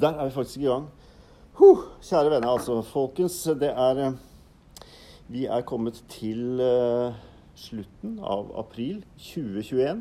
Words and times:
Der 0.00 0.08
er 0.08 0.24
vi 0.24 0.30
faktisk 0.30 0.58
i 0.58 0.70
gang. 0.70 0.86
Huh, 1.52 1.78
kjære 2.00 2.30
venner, 2.30 2.48
altså. 2.48 2.80
Folkens, 2.82 3.42
det 3.60 3.68
er 3.68 3.98
eh, 4.06 4.12
Vi 5.28 5.44
er 5.44 5.60
kommet 5.60 6.04
til 6.08 6.60
uh, 6.60 7.12
slutten 7.54 8.18
av 8.24 8.48
april 8.58 9.04
2021. 9.18 10.00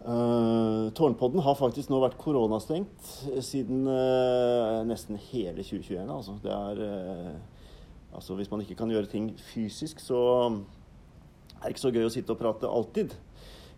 Uh, 0.00 0.88
Tårnpodden 0.96 1.44
har 1.44 1.58
faktisk 1.60 1.92
nå 1.92 2.00
vært 2.00 2.16
koronastengt 2.16 3.10
siden 3.44 3.84
uh, 3.84 4.80
nesten 4.88 5.20
hele 5.28 5.60
2021. 5.60 6.08
Altså. 6.08 6.38
Det 6.42 6.56
er 6.56 6.84
eh, 6.88 7.32
Altså, 8.10 8.34
hvis 8.34 8.50
man 8.50 8.64
ikke 8.64 8.74
kan 8.74 8.90
gjøre 8.90 9.06
ting 9.06 9.28
fysisk, 9.52 10.00
så 10.02 10.18
er 10.48 11.62
det 11.62 11.76
ikke 11.76 11.82
så 11.84 11.92
gøy 11.94 12.08
å 12.08 12.10
sitte 12.10 12.32
og 12.34 12.40
prate 12.40 12.66
alltid. 12.66 13.12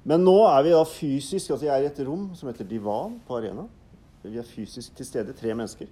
Men 0.08 0.22
nå 0.24 0.38
er 0.46 0.62
vi 0.64 0.72
da 0.72 0.86
fysisk 0.88 1.52
Altså, 1.52 1.66
jeg 1.66 1.74
er 1.74 1.84
i 1.84 1.90
et 1.90 2.00
rom 2.06 2.30
som 2.38 2.48
heter 2.48 2.64
Divan 2.70 3.18
på 3.26 3.36
Arena. 3.36 3.66
Vi 4.22 4.38
er 4.38 4.46
fysisk 4.46 4.94
til 4.94 5.06
stede, 5.06 5.34
tre 5.34 5.54
mennesker. 5.54 5.90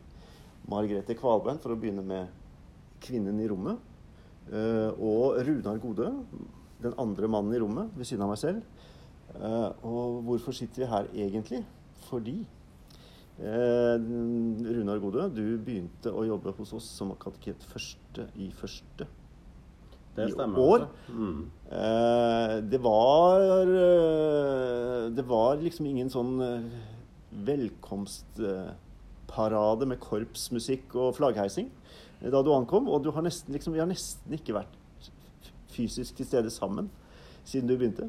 Margrethe 0.70 1.16
Kvalbein, 1.18 1.58
for 1.58 1.74
å 1.74 1.78
begynne 1.80 2.04
med 2.06 2.30
kvinnen 3.02 3.40
i 3.42 3.48
rommet. 3.50 3.80
Eh, 4.50 4.90
og 5.02 5.40
Runar 5.46 5.80
Gode, 5.82 6.12
den 6.82 6.94
andre 7.00 7.30
mannen 7.30 7.56
i 7.56 7.60
rommet, 7.62 7.90
ved 7.96 8.06
siden 8.06 8.24
av 8.26 8.32
meg 8.32 8.40
selv. 8.40 8.86
Eh, 9.34 9.86
og 9.86 10.22
hvorfor 10.28 10.54
sitter 10.54 10.84
vi 10.84 10.90
her 10.90 11.08
egentlig? 11.26 11.62
Fordi 12.08 12.36
eh, 13.38 13.96
Runar 13.98 15.02
Gode, 15.02 15.26
du 15.34 15.58
begynte 15.58 16.12
å 16.14 16.26
jobbe 16.28 16.54
hos 16.58 16.74
oss 16.78 16.86
som 17.00 17.14
kateket 17.18 17.66
første 17.72 18.28
i 18.38 18.50
første 18.54 19.06
Det 20.16 20.28
i 20.30 20.48
år. 20.64 20.86
Mm. 21.08 21.42
Eh, 21.66 22.56
det 22.70 22.80
var 22.82 23.44
Det 25.10 25.26
var 25.26 25.60
liksom 25.62 25.86
ingen 25.86 26.10
sånn 26.10 26.38
velkomstparade 27.30 29.86
med 29.88 30.00
korpsmusikk 30.02 30.94
og 30.98 31.14
flaggheising 31.18 31.68
eh, 32.20 32.30
da 32.30 32.42
du 32.42 32.54
ankom. 32.54 32.88
Og 32.90 33.02
du 33.04 33.10
har 33.14 33.22
nesten, 33.26 33.52
liksom, 33.54 33.72
vi 33.76 33.82
har 33.82 33.90
nesten 33.90 34.30
ikke 34.36 34.56
vært 34.58 34.74
fysisk 35.70 36.16
til 36.18 36.26
stede 36.26 36.50
sammen 36.52 36.90
siden 37.46 37.68
du 37.70 37.76
begynte. 37.76 38.06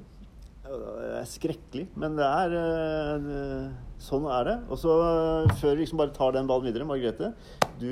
Det 0.62 1.18
er 1.18 1.26
skrekkelig, 1.28 1.88
men 2.00 2.18
det 2.20 2.28
er 2.28 2.50
eh, 2.58 3.70
Sånn 4.02 4.26
er 4.34 4.44
det. 4.48 4.58
Og 4.74 4.78
så, 4.82 4.92
eh, 5.06 5.52
før 5.62 5.76
vi 5.76 5.82
liksom 5.84 6.00
bare 6.02 6.16
tar 6.16 6.32
den 6.34 6.48
ballen 6.50 6.66
videre, 6.66 6.90
Margrethe. 6.90 7.28
Du 7.78 7.92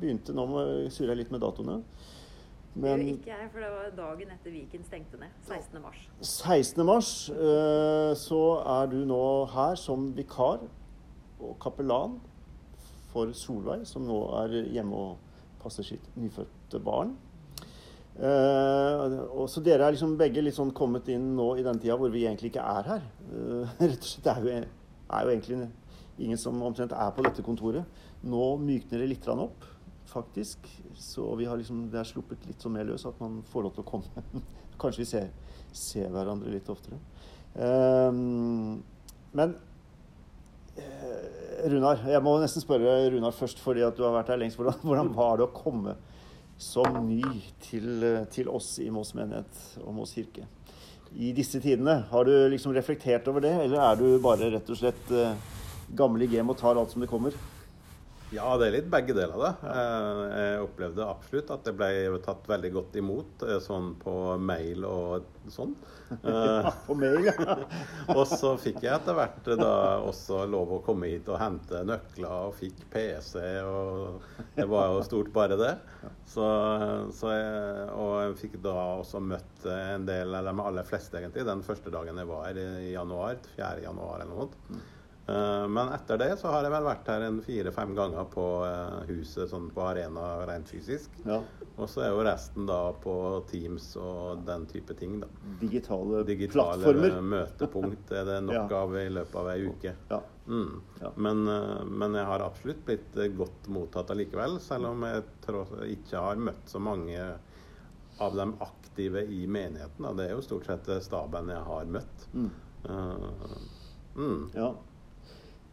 begynte 0.00 0.34
nå 0.36 0.44
med 0.50 0.92
surre 0.92 1.16
litt 1.16 1.32
med 1.32 1.40
datoene. 1.40 1.76
Det 2.76 2.82
Men 2.84 3.00
gjør 3.00 3.12
ikke 3.14 3.30
jeg, 3.32 3.50
for 3.52 3.64
det 3.64 3.68
var 3.72 3.92
dagen 3.96 4.32
etter 4.34 4.52
Viken 4.52 4.82
stengte 4.84 5.16
ned. 5.16 5.36
16. 5.48 5.80
mars. 5.80 6.00
16. 6.20 6.82
mars 6.84 7.12
eh, 7.32 8.10
så 8.20 8.40
er 8.60 8.90
du 8.92 8.98
nå 9.08 9.20
her 9.54 9.78
som 9.80 10.10
vikar 10.16 10.66
og 11.40 11.54
kapellan 11.62 12.18
for 13.14 13.32
Solveig, 13.32 13.86
som 13.88 14.04
nå 14.04 14.18
er 14.42 14.58
hjemme 14.74 14.92
og 14.92 15.38
passer 15.62 15.86
sitt 15.88 16.04
nyfødte 16.20 16.82
barn. 16.84 17.14
Eh, 18.16 19.16
og 19.32 19.48
så 19.52 19.60
dere 19.64 19.88
er 19.88 19.96
liksom 19.96 20.18
begge 20.20 20.44
litt 20.44 20.56
sånn 20.56 20.74
kommet 20.76 21.08
inn 21.12 21.34
nå 21.36 21.50
i 21.56 21.64
den 21.64 21.80
tida 21.80 21.96
hvor 21.96 22.12
vi 22.12 22.26
egentlig 22.26 22.52
ikke 22.52 22.64
er 22.76 22.92
her. 22.92 23.08
Eh, 23.30 23.74
rett 23.88 24.04
og 24.04 24.10
slett, 24.10 24.24
Det 24.28 24.34
er 24.34 24.44
jo, 24.44 24.60
er 25.16 25.24
jo 25.24 25.32
egentlig 25.32 25.70
ingen 26.26 26.40
som 26.40 26.60
omtrent 26.64 26.92
er 26.92 27.16
på 27.16 27.24
dette 27.24 27.44
kontoret. 27.44 27.88
Nå 28.28 28.52
mykner 28.60 29.00
det 29.00 29.10
litt 29.14 29.28
opp, 29.32 29.64
faktisk. 30.10 30.66
Så 30.94 31.26
vi 31.38 31.46
har 31.48 31.58
liksom, 31.60 31.86
det 31.92 32.00
er 32.00 32.08
sluppet 32.08 32.46
litt 32.48 32.62
sånn 32.62 32.76
mer 32.76 32.88
løs 32.88 33.06
at 33.08 33.18
man 33.22 33.40
får 33.52 33.66
lov 33.66 33.76
til 33.76 33.84
å 33.84 33.90
komme. 33.90 34.24
Kanskje 34.80 35.02
vi 35.02 35.08
ser, 35.10 35.30
ser 35.76 36.10
hverandre 36.12 36.52
litt 36.52 36.68
oftere. 36.72 36.98
Um, 37.56 38.82
men 39.36 39.54
eh, 40.76 41.68
Runar, 41.72 42.02
jeg 42.04 42.20
må 42.24 42.34
nesten 42.42 42.64
spørre 42.64 42.98
Runar 43.14 43.32
først, 43.36 43.62
fordi 43.64 43.84
at 43.86 43.96
du 43.96 44.04
har 44.04 44.14
vært 44.18 44.34
her 44.34 44.40
lengst. 44.42 44.60
Hvordan, 44.60 44.82
hvordan 44.84 45.14
var 45.16 45.40
det 45.40 45.48
å 45.48 45.54
komme 45.56 45.96
som 46.60 47.00
ny 47.04 47.22
til, 47.64 47.88
eh, 48.04 48.22
til 48.32 48.48
oss 48.52 48.76
i 48.84 48.90
Moss 48.92 49.14
menighet 49.16 49.80
og 49.84 49.96
Moss 49.96 50.14
kirke? 50.16 50.46
I 51.16 51.30
disse 51.32 51.60
tidene, 51.62 52.02
har 52.10 52.28
du 52.28 52.32
liksom 52.52 52.74
reflektert 52.76 53.28
over 53.30 53.44
det, 53.44 53.54
eller 53.64 53.80
er 53.80 54.00
du 54.00 54.18
bare 54.20 54.50
rett 54.52 54.72
og 54.72 54.76
slett 54.76 55.12
uh, 55.14 55.36
gammel 55.96 56.26
i 56.26 56.28
game 56.28 56.50
og 56.52 56.58
tar 56.60 56.76
alt 56.76 56.92
som 56.92 57.00
det 57.00 57.08
kommer? 57.08 57.36
Ja, 58.34 58.48
det 58.58 58.66
er 58.66 58.72
litt 58.74 58.88
begge 58.90 59.14
deler. 59.14 59.38
da. 59.38 59.50
Eh, 59.70 60.22
Jeg 60.36 60.62
opplevde 60.64 61.04
absolutt 61.06 61.50
at 61.54 61.62
det 61.68 61.74
ble 61.78 61.90
tatt 62.24 62.48
veldig 62.50 62.72
godt 62.74 62.96
imot 62.98 63.44
eh, 63.46 63.60
sånn 63.62 63.92
på 64.00 64.14
mail 64.42 64.82
og 64.88 65.28
sånn. 65.52 65.76
ja, 66.24 66.72
På 66.88 66.96
mail, 66.98 67.28
ja. 67.28 67.34
Og 68.16 68.24
så 68.26 68.56
fikk 68.58 68.80
jeg 68.82 68.96
etter 68.96 69.14
hvert 69.14 69.46
da 69.60 69.70
også 70.02 70.40
lov 70.50 70.74
å 70.74 70.80
komme 70.86 71.06
hit 71.12 71.30
og 71.30 71.38
hente 71.38 71.84
nøkler, 71.86 72.48
og 72.48 72.56
fikk 72.58 72.82
PC, 72.90 73.38
og 73.62 74.26
det 74.58 74.66
var 74.70 74.90
jo 74.96 75.06
stort 75.06 75.30
bare 75.34 75.58
det. 75.60 75.72
Så, 76.26 76.46
så 77.14 77.30
jeg, 77.30 77.86
og 77.94 78.12
jeg 78.24 78.36
fikk 78.42 78.58
da 78.66 78.74
også 79.04 79.22
møtt 79.22 79.66
en 79.70 80.06
del, 80.10 80.34
eller 80.34 80.50
de 80.50 80.66
aller 80.66 80.86
fleste 80.90 81.18
egentlig, 81.22 81.46
den 81.46 81.62
første 81.66 81.94
dagen 81.94 82.18
jeg 82.18 82.30
var 82.34 82.44
her 82.50 82.58
i 82.82 82.90
januar, 82.96 83.38
4. 83.54 83.86
januar 83.86 84.18
eller 84.26 84.34
noe 84.34 84.48
sånt. 84.48 84.92
Eh, 85.28 85.66
Men 85.68 85.88
etter 85.90 86.18
det 86.20 86.28
så 86.38 86.52
har 86.52 86.62
jeg 86.62 86.70
vel 86.70 86.84
vært 86.86 87.08
her 87.10 87.24
en 87.26 87.40
fire-fem 87.42 87.94
ganger 87.98 88.28
på 88.30 88.44
eh, 88.66 89.00
huset, 89.08 89.48
sånn 89.50 89.70
på 89.74 89.82
arena 89.82 90.44
rent 90.46 90.68
fysisk. 90.70 91.10
ja. 91.26 91.40
Og 91.76 91.90
så 91.92 92.06
er 92.06 92.12
jo 92.14 92.22
resten 92.24 92.64
da 92.64 92.92
på 93.02 93.12
Teams 93.50 93.90
og 94.00 94.46
den 94.46 94.62
type 94.70 94.94
ting, 94.96 95.18
da. 95.20 95.26
Digitale, 95.60 96.22
Digitale 96.24 96.78
plattformer. 96.80 97.18
møtepunkt 97.34 98.12
er 98.16 98.24
det 98.24 98.38
nok 98.46 98.70
Ja. 98.70 98.78
av 98.78 98.94
i 98.96 99.08
løpet 99.12 99.34
av 99.42 99.50
ei 99.52 99.66
uke. 99.66 99.92
Ja. 100.08 100.20
Mm. 100.48 100.80
Ja. 101.02 101.10
Men, 101.16 101.42
eh, 101.52 101.84
men 101.84 102.14
jeg 102.16 102.24
har 102.30 102.40
absolutt 102.46 102.80
blitt 102.86 103.18
godt 103.36 103.68
mottatt 103.68 104.14
allikevel, 104.14 104.56
selv 104.64 104.86
om 104.94 105.02
jeg 105.04 105.26
ikke 105.98 106.22
har 106.22 106.36
møtt 106.40 106.64
så 106.70 106.80
mange 106.80 107.20
av 108.24 108.32
de 108.38 108.46
aktive 108.64 109.26
i 109.28 109.42
menigheten. 109.46 110.00
Da. 110.06 110.14
Det 110.16 110.30
er 110.30 110.36
jo 110.38 110.46
stort 110.46 110.64
sett 110.70 110.88
staben 111.04 111.50
jeg 111.52 111.60
har 111.66 111.84
møtt. 111.84 112.28
Mm. 112.32 112.50
Uh, 112.88 113.58
mm. 114.16 114.50
Ja. 114.54 114.70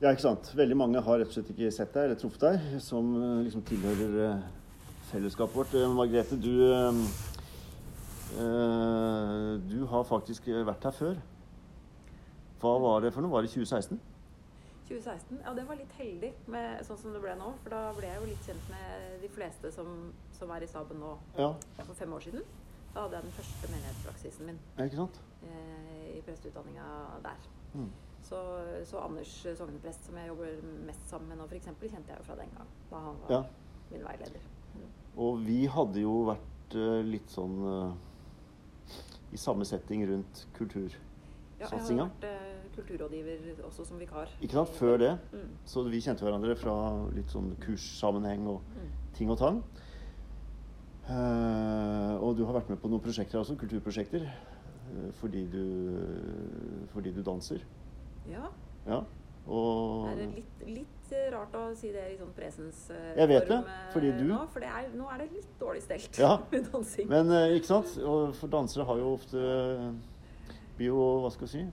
Ja, 0.01 0.11
ikke 0.11 0.21
sant. 0.25 0.51
Veldig 0.57 0.77
mange 0.77 1.01
har 1.01 1.19
rett 1.21 1.29
og 1.31 1.35
slett 1.35 1.51
ikke 1.53 1.71
sett 1.71 1.93
deg 1.95 2.09
eller 2.09 2.19
truffet 2.19 2.41
deg, 2.43 2.79
som 2.83 3.11
eh, 3.19 3.43
liksom 3.45 3.63
tilhører 3.67 4.15
eh, 4.27 4.47
fellesskapet 5.11 5.55
vårt. 5.55 5.75
Eh, 5.79 5.93
Margrethe, 5.95 6.39
du 6.39 6.55
eh, 6.73 7.03
Du 9.69 9.85
har 9.91 10.03
faktisk 10.09 10.47
vært 10.65 10.83
her 10.89 10.97
før. 10.97 11.21
Hva 12.63 12.73
var 12.79 13.03
det 13.03 13.13
for 13.13 13.21
noe? 13.23 13.31
Var 13.35 13.45
det 13.45 13.53
2016? 13.53 13.99
2016, 14.83 15.37
ja 15.45 15.51
det 15.55 15.63
var 15.67 15.77
litt 15.79 15.93
heldig 15.95 16.29
med 16.51 16.81
sånn 16.85 16.99
som 16.99 17.13
det 17.15 17.21
ble 17.23 17.33
nå. 17.39 17.53
For 17.63 17.71
da 17.71 17.83
ble 17.95 18.09
jeg 18.09 18.19
jo 18.19 18.29
litt 18.29 18.47
kjent 18.49 18.65
med 18.71 19.19
de 19.23 19.29
fleste 19.31 19.71
som, 19.71 19.87
som 20.35 20.51
er 20.55 20.65
i 20.65 20.69
staben 20.69 20.99
nå 20.99 21.13
Ja, 21.39 21.53
for 21.79 21.95
fem 21.97 22.11
år 22.13 22.25
siden. 22.25 22.43
Da 22.93 23.05
hadde 23.05 23.17
jeg 23.17 23.25
den 23.29 23.37
første 23.37 23.69
menighetspraksisen 23.71 24.49
min 24.49 24.59
ikke 24.85 24.99
sant? 24.99 25.21
i 25.43 26.21
presteutdanninga 26.23 26.83
der. 27.23 27.47
Mm. 27.73 27.89
Så, 28.23 28.39
så 28.87 29.01
Anders 29.03 29.31
sogneprest, 29.57 30.05
som 30.07 30.15
jeg 30.17 30.29
jobber 30.31 30.61
mest 30.87 31.09
sammen 31.11 31.27
med 31.33 31.37
nå, 31.41 31.47
f.eks., 31.51 31.65
kjente 31.81 32.09
jeg 32.13 32.17
jo 32.21 32.23
fra 32.29 32.37
den 32.39 32.53
gang. 32.55 32.69
Da 32.89 33.01
han 33.03 33.17
var 33.23 33.33
Ja. 33.35 33.41
min 33.91 34.05
veileder. 34.07 34.45
Og 35.17 35.41
vi 35.45 35.65
hadde 35.69 36.01
jo 36.01 36.13
vært 36.31 36.75
eh, 36.79 37.01
litt 37.05 37.29
sånn 37.29 37.59
eh, 37.67 37.91
i 39.35 39.37
samme 39.37 39.65
setting 39.67 40.05
rundt 40.09 40.45
kultursatsinga. 40.57 40.97
Ja, 41.59 41.67
jeg 41.69 41.99
har 41.99 42.07
vært 42.07 42.27
eh, 42.31 42.71
kulturrådgiver 42.77 43.61
også 43.67 43.85
som 43.85 43.99
vikar. 44.01 44.31
Ikke 44.41 44.55
sant? 44.57 44.69
Før 44.79 44.97
det. 45.03 45.11
Mm. 45.35 45.51
Så 45.69 45.83
vi 45.85 45.99
kjente 46.01 46.25
hverandre 46.25 46.55
fra 46.57 46.73
litt 47.13 47.29
sånn 47.29 47.51
kurssammenheng 47.61 48.47
og 48.55 48.61
Mm. 48.73 48.89
ting 49.13 49.29
og 49.29 49.37
tang. 49.37 49.61
Uh, 51.03 52.15
og 52.23 52.37
du 52.37 52.45
har 52.47 52.55
vært 52.55 52.69
med 52.71 52.79
på 52.79 52.87
noen 52.87 53.01
prosjekter 53.03 53.35
også, 53.41 53.57
kulturprosjekter, 53.59 54.23
uh, 54.23 55.09
fordi 55.19 55.41
du, 55.51 56.87
fordi 56.93 57.11
du 57.11 57.19
danser. 57.21 57.59
Ja. 58.31 58.47
Ja. 58.87 59.03
Og 59.47 60.05
Det 60.07 60.23
er 60.23 60.31
litt, 60.37 60.61
litt 60.67 61.11
eh, 61.11 61.25
rart 61.33 61.51
å 61.59 61.75
si 61.75 61.91
det 61.91 62.03
i 62.13 62.17
sånn 62.17 62.31
presens 62.35 62.89
eh, 62.95 63.13
Jeg 63.17 63.27
vet 63.27 63.47
det, 63.49 63.57
eh, 63.59 63.91
fordi 63.91 64.11
du- 64.17 64.23
nå, 64.29 64.47
for 64.53 64.59
det 64.63 64.69
er, 64.69 64.87
nå 64.95 65.09
er 65.11 65.17
det 65.25 65.31
litt 65.33 65.59
dårlig 65.59 65.81
stelt 65.83 66.17
Ja. 66.19 66.37
med 66.51 66.69
dansing. 66.71 67.07
Men 67.09 67.29
eh, 67.31 67.57
ikke 67.59 67.65
sant? 67.73 67.97
Og 68.03 68.33
for 68.39 68.47
dansere 68.47 68.85
har 68.87 68.97
jo 68.97 69.13
ofte 69.17 69.43
blir 70.77 70.87
jo, 70.93 70.99
hva 71.25 71.31
skal 71.31 71.47
vi 71.47 71.51
si 71.57 71.65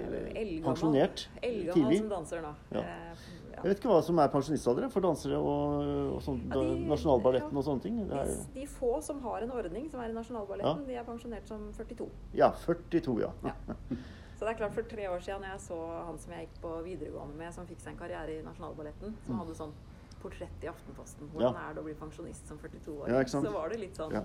Eh, 0.00 0.06
eldgammel- 0.38 0.62
pensjonert 0.64 1.26
Elgammel 1.42 1.74
tidlig. 1.74 1.96
som 1.98 2.08
danser 2.08 2.42
nå. 2.44 2.52
Ja. 2.72 2.80
Eh. 2.80 3.14
Jeg 3.60 3.64
vet 3.64 3.80
ikke 3.82 3.90
hva 3.90 4.02
som 4.06 4.18
er 4.22 4.28
pensjonistalderen 4.32 4.90
for 4.94 5.00
dansere 5.04 5.36
og, 5.36 6.14
og 6.14 6.22
sånn, 6.24 6.38
Ja, 6.48 6.54
de- 6.62 6.86
Nasjonalballetten 6.88 7.52
ja. 7.52 7.58
og 7.58 7.64
sånne 7.66 7.82
ting. 7.82 7.98
Det 8.08 8.16
er, 8.16 8.30
De, 8.54 8.66
få 8.66 9.02
som 9.02 9.20
har 9.20 9.42
en 9.42 9.50
ordning, 9.50 9.90
som 9.90 10.00
er 10.00 10.08
i 10.08 10.14
Nasjonalballetten, 10.14 10.86
de 10.86 10.94
er 10.94 11.04
pensjonert 11.04 11.46
som 11.50 11.66
42. 11.76 12.08
ja, 12.38 12.52
42, 12.64 13.18
ja. 13.20 13.32
Så 14.40 14.46
det 14.48 14.54
er 14.54 14.58
klart 14.62 14.72
For 14.72 14.86
tre 14.88 15.04
år 15.12 15.20
siden 15.20 15.42
jeg 15.44 15.60
så 15.60 15.76
han 16.06 16.16
som 16.18 16.32
jeg 16.32 16.46
gikk 16.46 16.60
på 16.62 16.70
videregående 16.86 17.36
med, 17.36 17.52
som 17.52 17.66
fikk 17.68 17.82
seg 17.84 17.92
en 17.92 17.98
karriere 18.00 18.38
i 18.38 18.42
Nasjonalballetten, 18.46 19.12
som 19.26 19.36
hadde 19.42 19.52
sånn 19.58 19.74
portrett 20.22 20.64
i 20.64 20.70
Aftenposten 20.70 21.28
Hvordan 21.28 21.52
Mm. 21.52 21.58
Ja. 21.60 21.68
er 21.68 21.74
det 21.74 21.82
å 21.82 21.84
bli 21.84 21.94
pensjonist 22.00 22.48
som 22.48 22.56
42-åring? 22.58 23.12
Ja, 23.12 23.24
så 23.28 23.52
var 23.52 23.68
det 23.68 23.80
litt 23.80 23.94
sånn 24.00 24.12
Ja. 24.16 24.22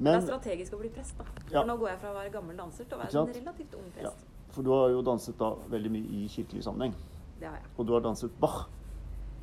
Det 0.00 0.14
er 0.14 0.20
strategisk 0.24 0.72
å 0.72 0.78
bli 0.80 0.88
prest, 0.88 1.18
da. 1.18 1.24
For 1.50 1.66
nå 1.68 1.76
går 1.78 1.88
jeg 1.90 1.98
fra 2.00 2.10
å 2.10 2.14
være 2.16 2.32
gammel 2.32 2.56
danser 2.56 2.84
til 2.88 2.96
å 2.96 3.00
være 3.02 3.28
en 3.28 3.34
relativt 3.34 3.74
ung 3.76 3.90
prest. 3.92 4.16
For 4.50 4.62
du 4.62 4.70
har 4.72 4.88
jo 4.88 5.02
danset 5.02 5.36
da 5.38 5.54
veldig 5.68 5.90
mye 5.90 6.08
i 6.08 6.28
kirkelig 6.28 6.64
sammenheng. 6.64 6.94
Det 7.38 7.46
har 7.48 7.56
jeg. 7.56 7.66
Og 7.78 7.86
du 7.86 7.92
har 7.92 8.00
danset 8.00 8.30
Bach. 8.40 8.68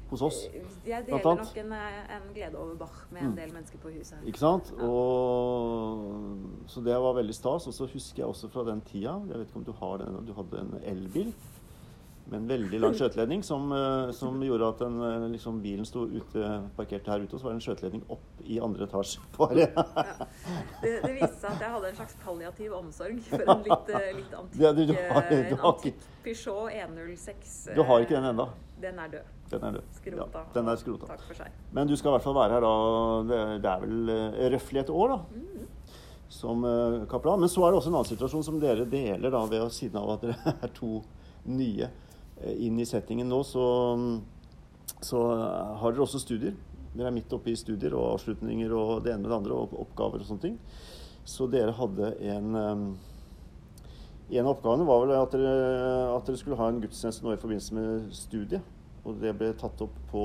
Hos 0.09 0.21
oss. 0.21 0.38
Jeg 0.86 1.06
Blant 1.06 1.24
deler 1.24 1.36
nok 1.44 1.57
en, 1.57 1.71
eh, 1.74 2.15
en 2.15 2.27
glede 2.33 2.56
over 2.57 2.75
Bach 2.75 3.04
med 3.12 3.21
Mm. 3.24 3.27
en 3.30 3.36
del 3.36 3.51
mennesker 3.54 3.77
på 3.83 3.89
huset. 3.92 4.18
Ikke 4.25 4.39
sant? 4.39 4.71
Ja. 4.77 4.83
Og, 4.88 6.38
så 6.68 6.81
det 6.83 6.95
var 6.95 7.13
veldig 7.18 7.36
stas. 7.36 7.68
Og 7.68 7.74
så 7.74 7.88
husker 7.92 8.24
jeg 8.24 8.27
også 8.31 8.50
fra 8.50 8.63
den 8.63 8.81
tida 8.81 9.19
Jeg 9.27 9.38
vet 9.39 9.48
ikke 9.50 9.57
om 9.62 9.63
du 9.68 9.71
har 9.74 9.98
den, 9.98 10.25
du 10.27 10.33
hadde 10.33 10.59
en 10.59 10.81
elbil 10.83 11.33
med 12.30 12.42
en 12.42 12.48
veldig 12.50 12.80
lang 12.81 12.94
skjøteledning 13.00 13.42
som, 13.44 13.69
eh, 13.71 14.09
som 14.12 14.42
gjorde 14.44 14.68
at 14.68 14.80
den, 14.83 14.98
eh, 15.01 15.27
liksom, 15.31 15.62
bilen 15.63 15.86
sto 15.88 16.01
ute, 16.12 16.50
parkert 16.75 17.06
her 17.07 17.19
ute, 17.24 17.33
og 17.33 17.39
så 17.39 17.44
var 17.48 17.53
det 17.53 17.62
en 17.62 17.65
skjøteledning 17.68 18.03
opp 18.12 18.42
i 18.44 18.57
andre 18.60 18.83
etasje. 18.83 19.21
Bare. 19.38 19.56
Det, 20.81 20.92
det 21.06 21.13
viste 21.21 21.39
seg 21.39 21.51
at 21.53 21.62
jeg 21.63 21.71
hadde 21.71 21.88
en 21.94 21.95
slags 22.01 22.18
palliativ 22.25 22.74
omsorg 22.75 23.21
for 23.30 23.39
en 23.48 23.63
litt, 23.63 23.89
eh, 23.95 24.12
litt 24.19 24.36
antikk 24.42 24.60
Ja, 24.65 24.74
du- 24.75 24.86
du 24.86 24.94
har- 24.94 25.31
eh, 25.31 25.50
du 25.50 25.56
antikk 25.71 26.03
Peugeot 26.25 26.69
106. 26.75 27.69
Du 27.75 27.83
har 27.83 27.95
eh, 28.01 28.03
ikke 28.06 28.19
den 28.19 28.30
ennå. 28.33 28.50
Den 28.81 29.00
er 29.00 29.07
død. 29.07 29.24
Den 29.52 29.64
er 29.64 29.78
død. 29.78 29.92
Skrota. 30.00 30.42
Ja, 30.44 30.54
den 30.56 30.72
er 30.72 30.80
skrota. 30.82 31.10
Takk 31.12 31.26
for 31.28 31.40
seg. 31.40 31.60
Men 31.76 31.90
du 31.90 31.96
skal 31.96 32.12
i 32.12 32.16
hvert 32.18 32.26
fall 32.26 32.36
være 32.38 32.58
her 32.58 32.66
da 32.66 32.74
Det, 33.64 33.72
er 33.72 33.84
vel 33.86 34.14
eh, 34.14 34.48
røftlig 34.56 34.84
et 34.84 34.94
år, 34.94 35.16
da. 35.16 35.44
Som 36.38 36.66
kaplan. 37.08 37.40
Men 37.40 37.52
så 37.52 37.64
er 37.64 37.72
det 37.72 37.80
også 37.80 37.92
en 37.94 38.00
annen 38.02 38.10
situasjon 38.10 38.44
som 38.44 38.60
dere 38.60 38.88
deler, 38.90 39.32
da, 39.32 39.46
ved 39.48 39.70
siden 39.72 40.02
av 40.02 40.18
at 40.18 40.26
dere 40.28 40.58
er 40.68 40.74
to 40.76 41.00
nye 41.48 41.88
eh, 42.42 42.56
inn 42.68 42.80
i 42.80 42.88
settingen 42.88 43.30
nå, 43.32 43.42
så, 43.48 43.66
så 45.02 45.24
har 45.82 45.94
dere 45.94 46.06
også 46.06 46.22
studier. 46.22 46.56
Dere 46.94 47.12
er 47.12 47.16
midt 47.16 47.34
oppe 47.36 47.52
i 47.54 47.60
studier 47.60 47.96
og 47.98 48.16
avslutninger 48.16 48.74
og 48.74 49.04
det 49.06 49.14
ene 49.14 49.24
med 49.24 49.32
det 49.32 49.38
andre, 49.40 49.58
og 49.58 49.76
oppgaver 49.86 50.24
og 50.24 50.30
sånne 50.30 50.46
ting. 50.48 50.58
Så 51.28 51.48
dere 51.52 51.76
hadde 51.76 52.16
en 52.32 52.64
eh, 52.64 52.88
En 54.28 54.44
av 54.44 54.58
oppgavene 54.58 54.84
var 54.84 55.06
vel 55.06 55.12
at 55.16 55.32
dere, 55.32 55.52
at 56.12 56.28
dere 56.28 56.40
skulle 56.40 56.58
ha 56.60 56.66
en 56.68 56.82
gudstjeneste 56.84 57.24
nå 57.24 57.32
i 57.32 57.40
forbindelse 57.40 57.76
med 57.78 58.10
studiet. 58.12 58.74
Og 59.07 59.19
det 59.21 59.31
ble 59.39 59.54
tatt 59.59 59.81
opp 59.86 59.95
på 60.12 60.24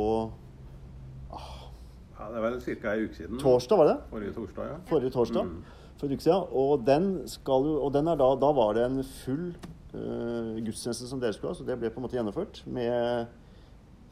Ja, 1.32 2.28
det 2.30 2.42
vel 2.44 2.58
ca. 2.60 2.92
ei 2.92 3.04
uke 3.06 3.16
siden. 3.16 3.38
torsdag, 3.40 3.78
var 3.78 3.88
det? 3.88 3.96
Forrige 4.10 4.32
torsdag, 4.36 4.66
ja. 4.68 4.76
Forrige 4.86 5.10
torsdag. 5.14 5.46
Mm. 5.48 5.62
For 5.98 6.06
en 6.06 6.12
uke 6.16 6.22
siden. 6.22 6.44
Og 6.52 6.86
den 6.86 7.06
skal 7.30 7.66
Og 7.78 7.92
den 7.94 8.06
da, 8.10 8.14
da 8.34 8.52
var 8.52 8.74
det 8.74 8.84
en 8.86 9.02
full 9.04 9.54
uh, 9.94 10.58
gudstjeneste 10.64 11.06
som 11.08 11.20
dere 11.22 11.32
skulle 11.32 11.50
ha, 11.52 11.58
så 11.58 11.64
det 11.66 11.78
ble 11.78 11.90
på 11.90 12.00
en 12.00 12.06
måte 12.06 12.18
gjennomført 12.18 12.62
med 12.66 13.26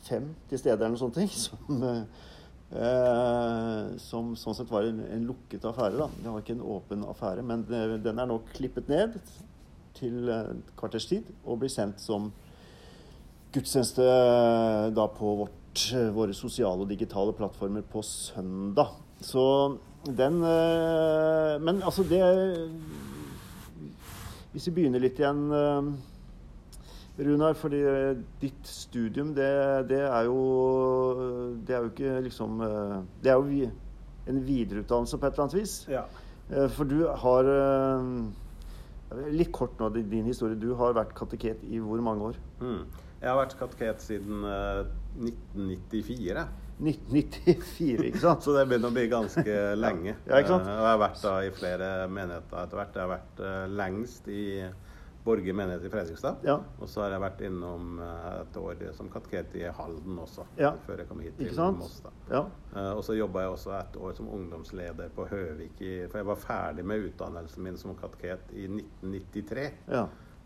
fem 0.07 0.31
til 0.49 0.59
stede 0.59 0.79
eller 0.79 0.95
noe 0.95 1.03
sånt. 1.03 1.15
ting, 1.15 1.29
Som, 1.45 1.83
eh, 2.79 3.97
som 3.99 4.35
sånn 4.39 4.55
sett 4.55 4.71
var 4.71 4.87
en, 4.87 5.01
en 5.11 5.25
lukket 5.27 5.65
affære. 5.67 5.99
da. 5.99 6.07
Det 6.23 6.31
var 6.31 6.41
ikke 6.45 6.55
en 6.55 6.63
åpen 6.63 7.03
affære, 7.05 7.43
men 7.43 7.65
den 7.67 8.19
er 8.23 8.27
nå 8.31 8.37
klippet 8.55 8.89
ned 8.89 9.17
til 9.99 10.29
eh, 10.31 10.53
et 10.55 10.71
kvarters 10.79 11.07
tid 11.11 11.27
og 11.45 11.59
blir 11.65 11.73
sendt 11.73 11.99
som 12.01 12.31
gudstjeneste 13.55 14.05
eh, 14.05 14.89
da 14.95 15.07
på 15.11 15.35
vårt, 15.43 15.87
eh, 15.95 16.11
våre 16.15 16.35
sosiale 16.37 16.85
og 16.85 16.91
digitale 16.91 17.35
plattformer 17.37 17.83
på 17.83 18.03
søndag. 18.07 18.95
Så 19.21 19.43
den 20.07 20.41
eh, 20.43 21.59
Men 21.61 21.83
altså, 21.83 22.03
det 22.09 22.23
Hvis 24.53 24.67
vi 24.67 24.73
begynner 24.79 25.03
litt 25.03 25.19
igjen, 25.21 25.43
eh, 25.53 25.91
Runar, 27.21 27.53
fordi 27.53 27.83
ditt 28.41 28.65
studium, 28.65 29.35
det, 29.37 29.51
det 29.91 30.01
er 30.07 30.25
jo 30.25 30.39
Det 31.67 31.75
er 31.77 31.83
jo 31.85 31.91
ikke 31.91 32.21
liksom 32.25 32.63
Det 33.21 33.29
er 33.29 33.37
jo 33.37 33.69
en 34.31 34.41
videreutdannelse 34.47 35.19
på 35.19 35.27
et 35.27 35.33
eller 35.35 35.45
annet 35.45 35.59
vis. 35.59 35.75
Ja. 35.91 36.07
For 36.71 36.89
du 36.89 37.05
har 37.09 37.49
Litt 39.35 39.51
kort 39.53 39.79
nå, 39.81 39.89
din 39.91 40.09
din 40.09 40.29
historie. 40.31 40.57
Du 40.57 40.75
har 40.79 40.95
vært 40.95 41.13
kateket 41.19 41.65
i 41.67 41.81
hvor 41.83 42.01
mange 42.01 42.31
år? 42.31 42.37
Mm. 42.61 42.85
Jeg 43.21 43.29
har 43.29 43.37
vært 43.43 43.57
kateket 43.61 44.01
siden 44.05 44.45
uh, 44.49 44.85
1994. 45.21 46.45
1994, 46.81 48.05
ikke 48.09 48.21
sant? 48.23 48.43
Så 48.47 48.55
det 48.57 48.63
begynner 48.71 48.89
å 48.89 48.97
bli 48.97 49.09
ganske 49.13 49.57
lenge. 49.85 50.15
Ja, 50.27 50.39
ikke 50.41 50.55
sant? 50.55 50.65
Uh, 50.69 50.77
og 50.79 50.85
jeg 50.87 50.95
har 50.95 51.03
vært 51.03 51.25
da 51.27 51.35
i 51.45 51.51
flere 51.57 51.91
menigheter 52.09 52.63
etter 52.63 52.81
hvert. 52.81 52.95
Jeg 52.97 53.05
har 53.05 53.13
vært 53.19 53.43
uh, 53.45 53.67
lengst 53.83 54.31
i 54.33 54.45
Borge 55.21 55.53
menighet 55.53 55.85
i 55.85 55.91
Fredrikstad. 55.93 56.41
Ja. 56.49 56.55
Og 56.81 56.89
så 56.89 57.03
har 57.05 57.13
jeg 57.13 57.21
vært 57.21 57.43
innom 57.45 57.99
eh, 58.01 58.29
et 58.39 58.55
år 58.57 58.79
som 58.97 59.11
kateket 59.13 59.53
i 59.61 59.67
Halden 59.77 60.17
også, 60.23 60.47
Ja. 60.57 60.71
før 60.87 61.03
jeg 61.03 61.11
kom 61.11 61.21
hit 61.21 61.37
til? 61.37 61.53
Moss. 61.77 61.99
Ja. 62.31 62.41
Og 62.95 63.03
så 63.05 63.13
jobba 63.19 63.43
jeg 63.45 63.53
også 63.53 63.75
et 63.83 63.99
år 64.01 64.15
som 64.17 64.31
ungdomsleder 64.33 65.13
på 65.13 65.27
Høvik, 65.29 65.77
i, 65.85 65.91
for 66.09 66.23
jeg 66.23 66.29
var 66.31 66.41
ferdig 66.41 66.87
med 66.89 67.05
utdannelsen 67.11 67.67
min 67.69 67.77
som 67.77 67.93
kateket 68.01 68.49
i 68.57 68.65
1993. 68.73 69.67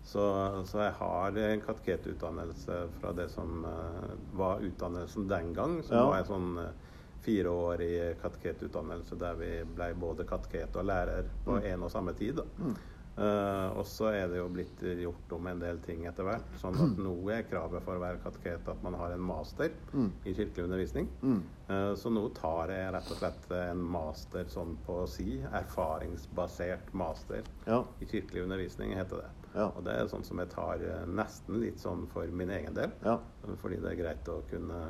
Så, 0.04 0.20
så 0.68 0.82
jeg 0.82 0.92
har 0.98 1.38
en 1.40 1.60
kateket-utdannelse 1.64 2.74
fra 3.00 3.12
det 3.16 3.30
som 3.32 3.64
eh, 3.64 4.10
var 4.36 4.60
utdannelsen 4.60 5.28
den 5.30 5.52
gang. 5.56 5.78
Som 5.82 5.96
Ja. 5.96 6.06
var 6.10 6.18
en 6.20 6.28
sånn 6.28 6.58
uh, 6.60 6.72
fireårig 7.24 8.18
kateketutdannelse 8.20 9.16
der 9.16 9.38
vi 9.40 9.52
ble 9.64 9.94
både 9.96 10.26
kateket 10.28 10.76
og 10.76 10.84
lærer 10.90 11.30
på 11.46 11.56
Mm. 11.56 11.64
en 11.72 11.82
og 11.86 11.90
samme 11.90 12.12
tid. 12.12 12.40
Mm. 12.58 12.74
Uh, 13.16 13.70
og 13.78 13.86
så 13.86 14.08
er 14.10 14.26
det 14.28 14.40
jo 14.40 14.48
blitt 14.50 14.80
gjort 15.00 15.32
om 15.36 15.46
en 15.46 15.60
del 15.62 15.78
ting 15.78 16.04
etter 16.04 16.24
hvert. 16.26 16.48
Sånn 16.60 16.74
at 16.74 16.98
nå 16.98 17.12
er 17.30 17.44
kravet 17.48 17.82
for 17.86 17.94
å 17.96 18.02
være 18.02 18.18
kateket 18.24 18.68
at 18.68 18.82
man 18.82 18.94
har 18.98 19.12
en 19.14 19.20
master 19.24 19.70
Mm. 19.94 20.10
i 20.26 20.34
kirkelig 20.34 20.64
undervisning. 20.64 21.08
Mm. 21.22 21.42
Eh, 21.68 21.94
Så 21.94 22.10
nå 22.10 22.28
tar 22.34 22.68
jeg 22.68 22.92
rett 22.92 23.10
og 23.10 23.16
slett 23.16 23.50
en 23.52 23.80
master 23.82 24.44
sånn 24.44 24.76
på 24.84 25.04
å 25.04 25.08
si. 25.08 25.40
Erfaringsbasert 25.52 26.92
master 26.92 27.42
Ja. 27.66 27.84
i 28.00 28.04
kirkelig 28.04 28.42
undervisning, 28.42 28.92
heter 28.96 29.16
det. 29.22 29.30
Ja. 29.54 29.68
Og 29.76 29.84
det 29.86 29.92
er 29.94 30.08
sånn 30.10 30.24
som 30.26 30.38
jeg 30.42 30.48
tar 30.50 30.82
eh, 30.82 31.04
nesten 31.06 31.60
litt 31.62 31.78
sånn 31.78 32.06
for 32.12 32.26
min 32.26 32.50
egen 32.50 32.74
del. 32.74 32.90
Ja. 33.04 33.18
Fordi 33.62 33.76
det 33.82 33.92
er 33.92 34.00
greit 34.02 34.28
å 34.32 34.40
kunne 34.50 34.80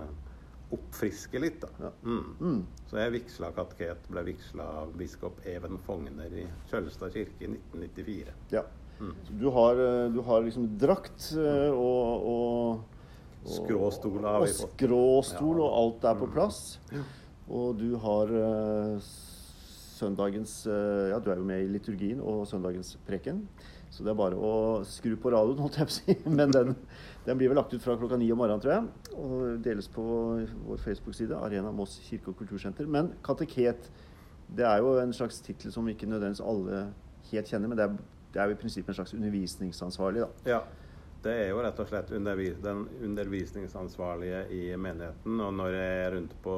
oppfriske 0.75 1.39
litt, 1.39 1.61
da. 1.61 1.69
Ja. 1.85 1.91
Mm. 2.03 2.31
Mm. 2.41 2.63
Så 2.89 2.97
jeg 2.99 3.13
vigsla 3.19 3.51
kateket, 3.55 4.09
ble 4.11 4.23
vigsla 4.27 4.65
av 4.81 4.95
biskop 4.99 5.43
Even 5.47 5.77
Fogner 5.87 6.33
i 6.41 6.47
Kjølstad 6.71 7.13
kirke 7.15 7.45
i 7.45 7.51
1994. 7.53 8.33
ja. 8.57 8.65
Mm. 9.01 9.11
Så 9.27 9.33
du 9.41 9.49
har, 9.51 9.75
eh, 9.83 10.09
du 10.15 10.21
har 10.23 10.41
liksom 10.47 10.69
drakt 10.79 11.33
eh, 11.35 11.71
og, 11.75 12.27
og, 12.31 13.01
og 13.43 13.51
Skråstol 13.51 14.21
har 14.23 14.39
og 14.39 14.47
vi 14.47 14.53
fått. 14.55 14.77
skråstol, 14.79 15.59
Ja. 15.59 15.65
og 15.67 15.79
alt 15.81 16.05
er 16.13 16.21
på 16.21 16.29
plass. 16.33 16.61
Og 17.51 17.77
du 17.83 17.97
har 18.01 18.31
søndagens 19.99 20.55
Ja, 20.67 21.19
du 21.21 21.31
er 21.33 21.37
jo 21.41 21.47
med 21.47 21.65
i 21.67 21.71
liturgien 21.75 22.21
og 22.23 22.47
søndagens 22.51 22.95
preken. 23.07 23.45
Så 23.95 24.03
det 24.03 24.11
er 24.11 24.19
bare 24.19 24.35
å 24.35 24.55
skru 24.91 25.13
på 25.23 25.31
radioen, 25.31 25.61
holdt 25.63 25.77
jeg 25.79 25.87
på 25.87 25.93
å 25.93 25.97
si. 25.97 26.15
Men 26.39 26.51
den, 26.55 26.73
den 27.27 27.39
blir 27.39 27.53
vel 27.53 27.61
lagt 27.61 27.75
ut 27.75 27.83
fra 27.85 27.95
klokka 28.01 28.19
ni 28.19 28.27
om 28.35 28.41
morgenen, 28.43 28.63
tror 28.65 28.75
jeg. 28.75 29.13
Og 29.15 29.61
deles 29.63 29.87
på 29.95 30.05
vår 30.67 30.83
Facebook-side, 30.83 31.39
Arena 31.39 31.71
Moss 31.75 32.01
kirke- 32.09 32.33
og 32.33 32.41
kultursenter. 32.41 32.89
Men 32.91 33.13
kateket, 33.27 33.87
det 34.51 34.67
er 34.67 34.83
jo 34.83 34.97
en 34.99 35.15
slags 35.15 35.39
tittel 35.47 35.71
som 35.75 35.87
ikke 35.91 36.11
nødvendigvis 36.11 36.43
alle 36.43 36.89
helt 37.31 37.53
kjenner, 37.53 37.71
men 37.71 37.79
det 37.79 37.87
er, 37.87 38.01
det 38.35 38.43
er 38.43 38.51
jo 38.51 38.57
i 38.57 38.63
prinsippet 38.65 38.91
en 38.91 38.99
slags 38.99 39.15
undervisningsansvarlig, 39.15 40.27
da. 40.27 40.57
Ja. 40.57 40.65
Det 41.25 41.33
er 41.33 41.47
jo 41.55 41.61
rett 41.65 41.79
og 41.81 41.87
slett 41.89 42.11
den 42.13 42.81
undervisningsansvarlige 43.07 44.43
i 44.53 44.65
menigheten. 44.77 45.39
Og 45.41 45.55
når 45.57 45.71
jeg 45.73 46.01
er 46.03 46.11
rundt 46.19 46.35
på 46.45 46.57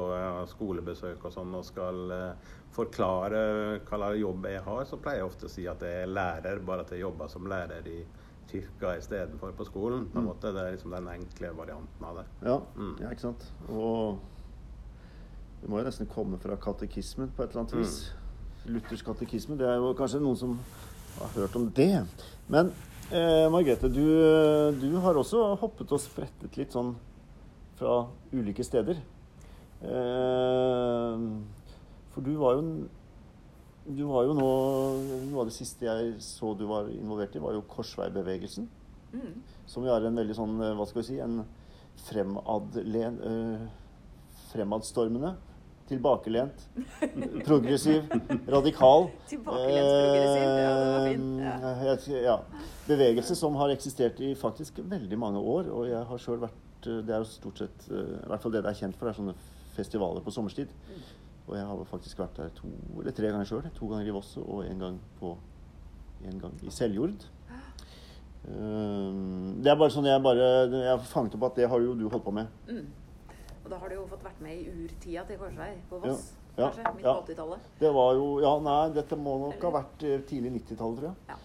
skolebesøk 0.51 1.23
og 1.23 1.31
sånn 1.31 1.53
og 1.55 1.63
skal 1.63 2.11
eh, 2.11 2.49
forklare 2.75 3.39
hva 3.87 3.97
slags 3.97 4.19
jobb 4.21 4.45
jeg 4.51 4.61
har, 4.65 4.83
så 4.85 4.97
pleier 5.01 5.21
jeg 5.23 5.29
ofte 5.31 5.45
å 5.47 5.49
si 5.51 5.65
at 5.67 5.81
jeg 5.81 6.03
er 6.03 6.07
lærer, 6.11 6.59
bare 6.65 6.81
at 6.85 6.91
jeg 6.93 7.01
jobber 7.01 7.27
som 7.31 7.47
lærer 7.49 7.87
i 7.89 7.99
kirka 8.47 8.93
istedenfor 8.99 9.51
på 9.57 9.65
skolen. 9.67 10.05
på 10.13 10.19
en 10.19 10.25
måte. 10.29 10.53
Det 10.53 10.61
er 10.61 10.71
liksom 10.75 10.91
den 10.95 11.07
enkle 11.11 11.49
varianten 11.57 12.05
av 12.05 12.15
det. 12.21 12.25
Ja, 12.47 12.59
Mm. 12.75 12.95
ja 13.01 13.09
ikke 13.09 13.21
sant. 13.25 13.45
Og 13.69 14.19
det 15.61 15.69
må 15.69 15.79
jo 15.79 15.85
nesten 15.89 16.07
komme 16.07 16.37
fra 16.39 16.55
katekismen 16.55 17.31
på 17.35 17.43
et 17.43 17.49
eller 17.51 17.61
annet 17.65 17.75
vis. 17.81 18.11
Luthersk 18.67 19.05
katekisme. 19.05 19.57
Det 19.57 19.67
er 19.67 19.75
jo 19.81 19.93
kanskje 19.93 20.21
noen 20.21 20.37
som 20.37 20.59
har 21.19 21.27
hørt 21.35 21.55
om 21.55 21.69
det. 21.71 22.05
Men 22.47 22.71
eh, 23.11 23.49
Margrethe, 23.49 23.89
du, 23.89 24.79
du 24.79 24.97
har 24.99 25.13
også 25.15 25.55
hoppet 25.59 25.91
og 25.91 25.99
sprettet 25.99 26.55
litt 26.57 26.71
sånn 26.71 26.95
fra 27.75 28.07
ulike 28.33 28.63
steder. 28.63 28.97
Eh, 29.81 31.17
for 32.17 32.25
du 32.25 32.33
var 32.41 32.57
jo 32.57 32.87
du 33.87 34.03
var 34.09 34.25
jo 34.27 34.33
nå 34.35 34.47
Noe 35.29 35.43
av 35.43 35.47
det 35.47 35.55
siste 35.55 35.87
jeg 35.87 36.17
så 36.23 36.51
du 36.57 36.65
var 36.67 36.89
involvert 36.91 37.37
i, 37.37 37.39
var 37.43 37.55
jo 37.55 37.63
Korsveibevegelsen. 37.71 38.67
Mm. 39.13 39.35
Som 39.69 39.85
jo 39.87 39.93
er 39.93 40.09
en 40.09 40.17
veldig 40.19 40.35
sånn, 40.35 40.57
eh, 40.59 40.73
hva 40.75 40.87
skal 40.89 40.99
vi 40.99 41.07
si, 41.07 41.19
en 41.23 41.37
fremadlen, 42.07 43.19
øh, 43.23 43.67
fremadstormende, 44.51 45.35
tilbakelent, 45.87 46.65
progressiv, 47.47 48.09
radikal. 48.51 49.07
Tilbakelent 49.31 49.87
progressiv, 49.87 50.43
ja, 50.43 50.73
det 50.75 50.89
var 50.91 51.07
fint. 51.07 51.39
ja. 51.45 51.95
Eh, 51.95 52.23
ja. 52.27 52.39
Bevegelse 52.87 53.35
som 53.35 53.55
har 53.59 53.71
eksistert 53.71 54.19
i 54.23 54.33
faktisk 54.35 54.79
veldig 54.83 55.19
mange 55.19 55.39
år. 55.39 55.71
Og 55.71 55.87
jeg 55.89 56.03
har 56.11 56.23
sjøl 56.23 56.41
vært 56.43 56.87
eh, 56.87 57.01
Det 57.03 57.15
er 57.15 57.23
jo 57.23 57.29
stort 57.31 57.63
sett 57.63 57.87
eh, 57.91 58.13
I 58.21 58.29
hvert 58.31 58.43
fall 58.43 58.53
det 58.55 58.63
det 58.63 58.71
er 58.71 58.81
kjent 58.81 58.99
for, 58.99 59.09
er 59.09 59.17
sånne 59.17 59.35
festivaler 59.77 60.23
på 60.23 60.33
sommerstid. 60.33 60.71
Og 61.47 61.55
jeg 61.55 61.65
har 61.65 61.83
faktisk 61.87 62.19
vært 62.19 62.37
der 62.37 62.53
to 62.55 62.69
eller 62.99 63.15
tre 63.15 63.31
ganger 63.31 63.47
sjøl. 63.47 63.67
To 63.77 63.87
ganger 63.87 64.09
i 64.09 64.15
Vosso 64.15 64.43
og 64.43 64.65
en 64.67 64.79
gang, 64.83 64.99
gang 66.41 66.63
i 66.63 66.71
Seljord. 66.73 67.27
Um, 68.47 69.57
det 69.59 69.71
er 69.71 69.75
bare 69.75 69.91
sånn 69.91 70.05
jeg 70.07 70.21
bare 70.23 70.45
Jeg 70.71 70.99
fanget 71.09 71.33
opp 71.35 71.49
at 71.49 71.57
det 71.59 71.65
har 71.67 71.81
jo 71.83 71.95
du 71.99 72.05
holdt 72.07 72.23
på 72.23 72.31
med. 72.35 72.51
Mm. 72.69 72.85
Og 73.65 73.71
da 73.73 73.79
har 73.81 73.91
du 73.91 73.95
jo 73.97 74.05
fått 74.07 74.23
vært 74.23 74.37
med 74.39 74.55
i 74.55 74.85
urtida 74.85 75.25
til 75.27 75.39
Korsvei 75.41 75.73
på 75.89 75.99
Voss, 75.99 76.29
Ja, 76.55 76.61
ja, 76.61 76.69
kanskje? 76.69 76.93
Midt 76.95 77.07
ja. 77.09 77.15
80-tallet. 77.25 77.65
Det 77.81 77.91
var 77.97 78.13
jo 78.15 78.29
Ja, 78.39 78.53
nei, 78.63 78.77
dette 78.95 79.19
må 79.19 79.35
nok 79.41 79.65
ha 79.67 79.71
vært 79.75 80.05
eh, 80.07 80.21
tidlig 80.29 80.53
90-tall, 80.61 80.95
tror 80.99 81.09
jeg. 81.09 81.17
Ja. 81.27 81.39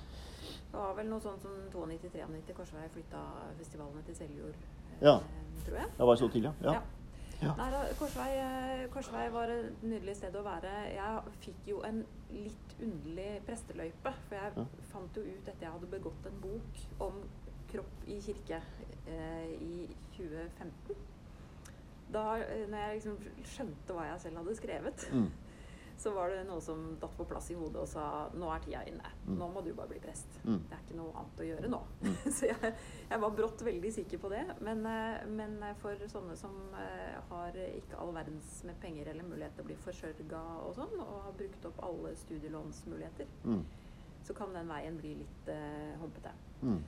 Det 0.73 0.78
var 0.78 0.94
vel 0.97 1.11
noe 1.11 1.25
sånt 1.25 1.42
som 1.42 1.56
92-93 1.75 2.54
Korsvei 2.61 2.87
flytta 2.94 3.23
festivalene 3.59 4.04
til 4.06 4.18
Seljord, 4.21 4.62
eh, 4.92 5.02
Ja. 5.09 5.16
tror 5.66 5.80
jeg. 5.80 5.90
Det 5.99 6.11
var 6.12 6.23
så 6.23 6.28
tidlig, 6.28 6.54
ja. 6.62 6.76
Ja. 6.78 7.01
Ja. 7.42 7.54
Nei, 7.58 7.70
da, 7.75 7.80
Korsvei, 7.99 8.30
eh, 8.38 8.88
Korsvei 8.92 9.28
var 9.34 9.50
et 9.50 9.82
nydelig 9.82 10.16
sted 10.16 10.34
å 10.38 10.42
være. 10.46 10.72
Jeg 10.94 11.32
fikk 11.42 11.66
jo 11.66 11.80
en 11.88 12.04
litt 12.30 12.76
underlig 12.80 13.40
presteløype. 13.46 14.12
For 14.28 14.34
jeg 14.37 14.52
Ja. 14.56 14.64
fant 14.92 15.16
jo 15.16 15.22
ut 15.22 15.49
etter 15.49 15.66
jeg 15.66 15.72
hadde 15.72 15.87
begått 15.90 16.26
en 16.26 16.40
bok 16.40 16.84
om 17.00 17.22
kropp 17.72 18.06
i 18.06 18.20
kirke 18.20 18.61
eh, 19.08 19.49
i 19.61 19.88
2015. 20.16 20.96
Da 22.12 22.37
eh, 22.37 22.66
når 22.68 22.78
jeg 22.78 22.94
liksom 23.00 23.18
skjønte 23.44 23.94
hva 23.96 24.04
jeg 24.11 24.20
selv 24.20 24.37
hadde 24.42 24.56
skrevet, 24.56 25.08
Mm. 25.12 25.30
Så 26.02 26.11
var 26.16 26.32
det 26.32 26.40
noe 26.49 26.59
som 26.64 26.80
datt 26.99 27.12
på 27.14 27.25
plass 27.30 27.50
i 27.52 27.54
hodet 27.54 27.78
og 27.78 27.87
sa 27.87 28.04
nå 28.35 28.49
er 28.50 28.62
tida 28.64 28.80
inne. 28.90 29.11
Mm. 29.26 29.37
Nå 29.38 29.49
må 29.54 29.61
du 29.62 29.68
bare 29.78 29.92
bli 29.92 30.00
prest. 30.02 30.38
Mm. 30.42 30.56
Det 30.66 30.75
er 30.75 30.80
ikke 30.82 30.97
noe 30.99 31.12
annet 31.21 31.42
å 31.44 31.47
gjøre 31.47 31.71
nå. 31.71 31.80
så 32.37 32.49
jeg, 32.49 32.73
jeg 33.12 33.23
var 33.23 33.37
brått 33.38 33.62
veldig 33.68 33.92
sikker 33.94 34.23
på 34.25 34.30
det. 34.32 34.40
Men, 34.66 34.82
eh, 34.90 35.26
men 35.30 35.54
for 35.82 36.02
sånne 36.11 36.35
som 36.40 36.56
eh, 36.80 37.21
har 37.28 37.59
ikke 37.68 38.00
all 38.02 38.11
verdens 38.16 38.56
med 38.66 38.80
penger 38.82 39.12
eller 39.12 39.28
mulighet 39.28 39.54
til 39.59 39.62
å 39.66 39.71
bli 39.71 39.78
forsørga 39.85 40.42
og 40.64 40.75
sånn, 40.80 40.97
og 41.04 41.14
har 41.28 41.38
brukt 41.38 41.71
opp 41.71 41.85
alle 41.90 42.16
studielånsmuligheter, 42.25 43.30
Mm. 43.47 43.62
så 44.26 44.35
kan 44.35 44.52
den 44.54 44.68
veien 44.71 44.99
bli 44.99 45.14
litt 45.18 45.49
uh, 45.50 45.94
humpete. 46.02 46.30
Mm. 46.62 46.80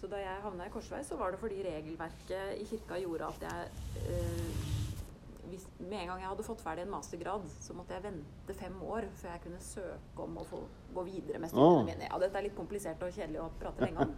Så 0.00 0.10
da 0.12 0.18
jeg 0.20 0.42
havna 0.44 0.66
i 0.66 0.70
Korsvei, 0.74 1.00
så 1.04 1.16
var 1.18 1.32
det 1.32 1.40
fordi 1.40 1.62
regelverket 1.64 2.58
i 2.60 2.66
kirka 2.68 2.98
gjorde 3.00 3.30
at 3.30 3.46
jeg 3.46 4.10
eh, 4.10 4.74
hvis, 5.50 5.66
Med 5.78 6.00
en 6.00 6.08
gang 6.10 6.20
jeg 6.20 6.28
hadde 6.30 6.44
fått 6.46 6.60
ferdig 6.64 6.82
en 6.86 6.90
mastergrad, 6.90 7.46
så 7.60 7.74
måtte 7.76 7.94
jeg 7.96 8.02
vente 8.04 8.54
fem 8.58 8.76
år 8.82 9.06
før 9.20 9.30
jeg 9.32 9.42
kunne 9.46 9.60
søke 9.60 10.22
om 10.24 10.36
å 10.40 10.44
få 10.48 10.60
gå 10.96 11.04
videre 11.06 11.38
med 11.42 11.50
studiene 11.52 11.80
oh. 11.80 11.84
mine. 11.86 12.08
Ja, 12.08 12.18
dette 12.22 12.38
er 12.40 12.46
litt 12.48 12.56
komplisert 12.56 13.02
og 13.04 13.12
kjedelig 13.12 13.40
å 13.42 13.48
prate 13.60 13.84
lenge 13.84 14.06
om. 14.06 14.14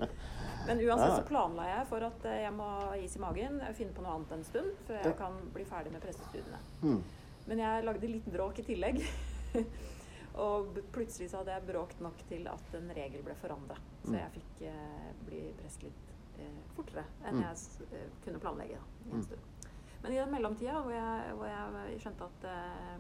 Men 0.69 0.83
uansett 0.85 1.15
så 1.17 1.25
planla 1.29 1.67
jeg 1.69 1.87
for 1.91 2.07
at 2.07 2.25
eh, 2.31 2.43
jeg 2.45 2.55
må 2.55 2.67
ha 2.79 2.97
is 3.01 3.17
i 3.17 3.23
magen, 3.23 3.61
finne 3.75 3.95
på 3.97 4.05
noe 4.05 4.17
annet 4.19 4.35
en 4.39 4.45
stund, 4.45 4.75
før 4.87 5.01
jeg 5.03 5.17
kan 5.19 5.39
bli 5.55 5.65
ferdig 5.69 5.93
med 5.95 6.05
prestestudiene. 6.05 6.61
Mm. 6.83 7.01
Men 7.49 7.63
jeg 7.65 7.85
lagde 7.89 8.11
litt 8.13 8.27
bråk 8.33 8.59
i 8.61 8.67
tillegg. 8.67 9.01
og 10.49 10.77
plutselig 10.95 11.31
så 11.33 11.41
hadde 11.41 11.55
jeg 11.57 11.67
bråkt 11.71 12.03
nok 12.05 12.21
til 12.29 12.47
at 12.51 12.75
en 12.79 12.91
regel 12.95 13.25
ble 13.27 13.35
forandra. 13.41 13.79
Så 14.05 14.13
Mm. 14.13 14.19
jeg 14.21 14.31
fikk 14.39 14.61
eh, 14.71 15.09
bli 15.27 15.41
prest 15.59 15.83
litt 15.83 16.13
eh, 16.39 16.61
fortere 16.77 17.05
enn 17.25 17.41
Mm. 17.41 17.43
jeg 17.43 17.89
eh, 17.99 18.11
kunne 18.25 18.39
planlegge 18.45 18.77
da, 18.79 19.15
en 19.17 19.23
stund. 19.25 19.41
Men 20.03 20.13
i 20.15 20.19
den 20.21 20.31
mellomtida 20.31 20.79
hvor 20.85 20.93
jeg, 20.95 21.33
hvor 21.37 21.47
jeg 21.51 22.01
skjønte 22.03 22.27
at 22.29 22.45
eh, 22.47 22.99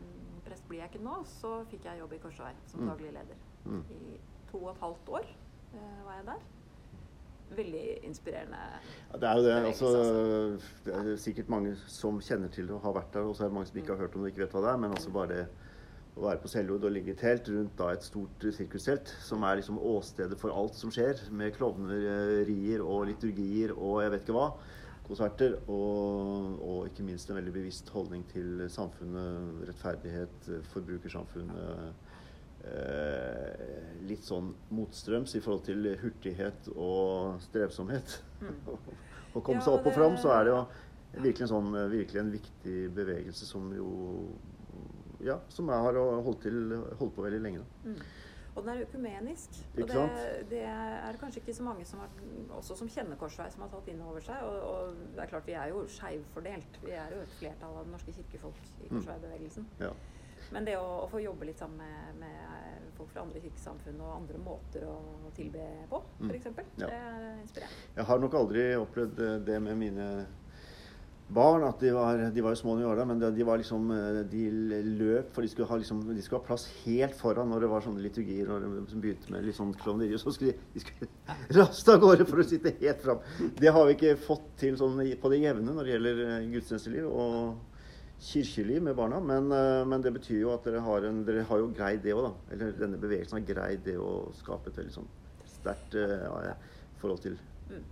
prest 0.48 0.64
blir 0.68 0.80
jeg 0.82 0.90
ikke 0.92 1.04
nå, 1.04 1.18
så 1.30 1.52
fikk 1.70 1.84
jeg 1.86 2.00
jobb 2.02 2.12
i 2.16 2.20
Korsvei 2.22 2.52
som 2.66 2.80
Mm. 2.80 2.88
daglig 2.90 3.12
leder. 3.14 3.42
Mm. 3.64 3.82
I 3.90 4.18
to 4.50 4.58
og 4.64 4.70
et 4.72 4.80
halvt 4.82 5.08
år 5.20 5.26
eh, 5.74 5.98
var 6.06 6.14
jeg 6.18 6.26
der. 6.32 6.46
Veldig 7.48 7.84
inspirerende. 8.04 8.58
Ja, 9.12 9.18
det 9.22 9.28
er 9.28 9.36
jo 9.38 9.42
det. 9.46 9.54
bevegelse, 9.54 9.86
Altså, 9.86 10.72
det 10.84 10.94
er 11.12 11.16
sikkert 11.16 11.48
mange 11.48 11.76
som 11.86 12.18
kjenner 12.20 12.48
til 12.52 12.66
det 12.68 12.74
og 12.76 12.82
har 12.84 12.92
vært 12.98 13.14
der, 13.14 13.20
og 13.24 13.36
så 13.36 13.44
er 13.44 13.48
det 13.48 13.54
mange 13.54 13.66
som 13.70 13.78
ikke 13.80 13.94
har 13.94 14.02
hørt 14.02 14.14
om 14.16 14.20
det 14.22 14.28
og 14.28 14.34
ikke 14.34 14.42
vet 14.44 14.52
hva 14.58 14.60
det 14.66 14.72
er. 14.74 14.76
Men 14.82 14.90
altså 14.90 15.10
bare 15.14 15.28
det 15.32 15.46
å 16.18 16.24
være 16.26 16.42
på 16.42 16.48
Seljord 16.50 16.84
og 16.84 16.92
ligge 16.92 17.12
i 17.14 17.16
telt 17.16 17.48
rundt 17.48 17.76
da 17.78 17.92
et 17.94 18.02
stort 18.04 18.42
sirkustelt, 18.52 19.08
som 19.22 19.42
er 19.46 19.60
liksom 19.60 19.78
åstedet 19.78 20.36
for 20.40 20.50
alt 20.50 20.74
som 20.74 20.90
skjer, 20.90 21.20
med 21.30 21.54
klovnerier 21.54 22.82
og 22.82 23.06
liturgier 23.06 23.72
og 23.76 24.02
jeg 24.02 24.10
vet 24.16 24.26
ikke 24.26 24.34
hva, 24.36 24.48
konserter, 25.08 25.56
og, 25.68 26.58
og 26.64 26.90
ikke 26.90 27.06
minst 27.06 27.30
en 27.30 27.38
veldig 27.38 27.54
bevisst 27.54 27.88
holdning 27.94 28.24
til 28.32 28.66
samfunnet, 28.72 29.64
rettferdighet, 29.68 30.50
forbrukersamfunnet. 30.72 32.04
Eh, 32.68 33.92
litt 34.08 34.24
sånn 34.26 34.50
motstrøms 34.74 35.36
i 35.38 35.40
forhold 35.44 35.64
til 35.68 35.88
hurtighet 36.02 36.68
og 36.74 37.38
strevsomhet. 37.46 38.18
Å 39.36 39.40
komme 39.40 39.60
Ja, 39.60 39.64
seg 39.68 39.76
opp 39.76 39.88
og 39.88 39.96
fram, 39.96 40.16
så 40.20 40.32
er 40.34 40.46
det 40.46 40.54
jo 40.54 40.60
virkelig 41.22 41.46
en, 41.46 41.52
sånn, 41.52 41.74
virkelig 41.92 42.22
en 42.22 42.32
viktig 42.34 42.78
bevegelse 42.96 43.48
som 43.48 43.72
jo 43.76 43.90
Ja, 45.24 45.40
som 45.50 45.66
jeg 45.66 45.82
har 45.82 45.96
holdt, 46.22 46.44
til, 46.44 46.74
holdt 47.00 47.14
på 47.16 47.24
veldig 47.24 47.40
lenge. 47.42 47.64
Da. 47.64 47.90
Mm. 47.90 48.27
Og 48.58 48.64
den 48.66 48.72
er 48.74 48.82
økumenisk. 48.84 49.56
Ikke 49.78 49.86
og 49.86 50.10
det, 50.18 50.50
det 50.50 50.62
er 50.66 51.08
det 51.14 51.20
kanskje 51.22 51.40
ikke 51.44 51.54
så 51.54 51.62
mange 51.66 51.84
som 51.86 52.00
har, 52.02 52.10
også 52.58 52.76
som 52.82 52.88
kjenner 52.90 53.16
Korsvei, 53.20 53.46
som 53.54 53.62
har 53.64 53.70
tatt 53.72 53.88
inn 53.92 54.02
over 54.02 54.20
seg. 54.24 54.42
Og, 54.42 54.58
og 54.68 55.00
det 55.14 55.22
er 55.24 55.30
klart, 55.30 55.46
vi 55.46 55.54
er 55.54 55.70
jo 55.72 55.84
skeivfordelt. 55.94 56.78
Vi 56.84 56.90
er 56.98 57.14
jo 57.14 57.22
et 57.24 57.34
flertall 57.38 57.76
av 57.78 57.86
det 57.86 57.94
norske 57.96 58.14
kirkefolk 58.18 58.58
i 58.82 58.88
Mm. 58.88 58.96
Korsvei-bevegelsen. 58.96 59.66
Ja. 59.80 59.92
Men 60.50 60.64
det 60.64 60.78
å, 60.80 60.84
å 61.04 61.08
få 61.12 61.20
jobbe 61.20 61.44
litt 61.44 61.58
sammen 61.60 61.76
med, 61.76 62.20
med 62.22 62.92
folk 62.96 63.10
fra 63.12 63.20
andre 63.26 63.40
kirkesamfunn 63.44 63.98
og 64.00 64.14
andre 64.14 64.38
måter 64.40 64.86
å 64.88 65.30
tilbe 65.36 65.64
på, 65.90 66.02
Mm. 66.20 66.30
f.eks., 66.30 66.46
Ja. 66.80 66.86
det 66.86 66.92
er 66.98 67.40
inspirerende. 67.42 67.82
Jeg 67.98 68.04
har 68.10 68.18
nok 68.22 68.34
aldri 68.34 68.64
opplevd 68.80 69.20
eh, 69.26 69.38
det 69.44 69.58
med 69.62 69.76
mine 69.76 70.06
barn. 71.34 71.64
At 71.68 71.80
de 71.80 71.92
var, 71.94 72.20
de 72.32 72.44
var 72.44 72.54
jo 72.54 72.60
små 72.60 72.74
da 72.76 72.82
vi 72.82 72.88
var 72.88 73.00
der, 73.00 73.08
men 73.10 73.22
de 73.22 73.46
var 73.46 73.60
liksom 73.60 73.90
eh, 73.94 74.20
De 74.30 74.44
løp, 74.98 75.30
for 75.34 75.44
de 75.44 75.50
skulle, 75.52 75.68
ha 75.68 75.78
liksom, 75.80 76.02
de 76.08 76.24
skulle 76.24 76.40
ha 76.40 76.48
plass 76.48 76.66
helt 76.84 77.16
foran 77.18 77.50
når 77.52 77.64
det 77.64 77.70
var 77.72 77.84
sånne 77.84 78.04
liturgier 78.04 78.48
når 78.48 78.66
de 78.66 78.84
som 78.92 79.02
begynte 79.04 79.32
med 79.34 79.46
litt 79.46 79.58
sånn 79.58 79.74
klovneri. 79.78 80.14
og 80.16 80.22
Så 80.22 80.34
skulle 80.36 80.56
de, 80.56 80.68
de 80.74 80.84
skulle 80.84 81.10
raste 81.58 81.94
av 81.94 82.02
gårde 82.04 82.28
for 82.28 82.42
å 82.42 82.48
sitte 82.48 82.74
helt 82.80 83.02
fram. 83.04 83.24
Det 83.58 83.72
har 83.74 83.88
vi 83.88 83.96
ikke 83.98 84.14
fått 84.28 84.46
til 84.60 84.78
sånn 84.80 85.00
på 85.20 85.32
det 85.32 85.42
jevne 85.44 85.74
når 85.74 85.88
det 85.88 85.96
gjelder 85.96 86.22
eh, 86.26 86.48
gudstjenesteliv 86.54 87.10
og 87.10 87.82
kirkeliv 88.28 88.82
med 88.88 88.96
barna. 88.98 89.20
Men, 89.22 89.52
eh, 89.54 89.84
men 89.88 90.04
det 90.04 90.14
betyr 90.16 90.42
jo 90.42 90.54
at 90.56 90.66
dere 90.66 90.82
har, 90.86 91.10
en, 91.10 91.22
dere 91.28 91.46
har 91.48 91.62
jo 91.64 91.70
greid 91.76 92.02
det 92.06 92.16
òg, 92.16 92.30
da. 92.30 92.56
Eller 92.56 92.74
denne 92.80 93.00
bevegelsen 93.00 93.40
har 93.40 93.46
greid 93.52 93.84
det 93.86 93.98
å 94.00 94.32
skape 94.40 94.72
et 94.72 94.82
veldig 94.82 94.96
sånn 95.00 95.14
sterkt 95.58 95.96
ja, 95.98 96.54
forhold 97.00 97.24
til. 97.24 97.34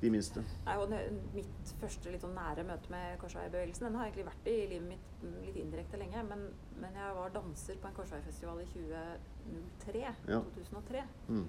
De 0.01 0.11
minste. 0.11 0.43
Nei, 0.67 0.77
og 0.81 0.89
det, 0.91 1.01
mitt 1.35 1.73
første 1.81 2.11
litt 2.13 2.23
sånn 2.25 2.35
nære 2.37 2.65
møte 2.65 2.91
med 2.91 3.19
Korsvei-bevegelsen 3.21 3.87
den 3.89 3.95
har 4.01 4.07
egentlig 4.09 4.27
vært 4.29 4.49
i 4.53 4.57
livet 4.71 4.89
mitt 4.89 5.27
litt 5.47 5.57
indirekte 5.61 6.01
lenge. 6.01 6.23
Men, 6.29 6.47
men 6.81 6.95
jeg 6.97 7.15
var 7.19 7.31
danser 7.35 7.77
på 7.83 7.89
en 7.91 7.95
Korsvei-festival 8.01 8.61
i 8.65 8.67
2003. 8.73 10.03
Ja. 10.29 10.41
2003. 10.57 11.03
Mm. 11.29 11.47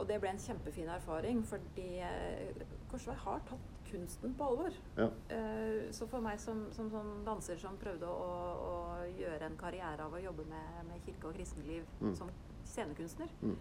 Og 0.00 0.06
det 0.08 0.20
ble 0.22 0.30
en 0.30 0.38
kjempefin 0.38 0.88
erfaring, 0.94 1.40
fordi 1.46 1.88
eh, 2.06 2.60
Korsvei 2.90 3.16
har 3.24 3.40
tatt 3.48 3.66
kunsten 3.90 4.34
på 4.38 4.46
alvor. 4.46 4.76
Ja. 4.96 5.08
Eh, 5.34 5.88
Så 5.92 6.06
for 6.08 6.22
meg 6.22 6.38
som, 6.40 6.68
som 6.72 6.90
som 6.90 7.24
danser 7.26 7.58
som 7.58 7.76
prøvde 7.80 8.06
å, 8.06 8.30
å 8.70 8.76
gjøre 9.18 9.48
en 9.50 9.58
karriere 9.58 10.06
av 10.06 10.14
å 10.14 10.22
jobbe 10.22 10.46
med, 10.48 10.84
med 10.88 11.02
kirke 11.06 11.28
og 11.32 11.34
kristenliv 11.38 11.84
Mm. 12.00 12.14
som 12.16 12.30
scenekunstner, 12.64 13.28
Mm. 13.42 13.56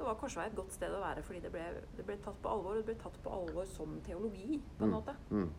Så 0.00 0.06
var 0.08 0.14
Korsvei 0.16 0.46
et 0.48 0.54
godt 0.56 0.72
sted 0.72 0.92
å 0.96 1.00
være 1.02 1.22
fordi 1.26 1.42
det 1.44 1.50
ble, 1.52 1.64
det 1.96 2.04
ble 2.08 2.16
tatt 2.24 2.38
på 2.42 2.48
alvor. 2.48 2.72
Og 2.72 2.78
det 2.80 2.86
ble 2.88 2.94
tatt 3.02 3.18
på 3.22 3.32
alvor 3.36 3.66
som 3.68 3.98
teologi, 4.06 4.60
på 4.78 4.84
en 4.86 4.90
Mm. 4.90 4.94
måte. 4.96 5.14
Mm. 5.30 5.50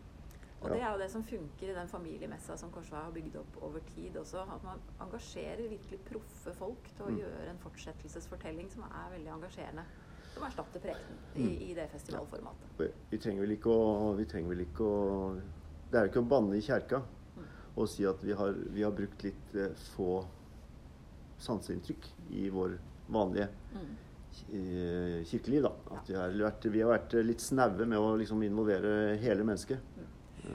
Og 0.62 0.68
Ja. 0.68 0.74
det 0.74 0.82
er 0.82 0.92
jo 0.92 0.98
det 0.98 1.10
som 1.10 1.22
funker 1.22 1.70
i 1.70 1.74
den 1.74 1.88
familiemessa 1.88 2.56
som 2.58 2.70
Korsvei 2.70 3.02
har 3.04 3.12
bygd 3.12 3.36
opp 3.36 3.62
over 3.62 3.80
tid 3.94 4.14
også. 4.16 4.42
At 4.54 4.62
man 4.64 4.80
engasjerer 5.00 5.68
virkelig 5.70 6.00
proffe 6.04 6.52
folk 6.54 6.82
til 6.96 7.06
å 7.06 7.10
Mm. 7.10 7.18
gjøre 7.18 7.48
en 7.50 7.58
fortsettelsesfortelling 7.58 8.70
som 8.70 8.82
er 8.82 9.10
veldig 9.16 9.30
engasjerende. 9.36 9.84
Som 10.34 10.42
erstatter 10.44 10.80
prekenen 10.80 11.18
i, 11.36 11.42
Mm. 11.42 11.70
i 11.70 11.74
det 11.74 11.88
festivalformatet. 11.90 12.66
Vi, 12.78 12.88
vi 13.10 13.18
trenger 13.18 13.40
vel 13.46 13.56
ikke 13.56 13.70
å 13.70 14.16
Vi 14.16 14.24
trenger 14.24 14.48
vel 14.48 14.66
ikke 14.66 14.80
å 14.84 15.40
Det 15.90 15.98
er 15.98 16.06
jo 16.06 16.10
ikke 16.10 16.24
å 16.26 16.28
banne 16.28 16.54
i 16.56 16.60
kjerka 16.60 17.02
Mm. 17.36 17.44
og 17.76 17.88
si 17.88 18.04
at 18.06 18.20
vi 18.24 18.32
har, 18.32 18.52
vi 18.52 18.82
har 18.82 18.90
brukt 18.92 19.22
litt 19.22 19.54
eh, 19.54 19.68
få 19.96 20.24
sanseinntrykk 21.38 22.04
i 22.30 22.48
vår 22.50 22.78
vanlige 23.10 23.48
Mm. 23.74 23.96
Eh, 24.52 25.22
kirkeliv. 25.28 25.62
da. 25.62 25.72
At 25.96 26.08
vi 26.08 26.14
har 26.18 26.30
vært, 26.50 26.68
vi 26.72 26.80
har 26.84 26.92
vært 26.98 27.16
litt 27.24 27.40
snaue 27.44 27.86
med 27.86 27.98
å 27.98 28.16
liksom 28.20 28.42
involvere 28.46 29.16
hele 29.22 29.44
mennesket. 29.44 29.78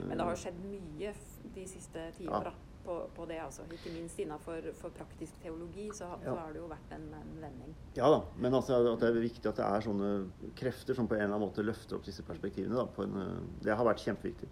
Men 0.06 0.16
det 0.18 0.24
har 0.24 0.34
jo 0.34 0.40
skjedd 0.44 0.64
mye 0.68 1.12
de 1.54 1.66
siste 1.66 2.10
tiåra 2.18 2.52
på, 2.88 2.94
på 3.16 3.24
det, 3.28 3.36
altså. 3.42 3.64
Ikke 3.72 3.90
minst 3.92 4.16
innafor 4.20 4.64
for 4.78 4.92
praktisk 4.96 5.34
teologi 5.42 5.88
så, 5.92 6.06
Ja. 6.24 6.34
har 6.38 6.52
det 6.54 6.60
jo 6.62 6.68
vært 6.70 6.92
en, 6.96 7.02
en 7.18 7.34
vending. 7.42 7.74
Ja 7.98 8.08
da, 8.12 8.22
men 8.40 8.54
altså 8.56 8.78
at 8.94 9.00
det 9.02 9.10
er 9.10 9.18
viktig 9.20 9.48
at 9.50 9.58
det 9.60 9.66
er 9.66 9.84
sånne 9.84 10.10
krefter 10.56 10.96
som 10.96 11.08
på 11.08 11.16
en 11.18 11.20
eller 11.26 11.34
annen 11.36 11.44
måte 11.48 11.64
løfter 11.66 11.98
opp 11.98 12.06
disse 12.08 12.24
perspektivene. 12.24 12.76
Da, 12.78 12.86
på 12.86 13.04
en, 13.04 13.18
eh, 13.20 13.42
det 13.66 13.76
har 13.76 13.84
vært 13.84 14.04
kjempeviktig. 14.06 14.48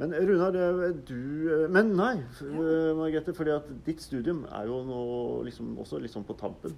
Men 0.00 0.16
Runar, 0.18 0.58
eh, 0.58 0.92
du 1.06 1.18
eh, 1.64 1.68
Men 1.70 1.94
nei, 1.98 2.14
eh, 2.18 2.90
Margrethe. 2.98 3.34
fordi 3.34 3.54
at 3.54 3.70
ditt 3.86 4.00
studium 4.02 4.44
er 4.50 4.66
jo 4.66 4.82
nå 4.86 5.00
liksom 5.46 5.76
også 5.78 6.02
sånn 6.10 6.26
på 6.26 6.38
tampen. 6.38 6.74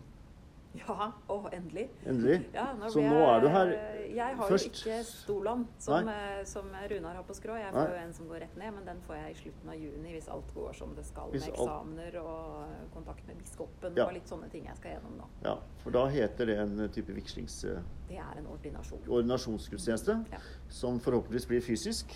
Ja, 0.79 1.07
og 1.29 1.49
endelig. 1.53 1.89
Endelig. 2.07 2.47
Ja, 2.55 2.67
nå 2.79 2.89
Så 2.93 3.01
nå 3.03 3.19
er 3.35 3.41
du 3.41 3.49
her 3.49 3.71
Jeg 4.15 4.37
har 4.37 4.49
først. 4.49 4.65
jo 4.87 4.91
ikke 4.91 5.05
Stoland, 5.05 5.67
som, 5.79 6.09
eh, 6.09 6.45
som 6.45 6.69
Runar 6.91 7.15
har 7.19 7.23
på 7.29 7.35
skrå. 7.35 7.57
Jeg 7.59 7.73
Nei. 7.75 7.83
får 7.87 7.93
jo 7.95 8.03
en 8.07 8.13
som 8.13 8.29
går 8.29 8.41
rett 8.45 8.57
ned, 8.57 8.73
men 8.75 8.85
den 8.87 9.01
får 9.07 9.15
jeg 9.17 9.31
i 9.31 9.39
slutten 9.43 9.69
av 9.69 9.75
juni 9.77 10.13
hvis 10.15 10.29
alt 10.33 10.55
går 10.55 10.73
som 10.75 10.95
det 10.95 11.05
skal, 11.07 11.31
Hvis 11.31 11.47
med 11.47 11.55
eksamener 11.55 12.21
og 12.23 12.63
eh, 12.63 12.87
kontakt 12.95 13.27
med 13.27 13.37
biskopen 13.39 13.97
Ja. 13.97 14.07
og 14.07 14.13
litt 14.15 14.29
sånne 14.29 14.51
ting 14.51 14.65
jeg 14.67 14.77
skal 14.77 14.91
gjennom 14.97 15.19
nå. 15.19 15.25
Ja, 15.45 15.57
for 15.83 15.91
da 15.91 16.07
heter 16.07 16.47
det 16.47 16.59
en 16.59 16.81
eh, 16.81 16.89
type 16.89 17.13
vigslings... 17.15 17.61
Det 18.09 18.17
er 18.17 18.39
en 18.39 18.47
ordinasjon. 18.47 19.01
ordinasjonsgudstjeneste 19.09 20.25
Ja. 20.33 20.39
som 20.69 21.01
forhåpentligvis 21.01 21.47
blir 21.47 21.61
fysisk. 21.61 22.15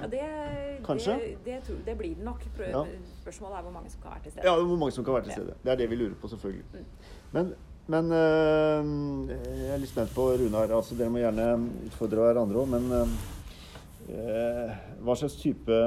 Ja, 0.00 0.06
det, 0.06 0.80
Kanskje? 0.84 1.14
Det, 1.44 1.62
det, 1.66 1.84
det 1.86 1.98
blir 1.98 2.14
det 2.14 2.24
nok. 2.24 2.42
Spørsmålet 3.22 3.58
er 3.58 3.62
hvor 3.62 3.72
mange 3.72 3.90
som 3.90 4.00
kan 4.02 4.10
være 4.12 4.22
til 4.22 4.32
stede. 4.32 4.46
Ja, 4.46 4.54
hvor 4.64 4.76
mange 4.78 4.92
som 4.92 5.04
kan 5.04 5.14
være 5.14 5.22
til 5.24 5.32
stede. 5.32 5.54
Det 5.64 5.72
er 5.72 5.76
det 5.76 5.90
vi 5.90 5.96
lurer 5.96 6.14
på, 6.14 6.28
selvfølgelig. 6.28 6.84
Men, 7.34 7.50
men 7.92 8.12
øh, 8.12 8.92
jeg 9.28 9.72
er 9.74 9.80
litt 9.82 9.90
spent 9.92 10.14
på 10.16 10.30
Runar. 10.40 10.70
Altså, 10.72 10.96
dere 10.98 11.12
må 11.12 11.20
gjerne 11.22 11.48
utfordre 11.88 12.24
hverandre 12.28 12.62
òg, 12.62 12.70
men 12.72 12.84
øh, 14.08 14.78
hva 15.04 15.16
slags 15.18 15.36
type 15.40 15.82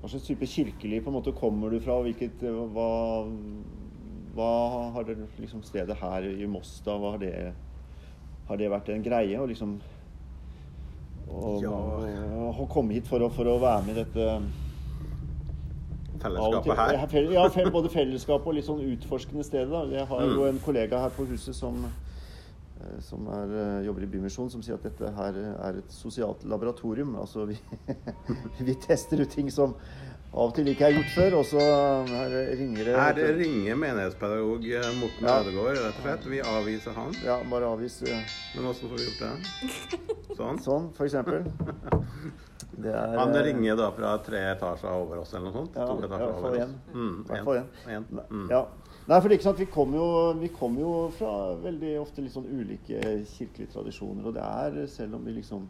hva 0.00 0.10
slags 0.12 0.26
type 0.28 0.46
kirkelig 0.46 1.00
på 1.02 1.10
en 1.10 1.16
måte 1.18 1.32
kommer 1.34 1.72
du 1.72 1.80
fra? 1.82 1.96
Hvilket, 2.04 2.42
hva, 2.74 2.90
hva 4.36 4.50
har 4.94 5.06
det, 5.08 5.16
liksom 5.40 5.64
stedet 5.66 5.96
her 5.98 6.26
i 6.30 6.46
Moss 6.50 6.76
da? 6.86 6.94
Hva 7.00 7.14
har 7.16 7.22
det, 7.24 7.32
har 8.50 8.60
det 8.60 8.68
vært 8.70 8.92
en 8.94 9.06
greie? 9.06 9.38
å 9.40 9.48
liksom 9.50 9.78
Ja. 11.26 12.66
komme 12.70 12.94
hit 12.94 13.08
for 13.10 13.18
å, 13.26 13.30
for 13.34 13.48
å 13.50 13.56
være 13.58 13.82
med 13.88 13.96
i 13.96 14.04
dette 14.04 14.65
Fellesskapet 16.26 16.76
her. 16.76 17.30
Ja, 17.32 17.70
både 17.70 17.88
fellesskap 17.92 18.46
og 18.46 18.54
litt 18.54 18.66
sånn 18.66 18.82
utforskende 18.84 19.44
steder. 19.46 19.70
Da. 19.70 19.84
Jeg 20.00 20.06
har 20.06 20.20
jo 20.26 20.42
Mm. 20.42 20.48
en 20.48 20.58
kollega 20.64 21.00
her 21.00 21.10
på 21.10 21.26
huset 21.26 21.54
som, 21.54 21.84
eh, 22.80 23.00
som 23.00 23.26
er, 23.28 23.54
eh, 23.80 23.86
jobber 23.86 24.02
i 24.02 24.06
Bymisjonen, 24.06 24.50
som 24.50 24.62
sier 24.62 24.74
at 24.74 24.82
dette 24.82 25.10
her 25.14 25.32
er 25.34 25.78
et 25.78 25.90
sosialt 25.92 26.44
laboratorium. 26.44 27.14
Altså 27.16 27.46
vi, 27.46 27.58
vi 28.60 28.74
tester 28.74 29.20
ut 29.20 29.30
ting 29.30 29.50
som 29.50 29.74
av 30.36 30.50
og 30.50 30.56
til 30.56 30.68
ikke 30.68 30.84
er 30.84 30.96
gjort 30.98 31.12
før, 31.14 31.34
og 31.38 31.46
så 31.48 31.60
her 32.10 32.34
ringer 32.58 32.84
det 32.84 32.96
Her 33.00 33.20
ringer 33.38 33.78
menighetspedagog 33.80 34.66
eh, 34.68 34.88
Morten 35.00 35.28
Ja. 35.28 35.36
Ødegaard, 35.40 35.78
rett 35.80 36.00
og 36.00 36.02
slett. 36.04 36.26
Vi 36.28 36.40
avviser 36.44 36.96
han. 36.98 37.14
Ja, 37.24 37.38
bare 37.50 37.70
avvis 37.72 38.02
eh, 38.04 38.34
Men 38.56 38.68
åssen 38.68 38.90
får 38.90 39.00
vi 39.00 39.06
gjort 39.06 39.22
det? 39.22 40.34
Sånn. 40.36 40.60
sånn, 40.60 40.90
for 40.98 41.08
eksempel. 41.08 41.46
Det 42.76 42.92
er 42.92 43.14
Han 43.16 43.32
eh, 43.32 43.46
ringer 43.46 43.78
da 43.80 43.86
fra 43.96 44.10
tre 44.20 44.42
etasjer 44.50 44.92
over 44.92 45.22
oss, 45.22 45.32
eller 45.32 45.48
noe 45.48 45.56
sånt? 45.62 45.78
Ja, 45.78 45.86
to 45.88 46.04
etasjer 46.04 46.34
over 46.34 46.58
en. 46.60 46.74
oss. 46.74 46.92
Mm, 46.92 47.14
en. 47.32 47.96
en. 47.96 48.06
Mm. 48.28 48.44
Ja. 48.52 48.60
Nei, 49.06 49.20
for 49.22 49.30
det 49.30 49.36
er 49.36 49.38
ikke 49.38 49.48
sant, 49.48 49.62
vi 49.62 49.70
kommer 49.72 50.00
jo, 50.02 50.08
vi 50.42 50.52
kommer 50.52 50.82
jo 50.82 50.92
fra 51.16 51.32
veldig 51.62 51.94
ofte 52.02 52.24
litt 52.24 52.34
sånn 52.34 52.48
ulike 52.50 53.00
kirkelige 53.32 53.72
tradisjoner. 53.72 54.28
Og 54.28 54.36
det 54.36 54.44
er, 54.44 54.80
selv 54.92 55.16
om 55.16 55.24
vi 55.24 55.38
liksom 55.38 55.64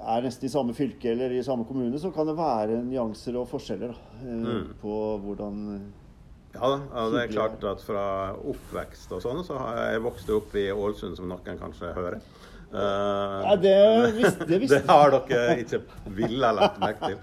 er 0.00 0.22
nesten 0.26 0.46
i 0.48 0.52
samme 0.52 0.74
fylke 0.74 1.12
eller 1.12 1.30
i 1.36 1.42
samme 1.46 1.64
kommune, 1.68 1.98
så 2.00 2.10
kan 2.14 2.26
det 2.26 2.36
være 2.38 2.80
nyanser 2.84 3.36
og 3.40 3.48
forskjeller 3.50 3.92
da, 3.94 4.00
eh, 4.22 4.40
Mm. 4.44 4.74
på 4.82 4.94
hvordan 5.22 5.60
Ja, 6.54 6.60
da, 6.60 6.80
ja, 6.94 7.04
det 7.10 7.20
er 7.22 7.32
klart 7.32 7.64
at 7.64 7.80
fra 7.82 8.34
oppvekst 8.38 9.10
og 9.12 9.22
sånn, 9.22 9.44
så 9.44 9.58
har 9.58 9.76
jeg 9.92 10.02
vokst 10.04 10.28
opp 10.30 10.54
i 10.54 10.68
Ålesund, 10.70 11.16
som 11.16 11.26
noen 11.28 11.58
kanskje 11.58 11.92
hører. 11.94 12.20
Uh, 12.74 13.42
Ja, 13.44 13.56
det 13.56 14.14
visste, 14.16 14.46
det 14.46 14.60
visste 14.60 14.80
det 14.82 14.88
har 14.90 15.10
dere 15.10 15.58
ikke 15.62 15.80
ville 16.14 16.52
lagt 16.54 16.78
merke 16.82 17.10
til. 17.12 17.18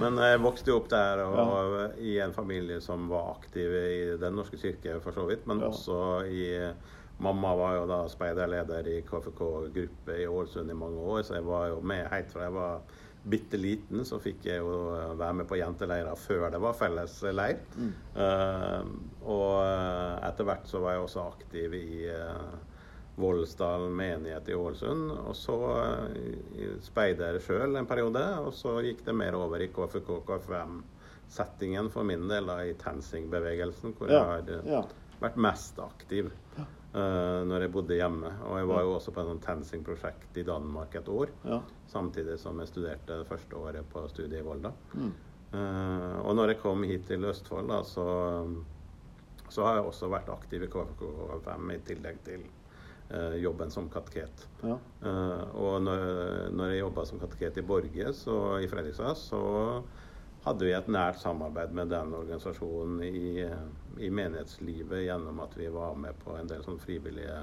Men 0.00 0.16
jeg 0.16 0.40
vokste 0.40 0.68
jo 0.72 0.76
opp 0.80 0.88
der 0.88 1.20
og 1.24 1.98
i 2.00 2.18
en 2.24 2.32
familie 2.32 2.80
som 2.80 3.08
var 3.08 3.34
aktiv 3.38 3.68
i 3.72 4.16
Den 4.20 4.36
norske 4.36 4.56
kirke, 4.60 5.00
for 5.04 5.12
så 5.12 5.26
vidt. 5.28 5.46
Men 5.46 5.60
Ja. 5.60 5.68
også 5.68 6.24
i 6.28 6.72
Mamma 7.22 7.54
var 7.56 7.76
jo 7.76 7.86
da 7.86 8.00
speiderleder 8.10 8.88
i 8.90 9.00
KFK-gruppe 9.06 10.16
i 10.18 10.26
Ålesund 10.26 10.70
i 10.70 10.76
mange 10.76 11.00
år, 11.00 11.22
så 11.22 11.38
jeg 11.38 11.46
var 11.46 11.68
jo 11.70 11.80
med 11.86 12.08
helt 12.10 12.32
fra 12.32 12.48
jeg 12.48 12.56
var 12.56 12.96
bitte 13.24 13.56
liten. 13.60 14.04
Så 14.04 14.18
fikk 14.22 14.44
jeg 14.48 14.60
jo 14.60 14.74
være 15.18 15.40
med 15.40 15.48
på 15.48 15.58
jenteleirer 15.60 16.18
før 16.20 16.48
det 16.52 16.60
var 16.62 16.76
felles 16.78 17.16
leir. 17.32 17.60
Eh, 18.18 18.92
og 19.22 19.50
eh, 19.62 20.14
etter 20.28 20.48
hvert 20.48 20.68
så 20.68 20.82
var 20.84 20.96
jeg 20.96 21.06
også 21.06 21.26
aktiv 21.30 21.76
i 21.78 21.88
uh, 22.10 22.54
Voldsdal 23.20 23.86
menighet 23.94 24.50
i 24.50 24.58
Ålesund. 24.58 25.14
Og 25.24 25.36
så 25.38 25.56
uh, 25.56 26.76
speider 26.84 27.38
sjøl 27.42 27.78
en 27.78 27.88
periode, 27.88 28.24
og 28.42 28.52
så 28.56 28.76
gikk 28.84 29.04
det 29.06 29.16
mer 29.16 29.38
over 29.38 29.62
i 29.62 29.70
KFK 29.72 30.10
KFM-settingen 30.28 31.92
for 31.94 32.06
min 32.06 32.26
del, 32.28 32.50
da, 32.50 32.60
i 32.66 32.76
TenSing-bevegelsen, 32.80 33.94
hvor 33.96 34.10
jeg 34.12 34.32
har 34.32 34.50
eh, 34.50 34.72
ja. 34.74 34.82
vært 35.22 35.38
mest 35.40 35.78
aktiv 35.82 36.34
eh, 36.94 37.40
når 37.48 37.64
jeg 37.64 37.72
bodde 37.74 37.98
hjemme. 37.98 38.30
Og 38.48 38.58
jeg 38.60 38.70
var 38.70 38.82
jo 38.86 38.94
også 38.96 39.14
på 39.14 39.22
et 39.22 39.30
sånn 39.30 39.42
TenSing-prosjekt 39.44 40.40
i 40.40 40.46
Danmark 40.46 40.94
et 40.94 41.10
år, 41.10 41.32
Ja. 41.44 41.60
samtidig 41.90 42.38
som 42.38 42.58
jeg 42.62 42.70
studerte 42.70 43.20
det 43.20 43.28
første 43.28 43.56
året 43.56 43.88
på 43.92 44.06
studiet 44.08 44.40
i 44.40 44.46
Volda. 44.46 44.72
Mm. 44.94 45.12
Uh, 45.54 46.18
og 46.26 46.34
når 46.34 46.50
jeg 46.50 46.58
kom 46.64 46.82
hit 46.82 47.04
til 47.06 47.24
Østfold, 47.24 47.68
da, 47.70 47.76
så, 47.86 48.04
så 49.48 49.62
har 49.62 49.76
jeg 49.76 49.84
også 49.86 50.08
vært 50.10 50.32
aktiv 50.32 50.64
i 50.66 50.70
KFK5 50.72 51.70
i 51.70 51.76
tillegg 51.86 52.18
til 52.26 52.42
uh, 53.12 53.36
jobben 53.38 53.70
som 53.70 53.86
kateket. 53.88 54.48
Ja. 54.64 54.74
Og 55.54 55.76
når, 55.84 56.50
når 56.50 56.72
jeg 56.72 56.80
jobba 56.80 57.04
som 57.06 57.22
kateket 57.22 57.60
i 57.62 57.66
Borge 57.68 58.10
så, 58.18 58.58
i 58.58 58.66
Fredrikstad, 58.66 59.14
så 59.14 59.44
hadde 60.44 60.66
vi 60.66 60.72
et 60.76 60.88
nært 60.92 61.20
samarbeid 61.22 61.72
med 61.76 61.92
den 61.92 62.12
organisasjonen 62.16 63.00
i, 63.04 63.44
i 64.04 64.10
menighetslivet 64.12 65.06
gjennom 65.06 65.40
at 65.44 65.56
vi 65.56 65.70
var 65.72 65.96
med 65.96 66.18
på 66.24 66.36
en 66.36 66.50
del 66.50 66.64
sånn 66.66 66.80
frivillige 66.82 67.38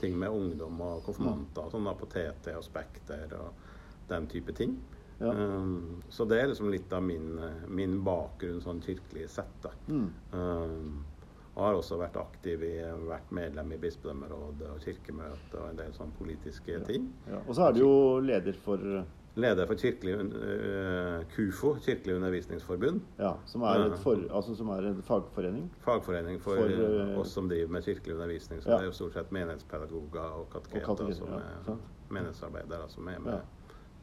ting 0.00 0.16
med 0.18 0.32
ungdom 0.32 0.80
og 0.80 1.04
konfirmanter 1.04 1.68
sånn 1.72 1.84
da, 1.84 1.94
på 2.00 2.08
TT 2.08 2.54
og 2.56 2.64
Spekter 2.64 3.36
og 3.36 3.68
den 4.08 4.26
type 4.32 4.54
ting. 4.56 4.78
Ja. 5.20 5.34
Um, 5.36 6.00
så 6.08 6.24
det 6.24 6.40
er 6.40 6.48
liksom 6.48 6.70
litt 6.72 6.92
av 6.96 7.04
min, 7.04 7.34
min 7.68 7.98
bakgrunn 8.04 8.62
sånn 8.64 8.80
kirkelig 8.86 9.28
sett. 9.34 9.52
da. 9.60 9.74
Mm. 9.92 10.06
Um, 10.32 11.02
og 11.50 11.64
har 11.66 11.76
også 11.76 11.98
vært 12.00 12.16
aktiv 12.16 12.62
i, 12.64 12.74
vært 13.04 13.32
medlem 13.36 13.74
i 13.74 13.78
bispedømmerådet 13.82 14.68
og 14.70 14.84
kirkemøtet 14.84 15.56
og 15.60 15.66
en 15.66 15.80
del 15.82 15.92
sånn 15.92 16.14
politiske 16.16 16.78
ting. 16.88 17.10
Ja. 17.28 17.42
Og 17.42 17.56
så 17.58 17.66
er 17.66 17.76
du 17.76 17.82
jo 17.82 17.94
leder 18.24 18.56
for 18.64 19.02
Leder 19.36 19.66
for 19.66 19.74
kirkelig, 19.78 20.14
øh, 20.34 21.22
KUFO, 21.36 21.74
Kirkelig 21.84 22.16
undervisningsforbund. 22.16 23.00
ja, 23.18 23.32
som 23.46 23.62
er, 23.62 23.96
for, 24.02 24.18
altså, 24.36 24.56
som 24.56 24.68
er 24.68 24.88
en 24.90 25.02
fagforening. 25.02 25.70
Fagforening 25.80 26.40
for, 26.42 26.56
For, 26.56 26.64
øh, 26.64 27.18
oss 27.18 27.28
som 27.30 27.48
driver 27.48 27.68
med 27.70 27.82
kirkelig 27.82 28.14
undervisning. 28.14 28.62
Så 28.62 28.68
Ja. 28.70 28.74
det 28.74 28.80
er 28.82 28.86
jo 28.86 28.92
stort 28.92 29.12
sett 29.14 29.32
menighetspedagoger 29.32 30.20
og 30.20 30.46
kateketer 30.52 30.90
Og 31.06 31.14
som 31.14 31.28
ja, 31.28 31.34
er 31.34 31.64
sant. 31.64 31.80
menighetsarbeidere 32.10 32.88
som 32.88 33.08
er 33.08 33.18
med 33.20 33.32
Ja. 33.32 33.38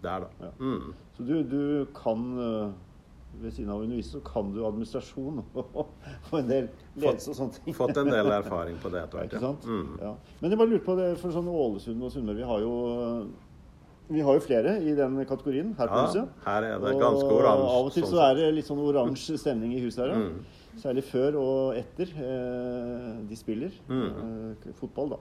der, 0.03 0.19
da. 0.19 0.25
Ja. 0.45 0.49
Mm. 0.59 0.93
Så 1.17 1.23
du, 1.23 1.43
du 1.43 1.85
kan 2.03 2.35
ved 3.41 3.51
siden 3.51 3.69
av 3.69 3.79
å 3.79 3.83
undervise, 3.83 4.11
så 4.11 4.19
kan 4.33 4.53
du 4.53 4.65
administrasjon 4.65 5.43
og 5.55 6.39
en 6.39 6.47
del 6.49 6.69
ledelse 6.95 7.29
og 7.29 7.35
sånne 7.35 7.53
ting. 7.53 7.75
Fått 7.75 7.97
en 7.97 8.07
del 8.09 8.25
erfaring 8.31 8.77
på 8.81 8.89
det 8.89 9.03
etter 9.03 9.17
Ja, 9.21 9.27
hvert. 9.27 9.41
ja. 9.41 9.51
Mm. 9.67 9.99
Ja. 10.01 10.13
Men 10.41 10.49
jeg 10.51 10.57
bare 10.57 10.69
lurte 10.69 10.85
på 10.85 10.95
det, 10.97 11.17
for 11.19 11.29
sånn 11.35 11.47
Ålesund 11.51 12.01
og 12.03 12.11
Sunnmøre, 12.11 12.35
vi 12.35 12.43
har 12.43 12.59
jo 12.59 12.71
vi 14.09 14.21
har 14.21 14.33
jo 14.37 14.39
flere 14.39 14.77
i 14.81 14.93
den 14.95 15.17
kategorien 15.25 15.73
her 15.77 15.87
på 15.87 15.95
Ja, 16.01 16.05
huset. 16.07 16.29
her 16.45 16.63
er 16.63 16.79
det 16.79 16.93
ganske 16.99 17.31
oransje, 17.31 17.63
Og 17.63 17.73
av 17.79 17.85
og 17.85 17.91
til 17.93 18.03
sånn 18.03 18.11
så 18.13 18.21
er 18.31 18.35
det 18.35 18.53
litt 18.55 18.65
sånn 18.69 18.79
oransje 18.79 19.37
stemning 19.37 19.73
i 19.73 19.81
huset 19.83 20.05
her. 20.05 20.13
Ja. 20.13 20.15
Mm. 20.15 20.45
Særlig 20.77 21.03
før 21.09 21.35
og 21.41 21.75
etter 21.75 22.11
eh, 22.13 23.27
de 23.27 23.35
spiller 23.35 23.71
Mm. 23.89 24.55
eh, 24.65 24.73
fotball, 24.79 25.09
da. 25.09 25.17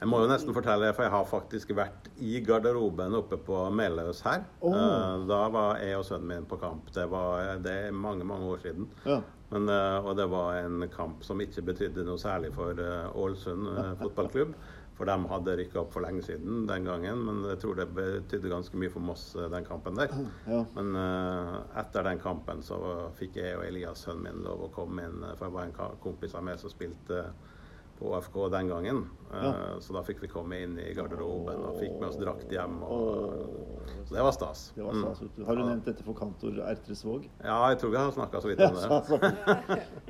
Jeg 0.00 0.08
må 0.10 0.18
jo 0.20 0.28
nesten 0.28 0.52
fortelle, 0.52 0.92
for 0.92 1.02
jeg 1.06 1.12
har 1.12 1.24
faktisk 1.24 1.70
vært 1.76 2.08
i 2.20 2.40
garderoben 2.44 3.14
oppe 3.14 3.38
på 3.38 3.70
Meløs 3.72 4.20
her. 4.26 4.42
Oh. 4.60 4.74
Eh, 4.74 5.26
Da 5.26 5.48
var 5.48 5.78
jeg 5.78 5.96
og 5.96 6.04
sønnen 6.04 6.26
min 6.28 6.44
på 6.44 6.58
kamp. 6.60 6.90
Det, 6.92 7.08
var, 7.08 7.56
det 7.62 7.72
er 7.88 7.92
mange, 7.92 8.24
mange 8.24 8.44
år 8.52 8.58
siden. 8.60 8.88
Ja. 9.06 9.20
Men, 9.50 9.68
eh, 9.68 10.04
og 10.04 10.16
det 10.16 10.28
var 10.28 10.56
en 10.64 10.88
kamp 10.94 11.22
som 11.24 11.38
ikke 11.40 11.62
betydde 11.64 12.04
noe 12.04 12.18
særlig 12.18 12.52
for 12.52 12.72
eh, 12.72 13.16
Ålesund 13.16 13.68
eh, 13.78 13.94
fotballklubb. 14.02 14.54
For 14.94 15.08
de 15.10 15.14
hadde 15.26 15.56
rykka 15.58 15.80
opp 15.80 15.94
for 15.94 16.04
lenge 16.04 16.22
siden 16.22 16.68
den 16.68 16.84
gangen, 16.86 17.24
men 17.26 17.40
jeg 17.50 17.58
tror 17.64 17.80
det 17.80 17.88
betydde 17.96 18.52
ganske 18.52 18.78
mye 18.78 18.92
for 18.92 19.02
Moss, 19.02 19.24
eh, 19.34 19.48
den 19.50 19.66
kampen 19.66 19.98
der. 19.98 20.12
Ja. 20.46 20.60
Men 20.76 20.94
uh, 20.94 21.56
etter 21.82 22.06
den 22.06 22.20
kampen 22.22 22.62
så 22.62 22.78
fikk 23.18 23.40
jeg 23.42 23.56
og 23.58 23.64
Elias, 23.66 24.04
sønnen 24.06 24.28
min, 24.28 24.44
lov 24.46 24.68
å 24.68 24.70
komme 24.74 25.08
inn, 25.08 25.18
eh, 25.26 25.34
for 25.34 25.48
jeg 25.48 25.56
var 25.56 25.66
en 25.66 25.98
kompis 26.04 26.36
av 26.38 26.46
meg 26.46 26.62
som 26.62 26.70
spilte 26.70 27.24
på 27.98 28.10
AFK 28.14 28.36
den 28.50 28.70
gangen. 28.70 29.00
Ja. 29.32 29.50
Så 29.82 29.94
da 29.94 30.02
fikk 30.06 30.22
vi 30.22 30.30
komme 30.30 30.58
inn 30.62 30.74
i 30.82 30.88
garderoben 30.94 31.60
og 31.62 31.76
fikk 31.78 31.94
med 32.00 32.08
oss 32.08 32.18
drakt 32.18 32.50
hjem. 32.50 32.80
Og, 32.82 33.84
så 34.06 34.16
det 34.16 34.24
var 34.26 34.34
stas. 34.34 34.64
Det 34.74 34.82
var 34.82 34.98
stas. 34.98 35.22
mm. 35.22 35.44
Har 35.46 35.58
du 35.58 35.62
nevnt 35.62 35.86
dette 35.90 36.06
for 36.06 36.18
kantor 36.18 36.58
Ertresvåg? 36.72 37.28
Ja, 37.38 37.60
jeg 37.70 37.78
tror 37.82 37.94
vi 37.94 38.00
har 38.02 38.10
snakka 38.14 38.42
så 38.42 38.50
vidt 38.50 38.64
om 38.66 38.74
det. 38.74 38.82
så- 39.06 39.20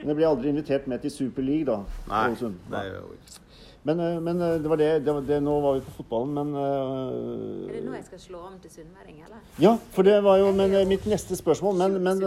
Men 0.01 0.13
jeg 0.13 0.17
ble 0.17 0.29
aldri 0.33 0.53
invitert 0.53 0.89
med 0.89 1.05
til 1.05 1.13
Super 1.13 1.45
League, 1.45 1.69
da? 1.69 1.83
Nei, 2.09 2.29
det 2.33 2.85
gjør 2.89 3.01
jo 3.03 3.19
ikke 3.19 3.41
Men, 3.85 4.01
eh, 4.01 4.21
men 4.21 4.41
eh, 4.41 4.63
det 4.63 4.69
var 4.69 4.77
det, 4.77 5.05
det, 5.05 5.13
var 5.13 5.21
det 5.21 5.41
Nå 5.45 5.55
var 5.61 5.75
vi 5.77 5.81
på 5.85 5.93
fotballen, 5.99 6.31
men 6.39 6.55
Er 6.57 7.73
det 7.75 7.83
nå 7.85 7.97
jeg 7.99 8.07
skal 8.07 8.21
slå 8.23 8.39
om 8.49 8.55
til 8.63 8.71
sunnmøring, 8.73 9.19
eller? 9.27 9.43
Ja, 9.61 9.75
for 9.93 10.09
det 10.09 10.15
var 10.25 10.39
jo 10.41 10.53
men, 10.57 10.77
mitt 10.89 11.05
neste 11.11 11.37
spørsmål. 11.37 11.77
Men, 11.83 11.99
men 12.07 12.23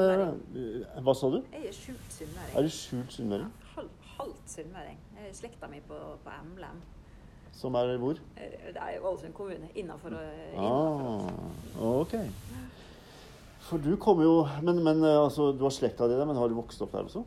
Hva 1.01 1.15
sa 1.17 1.31
du? 1.33 1.39
Jeg 1.55 1.71
er 1.71 1.73
skjult 1.73 2.13
sunnmøring. 2.19 2.53
Er 2.53 2.67
du 2.67 2.75
skjult 2.75 3.15
sunnmøring? 3.15 3.49
Ja, 3.73 3.87
halvt 4.19 4.53
sunnmøring. 4.53 5.01
Jeg 5.17 5.31
er 5.31 5.33
Slekta 5.39 5.71
mi 5.71 5.81
på, 5.87 5.97
på 5.97 6.35
Emblem. 6.43 6.77
Som 7.57 7.73
er 7.79 7.95
hvor? 7.97 8.19
Det 8.37 8.77
er 8.77 9.01
Ålesund 9.01 9.33
kommune. 9.33 9.71
Innafor 9.73 10.13
Ah, 10.61 11.25
ok. 12.03 12.13
For 13.67 13.81
du 13.81 13.95
kommer 13.99 14.23
jo 14.23 14.35
Men, 14.63 14.83
men 14.83 15.01
altså, 15.03 15.49
du 15.57 15.65
har 15.65 15.73
slekta 15.73 16.05
di 16.05 16.13
der, 16.13 16.29
men 16.29 16.37
har 16.37 16.47
du 16.47 16.55
vokst 16.55 16.85
opp 16.85 16.93
der 16.93 17.09
også? 17.09 17.25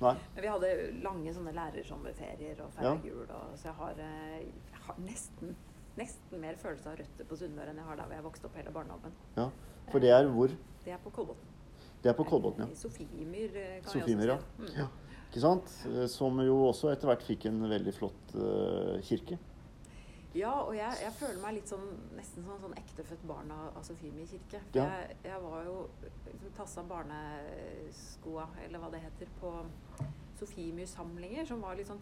Nei. 0.00 0.12
Men 0.34 0.42
vi 0.44 0.48
hadde 0.52 0.70
lange 1.02 1.32
sånne 1.32 1.54
lærersommerferier 1.56 2.60
og 2.64 2.82
Ja. 2.82 2.94
jul, 3.04 3.22
og 3.30 3.56
så 3.56 3.70
jeg 3.70 3.74
har, 3.74 3.90
eh, 3.98 4.38
jeg 4.72 4.82
har 4.86 4.94
nesten 4.98 5.56
nesten 5.96 6.40
mer 6.40 6.54
følelse 6.60 6.90
av 6.92 6.98
røtter 6.98 7.24
på 7.24 7.36
Sunnmøre 7.40 7.70
enn 7.72 7.76
jeg 7.80 7.86
har 7.86 7.96
der 7.96 8.04
hvor 8.04 8.14
jeg 8.18 8.24
vokste 8.26 8.44
opp 8.50 8.56
hele 8.60 8.70
barndommen. 8.70 9.12
Ja. 9.36 9.48
For 9.90 9.98
det 9.98 10.10
er 10.10 10.28
hvor? 10.28 10.48
Det 10.84 10.92
er 10.92 10.98
på 10.98 11.10
Kolbotn. 11.10 11.46
Det 12.02 12.10
er 12.10 12.12
på 12.18 12.24
Kolbotn, 12.28 12.60
I 12.60 12.68
ja. 12.68 12.74
Sofiemyr, 12.74 13.56
eh, 13.56 13.80
kan 13.80 13.92
Sofiemyr, 13.94 14.26
jeg 14.26 14.36
også 14.38 14.66
si. 14.66 14.72
Mm. 14.74 14.78
ja. 14.78 14.88
Ikke 15.30 15.40
sant? 15.40 15.72
Eh, 15.86 16.06
Som 16.06 16.38
jo 16.44 16.58
også 16.68 16.92
etter 16.92 17.08
hvert 17.08 17.22
fikk 17.24 17.46
en 17.46 17.60
veldig 17.70 17.94
flott 17.94 18.34
uh, 18.36 19.00
kirke. 19.02 19.38
Ja, 20.36 20.52
og 20.60 20.74
jeg, 20.76 20.92
jeg 21.00 21.12
føler 21.16 21.40
meg 21.40 21.54
litt 21.54 21.68
sånn, 21.72 21.86
nesten 22.14 22.44
som 22.44 22.60
sånn 22.60 22.74
ektefødt 22.76 23.22
barn 23.26 23.50
av, 23.50 23.72
av 23.78 23.82
Sofiemyr 23.82 24.26
kirke. 24.28 24.60
For 24.70 24.78
Ja. 24.78 24.84
jeg, 25.00 25.16
jeg 25.24 25.40
var 25.42 25.64
jo 25.64 25.88
liksom, 26.04 26.52
tassa 26.58 26.82
barneskoa, 26.82 28.46
eller 28.66 28.78
hva 28.82 28.90
det 28.92 29.00
heter, 29.00 29.26
på 29.40 29.52
Sofiemyr-samlinger, 30.38 31.46
som 31.48 31.60
var 31.64 31.76
litt 31.78 31.88
sånn 31.88 32.00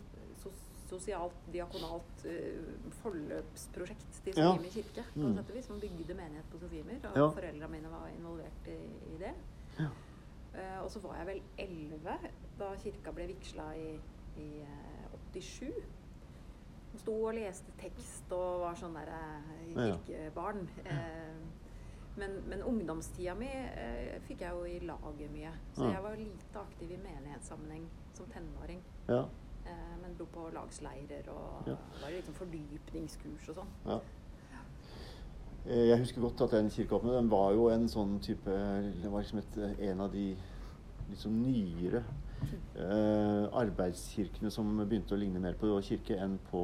sosialt, 0.88 1.34
diakonalt 1.50 2.24
uh, 2.28 2.90
forløpsprosjekt 3.02 4.18
til 4.24 4.34
Ja. 4.38 4.50
Kirke. 4.58 5.04
på 5.14 5.20
Mm. 5.20 5.34
sett. 5.62 5.70
Man 5.70 5.80
bygde 5.80 6.14
menighet 6.14 6.44
på 6.52 6.58
Sofiemyr, 6.60 7.00
og 7.08 7.16
Ja. 7.16 7.28
foreldrene 7.30 7.68
mine 7.70 7.90
var 7.90 8.08
involvert 8.08 8.68
i, 8.68 8.78
i 9.14 9.18
det. 9.18 9.32
Ja. 9.78 9.88
Uh, 10.54 10.84
og 10.84 10.90
så 10.90 11.00
var 11.02 11.16
jeg 11.16 11.26
vel 11.26 11.42
11 11.58 12.18
da 12.58 12.74
kirka 12.76 13.10
ble 13.12 13.26
vigsla 13.26 13.72
i, 13.76 13.98
i 14.38 14.60
uh, 14.62 15.18
87. 15.32 15.72
Hun 16.92 17.00
sto 17.00 17.12
og 17.26 17.34
leste 17.34 17.72
tekst 17.80 18.30
og 18.30 18.60
var 18.60 18.74
sånn 18.78 18.94
der 18.94 19.08
eh, 19.08 19.72
Ja. 19.74 19.96
Men, 22.16 22.36
men 22.48 22.62
ungdomstida 22.62 23.34
mi 23.34 23.46
eh, 23.50 24.20
fikk 24.28 24.40
jeg 24.44 24.50
jo 24.54 24.64
i 24.64 24.78
laget 24.86 25.30
mye. 25.32 25.52
Så 25.74 25.88
jeg 25.90 26.02
var 26.02 26.14
lite 26.16 26.58
aktiv 26.60 26.90
i 26.90 26.98
menighetssammenheng 27.02 27.86
som 28.14 28.26
tenåring. 28.30 28.82
Ja. 29.08 29.24
Eh, 29.66 29.94
men 30.02 30.14
dro 30.18 30.26
på 30.30 30.48
lagsleirer 30.54 31.28
og 31.32 31.66
Ja. 31.70 31.76
var 32.02 32.10
liksom 32.14 32.34
fordypningskurs 32.34 33.48
og 33.48 33.54
sånn. 33.62 33.72
ja. 33.86 33.98
Eh, 35.66 35.88
Jeg 35.88 35.98
husker 35.98 36.20
godt 36.20 36.40
at 36.44 36.50
den 36.50 36.68
kirkeåpne 36.70 37.14
den 37.16 37.30
var 37.30 37.52
jo 37.56 37.68
en 37.72 37.86
sånn 37.88 38.18
type 38.20 38.50
Det 39.02 39.10
var 39.10 39.22
liksom 39.22 39.38
et, 39.38 39.56
en 39.90 40.00
av 40.00 40.12
de 40.12 40.36
liksom 41.08 41.32
nyere 41.42 42.02
eh, 42.76 43.48
arbeidskirkene 43.52 44.50
som 44.52 44.76
begynte 44.86 45.14
å 45.14 45.18
ligne 45.20 45.40
mer 45.40 45.54
på 45.54 45.70
kirke 45.82 46.18
enn 46.20 46.38
på 46.50 46.60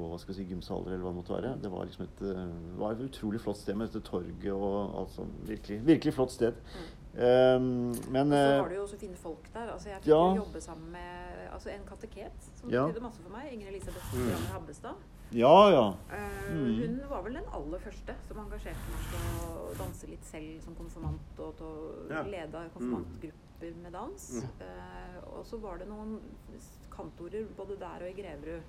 på 0.00 0.10
hva 0.10 0.18
skal 0.22 0.34
jeg 0.34 0.40
si, 0.46 0.48
gymsaler 0.54 0.94
eller 0.94 1.04
hva 1.04 1.12
det 1.12 1.18
måtte 1.20 1.36
være. 1.36 1.52
Det 1.62 1.70
var 1.70 1.84
liksom 1.86 2.06
et, 2.06 2.22
eh, 2.22 2.46
det 2.70 2.78
var 2.80 2.92
et 2.96 3.04
utrolig 3.10 3.40
flott 3.40 3.56
sted 3.60 3.76
med 3.76 3.90
dette 3.90 4.02
torget 4.08 4.52
og 4.52 4.96
alt 5.02 5.10
sånt 5.14 5.36
Virkelig, 5.46 5.80
virkelig 5.86 6.14
flott 6.16 6.32
sted. 6.32 6.54
Eh, 7.14 7.58
men 7.60 8.30
Og 8.30 8.36
så 8.38 8.40
eh, 8.54 8.60
var 8.62 8.68
det 8.68 8.76
jo 8.76 8.82
også 8.86 8.98
fine 9.00 9.16
folk 9.18 9.48
der. 9.54 9.70
Altså, 9.74 9.88
jeg 9.90 10.00
fikk 10.02 10.06
Ja. 10.12 10.20
jo 10.34 10.42
jobbe 10.44 10.60
sammen 10.62 10.92
med 10.92 11.48
altså, 11.52 11.70
en 11.74 11.86
kateket 11.88 12.50
som 12.60 12.70
Ja. 12.70 12.86
betydde 12.86 13.02
masse 13.02 13.20
for 13.22 13.30
meg. 13.30 13.52
Ingrid 13.52 13.68
Elisabeth 13.74 14.14
Mm. 14.14 14.46
Habbestad. 14.52 14.94
Ja, 15.32 15.70
ja. 15.70 15.94
Eh, 16.10 16.50
Mm. 16.54 16.78
Hun 16.98 17.08
var 17.08 17.22
vel 17.22 17.34
den 17.34 17.44
aller 17.54 17.78
første 17.78 18.14
som 18.28 18.36
engasjerte 18.38 18.88
meg 18.90 19.02
til 19.10 19.46
å 19.46 19.78
danse 19.78 20.06
litt 20.08 20.24
selv 20.24 20.60
som 20.64 20.74
konfirmant, 20.74 21.38
og 21.38 21.56
til 21.56 21.66
å 21.66 22.10
Ja. 22.10 22.22
lede 22.22 22.70
konfirmantgrupper 22.74 23.74
med 23.82 23.92
dans. 23.92 24.30
Mm. 24.34 24.48
Eh, 24.60 25.38
og 25.38 25.44
så 25.46 25.60
var 25.60 25.78
det 25.78 25.86
noen 25.88 26.18
kantorer 26.90 27.46
både 27.56 27.78
der 27.78 28.02
og 28.02 28.08
i 28.10 28.22
Greverud. 28.22 28.62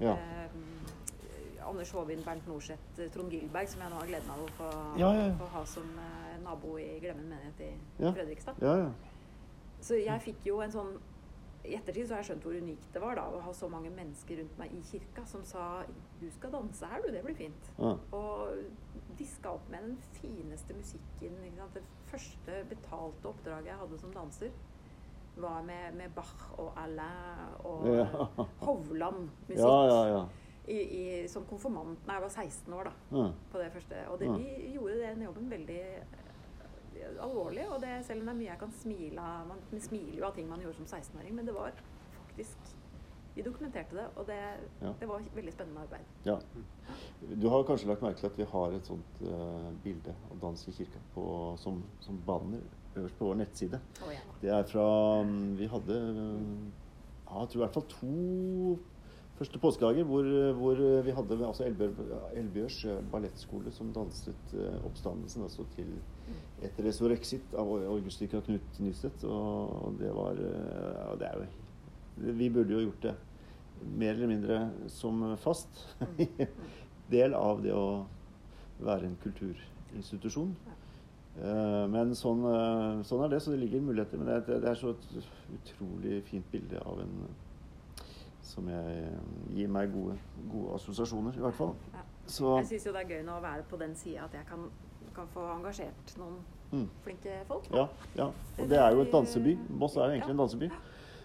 Ja. 0.00 0.12
Eh, 0.16 0.50
Anders 1.68 1.90
Håvin, 1.92 2.20
Bernt 2.24 2.46
Norseth, 2.46 2.98
eh, 2.98 3.08
Trond 3.10 3.30
Gilberg, 3.32 3.68
som 3.68 3.80
jeg 3.80 3.90
nå 3.90 3.96
har 3.96 4.06
gleden 4.06 4.30
av 4.30 4.38
å 4.44 4.48
få, 4.58 4.68
Ja, 5.00 5.12
ja, 5.14 5.30
få 5.38 5.46
ha 5.54 5.64
som 5.64 5.98
eh, 5.98 6.36
nabo 6.44 6.76
i 6.78 6.98
Glemmen 7.00 7.28
menighet 7.28 7.60
i 7.60 7.72
Ja. 8.04 8.12
Fredrikstad. 8.12 8.54
ja, 8.60 8.76
ja. 8.76 8.90
Så 9.80 9.94
jeg 10.04 10.20
fikk 10.22 10.46
jo 10.46 10.60
en 10.60 10.70
sånn 10.72 10.98
I 11.64 11.76
ettertid 11.78 12.06
så 12.08 12.14
har 12.14 12.22
jeg 12.22 12.26
skjønt 12.36 12.42
hvor 12.44 12.56
unikt 12.60 12.92
det 12.92 13.00
var 13.00 13.14
da, 13.16 13.22
å 13.32 13.40
ha 13.40 13.52
så 13.52 13.68
mange 13.72 13.88
mennesker 13.90 14.36
rundt 14.36 14.58
meg 14.58 14.72
i 14.74 14.82
kirka 14.82 15.24
som 15.26 15.42
sa 15.44 15.82
'Du 16.20 16.30
skal 16.30 16.50
danse 16.52 16.84
her, 16.86 17.00
du. 17.00 17.10
Det 17.10 17.22
blir 17.24 17.34
fint'. 17.34 17.70
ja. 17.78 17.96
Og 18.12 18.58
diska 19.16 19.48
opp 19.48 19.70
med 19.70 19.80
den 19.82 19.98
fineste 20.12 20.74
musikken. 20.74 21.32
Det 21.72 21.82
første 22.06 22.64
betalte 22.68 23.24
oppdraget 23.28 23.66
jeg 23.66 23.76
hadde 23.76 23.98
som 23.98 24.12
danser, 24.12 24.50
var 25.36 25.62
med, 25.66 25.94
med 25.98 26.10
Bach 26.14 26.44
og 26.58 26.72
Alain 26.78 27.54
og 27.64 27.86
Ja. 27.88 28.06
Hovland-musikk. 28.60 29.58
Ja, 29.58 29.86
ja, 29.88 30.00
ja. 30.14 30.24
I, 30.66 30.76
i, 30.80 31.28
som 31.28 31.44
konfirmant 31.44 32.06
da 32.06 32.14
jeg 32.16 32.22
var 32.22 32.30
16 32.32 32.72
år, 32.72 32.84
da. 32.88 33.24
På 33.52 33.58
det 33.60 33.72
første. 33.74 33.98
Og 34.08 34.18
det, 34.20 34.30
vi 34.38 34.70
gjorde 34.76 35.00
den 35.02 35.22
jobben 35.26 35.50
veldig 35.50 35.80
eh, 35.80 37.10
alvorlig. 37.20 37.66
Og 37.74 37.82
det, 37.82 37.98
selv 38.06 38.20
om 38.22 38.26
det 38.30 38.32
er 38.34 38.38
mye 38.38 38.48
jeg 38.52 38.60
kan 38.62 38.72
smile 38.72 39.20
av 39.20 39.50
Man 39.50 39.80
smiler 39.80 40.18
jo 40.22 40.24
av 40.30 40.34
ting 40.38 40.48
man 40.48 40.62
gjorde 40.64 40.78
som 40.80 40.86
16-åring, 40.88 41.34
men 41.36 41.46
det 41.50 41.54
var 41.54 41.74
faktisk 42.30 42.72
Vi 43.34 43.42
dokumenterte 43.42 43.96
det, 43.98 44.06
og 44.16 44.26
det, 44.28 44.38
Ja. 44.80 44.92
det 45.00 45.08
var 45.10 45.22
veldig 45.34 45.52
spennende 45.52 45.80
arbeid. 45.82 46.04
Ja. 46.24 46.36
Du 47.42 47.48
har 47.50 47.64
kanskje 47.66 47.88
lagt 47.88 48.02
merke 48.02 48.20
til 48.20 48.26
at 48.30 48.38
vi 48.38 48.44
har 48.44 48.72
et 48.76 48.86
sånt 48.86 49.22
uh, 49.26 49.72
bilde 49.82 50.14
av 50.30 50.38
dans 50.40 50.68
i 50.68 50.72
kirka 50.72 51.00
på, 51.16 51.24
som, 51.58 51.82
som 52.00 52.20
banner 52.26 52.62
øverst 52.96 53.18
på 53.18 53.28
vår 53.28 53.38
nettside. 53.42 53.80
Oh, 54.04 54.10
ja. 54.12 54.22
Det 54.42 54.50
er 54.54 54.66
fra 54.70 54.88
mm, 55.26 55.58
Vi 55.58 55.68
hadde 55.70 56.00
ja, 57.24 57.40
jeg 57.40 57.48
tror 57.48 57.60
i 57.60 57.64
hvert 57.64 57.74
fall 57.74 57.88
to 57.90 58.78
første 59.34 59.58
påskedager 59.58 60.06
hvor, 60.06 60.26
hvor 60.58 60.80
vi 61.02 61.14
hadde 61.16 61.38
altså 61.46 61.66
Elbjørs 61.66 62.84
eh, 62.86 63.00
ballettskole 63.12 63.72
som 63.74 63.90
danset 63.94 64.54
eh, 64.54 64.76
oppstandelsen 64.86 65.42
altså 65.42 65.66
til 65.74 65.90
et 66.64 66.78
resurrexit 66.86 67.56
av 67.58 67.72
Augustika 67.90 68.40
Knut 68.46 68.80
Nystedt. 68.80 69.24
Og, 69.26 69.96
det 69.98 70.12
var 70.14 70.38
eh, 70.38 71.00
ja, 71.00 71.14
det 71.20 71.30
er 71.30 71.42
jo 71.42 72.34
Vi 72.38 72.50
burde 72.50 72.76
jo 72.76 72.84
gjort 72.86 73.08
det 73.08 73.14
mer 73.98 74.14
eller 74.14 74.30
mindre 74.30 74.60
som 74.88 75.24
fast 75.42 75.82
del 77.14 77.34
av 77.34 77.62
det 77.64 77.74
å 77.74 78.04
være 78.84 79.08
en 79.08 79.18
kulturinstitusjon. 79.22 80.54
Eh, 81.42 81.86
Men 81.90 82.14
sånn, 82.14 82.44
eh, 82.46 83.02
sånn 83.06 83.24
er 83.24 83.32
det, 83.34 83.40
så 83.42 83.50
det 83.54 83.58
ligger 83.64 83.82
muligheter. 83.82 84.20
Men 84.20 84.30
det, 84.46 84.60
det 84.62 84.70
er 84.70 84.78
så 84.78 84.92
et 84.94 85.06
utrolig 85.58 86.22
fint 86.28 86.46
bilde 86.52 86.78
av 86.86 87.00
en 87.02 87.16
som 88.44 88.66
jeg 88.70 88.98
eh, 89.02 89.28
gir 89.56 89.70
meg 89.72 89.90
gode, 89.92 90.14
gode 90.52 90.74
assosiasjoner, 90.78 91.34
i 91.34 91.42
hvert 91.42 91.56
fall. 91.58 91.72
Ja. 91.94 92.02
Så 92.26 92.56
Jeg 92.60 92.66
syns 92.70 92.86
jo 92.86 92.92
det 92.94 93.02
er 93.02 93.14
gøy 93.16 93.22
nå 93.26 93.36
å 93.36 93.42
være 93.44 93.64
på 93.68 93.76
den 93.80 93.96
sida 93.98 94.28
at 94.28 94.36
jeg 94.38 94.46
kan, 94.48 94.68
kan 95.16 95.26
få 95.34 95.42
engasjert 95.56 96.14
noen 96.20 96.38
mm, 96.70 96.86
flinke 97.04 97.40
folk. 97.48 97.66
ja, 97.74 97.88
ja. 98.16 98.28
Og 98.58 98.68
det 98.70 98.78
er 98.80 98.94
jo 98.94 99.02
et 99.02 99.12
danseby. 99.12 99.56
Moss 99.82 99.96
er 99.96 100.06
jo 100.06 100.14
egentlig 100.18 100.36
en 100.36 100.42
danseby. 100.44 100.70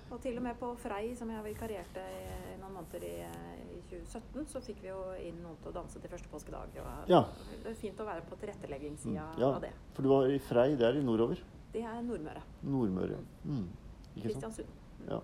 Og 0.10 0.18
til 0.24 0.40
og 0.40 0.44
med 0.44 0.58
på 0.58 0.72
Frei, 0.82 1.14
som 1.16 1.30
jeg 1.30 1.46
vikarierte 1.46 2.02
i 2.02 2.58
noen 2.60 2.80
måneder 2.80 3.06
i 3.06 3.69
2017, 3.90 4.46
så 4.52 4.62
fikk 4.64 4.82
vi 4.84 4.90
jo 4.92 5.00
inn 5.26 5.42
noen 5.44 5.58
til 5.64 5.72
å 5.72 5.76
danse 5.80 6.00
til 6.02 6.10
første 6.12 6.30
påskedag. 6.32 6.76
Og 6.84 7.10
Ja. 7.10 7.24
Det 7.64 7.72
er 7.72 7.76
fint 7.82 8.00
å 8.00 8.06
være 8.06 8.22
på 8.30 8.38
tilretteleggingssida 8.42 9.26
Ja, 9.40 9.50
av 9.56 9.62
det. 9.62 9.72
for 9.94 10.04
du 10.04 10.10
var 10.10 10.28
i 10.30 10.40
Frei, 10.40 10.76
det 10.76 10.86
er 10.88 11.00
i 11.00 11.04
nordover. 11.04 11.42
Det 11.74 11.84
er 11.84 12.02
Nordmøre. 12.02 12.42
Nordmøre. 12.64 13.18
Mm. 13.46 13.68
Ikke 14.16 14.34
sant? 14.40 14.56
Kristiansund. 14.56 14.68
Ja. 15.10 15.20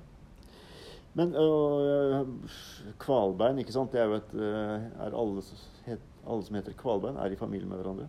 Men 1.15 1.33
øh, 1.33 2.25
Kvalbein, 2.99 3.57
ikke 3.59 3.71
sant. 3.71 3.91
Det 3.91 4.01
er 4.01 4.05
jo 4.11 4.17
et 4.19 4.33
øh, 4.33 4.89
er 5.05 5.15
alle, 5.15 5.41
alle 6.27 6.43
som 6.43 6.55
heter 6.59 6.73
Kvalbein, 6.77 7.15
er 7.17 7.31
i 7.31 7.39
familie 7.39 7.67
med 7.67 7.77
hverandre. 7.81 8.07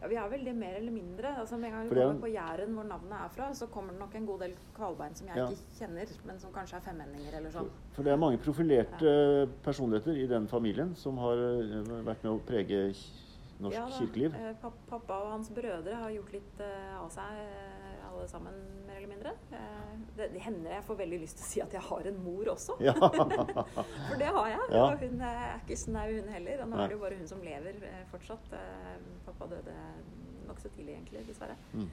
Ja, 0.00 0.08
vi 0.12 0.16
er 0.20 0.28
vel 0.28 0.42
det 0.44 0.52
mer 0.56 0.74
eller 0.76 0.92
mindre. 0.92 1.30
Altså, 1.40 1.56
med 1.56 1.70
en 1.70 1.74
gang 1.76 1.86
vi 1.90 1.96
er 2.00 2.06
kommer 2.06 2.20
på 2.20 2.28
Jæren, 2.32 2.72
hvor 2.76 2.84
navnet 2.84 3.12
er 3.16 3.28
fra, 3.32 3.46
så 3.54 3.66
kommer 3.72 3.92
det 3.94 4.00
nok 4.00 4.14
en 4.18 4.26
god 4.28 4.40
del 4.44 4.56
kvalbein 4.76 5.14
som 5.16 5.26
jeg 5.30 5.36
Ja. 5.36 5.46
ikke 5.48 5.78
kjenner, 5.78 6.12
men 6.26 6.38
som 6.38 6.52
kanskje 6.52 6.76
er 6.76 6.80
femmenninger 6.84 7.36
eller 7.38 7.50
sånn. 7.50 7.70
For 7.96 8.02
det 8.04 8.12
er 8.12 8.16
mange 8.20 8.38
profilerte 8.38 9.48
personligheter 9.64 10.16
i 10.20 10.26
den 10.26 10.48
familien 10.48 10.94
som 10.94 11.16
har 11.18 11.36
øh, 11.36 12.04
vært 12.04 12.22
med 12.24 12.32
å 12.32 12.38
prege 12.46 12.82
norsk 13.58 13.72
Ja 13.78 13.86
kirkeliv. 13.88 14.34
Ja, 14.36 14.52
Pappa 14.90 15.14
og 15.24 15.30
hans 15.32 15.48
brødre 15.50 15.94
har 15.94 16.10
gjort 16.12 16.32
litt 16.32 16.60
eh, 16.60 17.00
av 17.00 17.08
seg, 17.10 17.40
eh, 17.40 17.75
alle 18.16 18.28
sammen, 18.30 18.56
mer 18.86 18.96
eller 18.98 19.10
mindre. 19.10 19.32
Eh, 19.52 19.92
det, 20.16 20.28
det 20.34 20.42
hender 20.44 20.74
jeg 20.74 20.84
får 20.88 20.98
veldig 21.00 21.20
lyst 21.22 21.40
til 21.40 21.46
å 21.46 21.48
si 21.50 21.62
at 21.64 21.76
jeg 21.76 21.84
har 21.88 22.08
en 22.10 22.18
mor 22.24 22.50
også. 22.52 22.76
Ja. 22.84 22.94
For 24.08 24.16
det 24.20 24.30
har 24.38 24.50
jeg. 24.52 24.66
Ja. 24.72 24.84
Og 24.84 25.04
hun 25.04 25.22
eh, 25.28 25.40
er 25.46 25.60
ikke 25.60 25.78
snau, 25.80 26.06
hun 26.12 26.32
heller. 26.34 26.64
Og 26.64 26.70
nå 26.72 26.80
er 26.80 26.92
det 26.92 26.98
jo 26.98 27.02
bare 27.04 27.20
hun 27.20 27.30
som 27.30 27.44
lever 27.44 27.80
eh, 27.90 28.02
fortsatt. 28.12 28.52
Pappa 29.26 29.50
døde 29.52 29.76
nokså 30.46 30.70
tidlig, 30.74 30.96
egentlig, 30.96 31.24
dessverre. 31.28 31.58
Mm. 31.74 31.88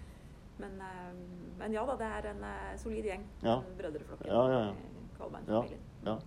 Men, 0.62 0.76
men 1.58 1.74
ja 1.74 1.82
da, 1.90 1.96
det 1.98 2.10
er 2.20 2.30
en 2.30 2.44
solid 2.78 3.08
gjeng. 3.10 3.24
Ja. 3.42 3.58
Brødreflokken 3.80 4.30
Ja, 4.30 4.44
ja, 4.54 5.64
ja. 6.06 6.20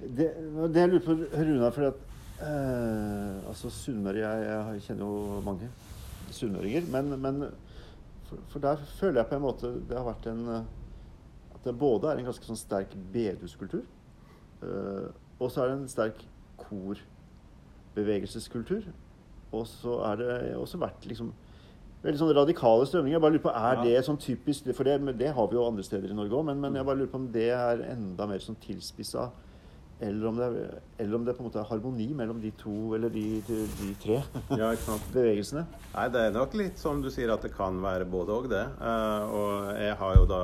Det, 0.00 0.26
det 0.74 0.80
jeg 0.80 0.88
lurer 0.88 1.04
på, 1.04 1.14
Runa, 1.32 1.70
fordi 1.70 1.86
at 1.86 1.98
eh, 2.44 3.48
altså 3.48 3.70
Sunnmøre 3.72 4.22
jeg, 4.22 4.44
jeg 4.48 4.84
kjenner 4.86 5.08
jo 5.08 5.40
mange 5.44 5.68
sunnmøringer. 6.32 6.86
Men, 6.92 7.16
men 7.20 7.42
for, 8.30 8.38
for 8.52 8.58
der 8.62 8.76
føler 9.00 9.18
jeg 9.20 9.28
på 9.30 9.36
en 9.36 9.42
måte 9.44 9.66
det 9.90 9.96
har 9.98 10.06
vært 10.06 10.26
en 10.30 10.42
eh, 10.48 10.64
At 11.54 11.62
det 11.66 11.74
både 11.78 12.06
er 12.08 12.16
en 12.20 12.24
ganske 12.30 12.46
sånn 12.46 12.56
sterk 12.56 12.88
bedehuskultur, 13.12 13.82
uh, 14.62 15.06
og 15.40 15.50
så 15.52 15.60
er 15.60 15.66
det 15.68 15.76
en 15.76 15.88
sterk 15.92 16.18
korbevegelseskultur. 16.62 18.82
Og 19.52 19.66
så 19.68 19.92
er 20.06 20.14
det 20.22 20.56
også 20.56 20.78
vært 20.80 21.04
liksom 21.10 21.28
veldig 22.04 22.18
sånne 22.22 22.38
radikale 22.38 22.86
strømninger. 22.88 23.16
Jeg 23.18 23.24
bare 23.26 23.34
lurer 23.34 23.44
på, 23.44 23.52
Er 23.52 23.74
Ja. 23.76 23.82
det 23.84 24.04
sånn 24.06 24.16
typisk 24.16 24.64
For 24.74 24.84
det, 24.84 25.18
det 25.18 25.34
har 25.34 25.46
vi 25.50 25.54
jo 25.58 25.66
andre 25.66 25.82
steder 25.84 26.08
i 26.10 26.14
Norge 26.16 26.32
òg, 26.32 26.44
men, 26.46 26.60
men 26.60 26.74
jeg 26.74 26.84
bare 26.86 26.96
lurer 26.96 27.10
på 27.12 27.18
om 27.20 27.28
det 27.32 27.50
er 27.50 27.82
enda 27.92 28.26
mer 28.26 28.38
sånn 28.38 28.56
tilspissa 28.56 29.30
eller 30.00 30.26
om, 30.30 30.36
det 30.40 30.46
er, 30.46 30.78
eller 31.02 31.18
om 31.18 31.24
det 31.26 31.34
på 31.36 31.42
en 31.42 31.48
måte 31.50 31.60
er 31.60 31.68
harmoni 31.68 32.06
mellom 32.16 32.40
de 32.40 32.50
to, 32.60 32.94
eller 32.96 33.12
de, 33.12 33.24
de, 33.48 33.58
de 33.80 33.90
tre 34.00 34.18
Ja, 34.60 34.70
bevegelsene. 35.12 35.66
Nei, 35.92 36.06
det 36.14 36.22
er 36.26 36.34
nok 36.34 36.56
litt 36.56 36.80
som 36.80 37.02
du 37.04 37.10
sier 37.12 37.32
at 37.34 37.44
det 37.44 37.52
kan 37.56 37.78
være 37.84 38.08
både 38.08 38.36
òg, 38.38 38.48
det. 38.52 38.64
Uh, 38.80 39.36
og 39.36 39.68
jeg 39.76 39.98
har 40.00 40.16
jo 40.16 40.24
da 40.30 40.40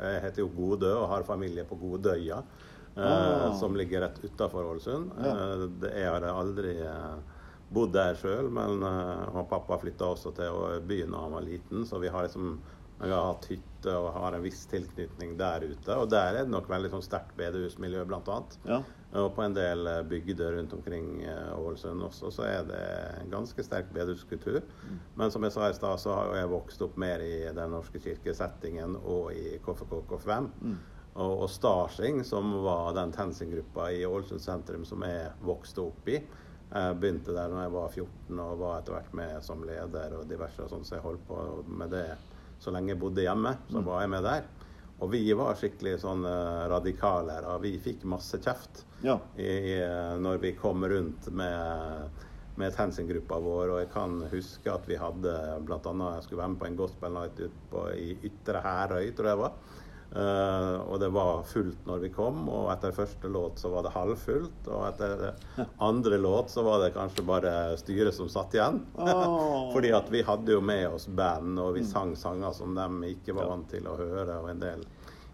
Jeg 0.00 0.22
heter 0.24 0.44
jo 0.44 0.48
Godø 0.56 0.94
og 1.02 1.08
har 1.12 1.26
familie 1.28 1.66
på 1.68 1.76
Godøya, 1.80 2.40
uh, 2.40 3.00
Ah. 3.00 3.52
som 3.60 3.76
ligger 3.76 4.00
rett 4.06 4.18
utafor 4.24 4.64
Ålesund. 4.72 5.12
Ja. 5.20 5.34
Uh, 5.60 5.68
jeg 5.86 6.08
har 6.10 6.24
aldri 6.32 6.74
eh, 6.82 7.38
bodd 7.70 7.92
der 7.94 8.16
sjøl, 8.18 8.48
men 8.50 8.82
eh, 8.82 9.36
og 9.36 9.46
pappa 9.52 9.76
flytta 9.78 10.08
også 10.10 10.32
til 10.34 10.80
byen 10.88 11.12
da 11.14 11.20
han 11.22 11.36
var 11.36 11.44
liten, 11.46 11.84
så 11.86 12.00
vi 12.02 12.10
har 12.10 12.26
liksom 12.26 12.56
jeg 13.00 13.14
har 13.14 13.30
hatt 13.30 13.46
hytte 13.48 13.69
og 13.88 14.12
har 14.12 14.36
en 14.36 14.44
viss 14.44 14.66
tilknytning 14.70 15.36
der 15.40 15.64
ute. 15.64 15.96
Og 15.96 16.08
der 16.12 16.34
er 16.34 16.44
det 16.44 16.52
nok 16.52 16.68
veldig 16.70 16.90
sånn 16.92 17.04
sterkt 17.04 17.36
bedehusmiljø, 17.38 18.04
annet. 18.04 18.58
Ja. 18.68 18.80
Og 19.18 19.32
på 19.34 19.42
en 19.42 19.54
del 19.56 19.88
eh, 19.90 20.02
bygder 20.06 20.54
rundt 20.54 20.74
omkring 20.76 21.22
eh, 21.26 21.58
Ålesund 21.58 22.04
også, 22.06 22.30
så 22.30 22.44
er 22.46 22.68
det 22.68 22.82
en 23.22 23.32
ganske 23.32 23.64
sterk 23.66 23.90
bedehuskultur. 23.94 24.60
Men 25.18 25.34
som 25.34 25.42
jeg 25.46 25.54
sa 25.56 25.70
i 25.70 25.74
stad, 25.74 25.98
så 25.98 26.14
har 26.14 26.36
jeg 26.38 26.52
vokst 26.52 26.84
opp 26.86 26.98
mer 27.00 27.24
i 27.24 27.48
Den 27.56 27.74
norske 27.74 27.98
kirkesettingen 28.02 28.94
og 29.00 29.32
i 29.34 29.58
KFK 29.64 29.96
KFM. 30.12 30.50
Og, 31.10 31.32
og 31.42 31.48
Starsing, 31.50 32.22
som 32.24 32.52
var 32.62 32.94
den 32.94 33.10
TenSing-gruppa 33.16 33.90
i 33.96 34.06
Ålesund 34.06 34.44
sentrum 34.44 34.86
som 34.86 35.02
jeg 35.02 35.32
vokste 35.42 35.88
opp 35.88 36.08
i. 36.08 36.20
Jeg 36.70 36.98
begynte 37.02 37.34
der 37.34 37.50
da 37.50 37.64
jeg 37.64 37.72
var 37.74 37.88
14 37.90 38.40
og 38.44 38.58
var 38.60 38.76
etter 38.78 38.94
hvert 38.94 39.14
med 39.18 39.40
som 39.42 39.64
leder 39.66 40.14
og 40.20 40.28
diverse, 40.30 40.62
og 40.62 40.70
sånn, 40.70 40.86
så 40.86 41.00
jeg 41.00 41.02
holdt 41.08 41.24
på 41.26 41.38
med 41.66 41.90
det 41.90 42.04
så 42.60 42.72
lenge 42.74 42.92
jeg 42.94 43.00
bodde 43.00 43.24
hjemme. 43.24 43.54
Så 43.72 43.80
var 43.86 44.02
jeg 44.04 44.12
med 44.12 44.26
der. 44.28 44.48
Og 45.00 45.08
vi 45.14 45.22
var 45.32 45.56
skikkelig 45.56 45.94
sånn 46.02 46.26
radikale. 46.26 46.68
radikaler, 46.74 47.46
og 47.54 47.62
vi 47.64 47.78
fikk 47.80 48.02
masse 48.04 48.36
kjeft 48.44 48.82
Ja. 49.02 49.14
i, 49.40 49.78
eh, 49.80 50.16
når 50.20 50.40
vi 50.42 50.52
kom 50.52 50.84
rundt 50.84 51.30
med, 51.32 52.10
med 52.60 52.74
TenSing-gruppa 52.76 53.38
vår. 53.40 53.72
Og 53.72 53.78
jeg 53.80 53.90
kan 53.94 54.18
huske 54.30 54.68
at 54.74 54.84
vi 54.86 54.96
hadde 55.00 55.32
bl.a. 55.64 55.80
jeg 55.80 56.22
skulle 56.26 56.42
være 56.42 56.52
med 56.52 56.60
på 56.60 56.66
en 56.68 56.76
gospel 56.76 57.12
night 57.16 57.40
ut 57.40 57.56
på, 57.70 57.86
i 57.96 58.18
Ytre 58.28 58.60
Herøy, 58.60 59.10
tror 59.16 59.30
jeg 59.30 59.36
det 59.36 59.44
var. 59.46 59.52
Eh, 60.16 60.76
og 60.90 60.98
det 60.98 61.08
var 61.14 61.44
fullt 61.46 61.84
når 61.86 62.00
vi 62.02 62.08
kom, 62.10 62.42
og 62.50 62.72
etter 62.72 62.94
første 62.94 63.28
låt 63.30 63.60
så 63.62 63.70
var 63.70 63.86
det 63.86 63.92
halvfullt. 63.94 64.66
Og 64.66 64.86
etter 64.88 65.26
andre 65.90 66.18
låt 66.18 66.50
så 66.50 66.64
var 66.66 66.82
det 66.82 66.92
kanskje 66.96 67.26
bare 67.26 67.52
styret 67.78 68.16
som 68.16 68.30
satt 68.32 68.56
igjen. 68.56 68.82
Oh. 68.98 69.70
Fordi 69.74 69.92
at 69.94 70.10
vi 70.10 70.24
hadde 70.26 70.56
jo 70.56 70.62
med 70.64 70.88
oss 70.90 71.06
band, 71.06 71.58
og 71.62 71.76
vi 71.78 71.84
sang 71.86 72.16
sanger 72.18 72.56
som 72.56 72.74
de 72.74 73.12
ikke 73.14 73.36
var 73.38 73.52
vant 73.52 73.70
til 73.70 73.86
å 73.86 73.98
høre, 74.00 74.40
og 74.42 74.50
en 74.50 74.64
del 74.64 74.82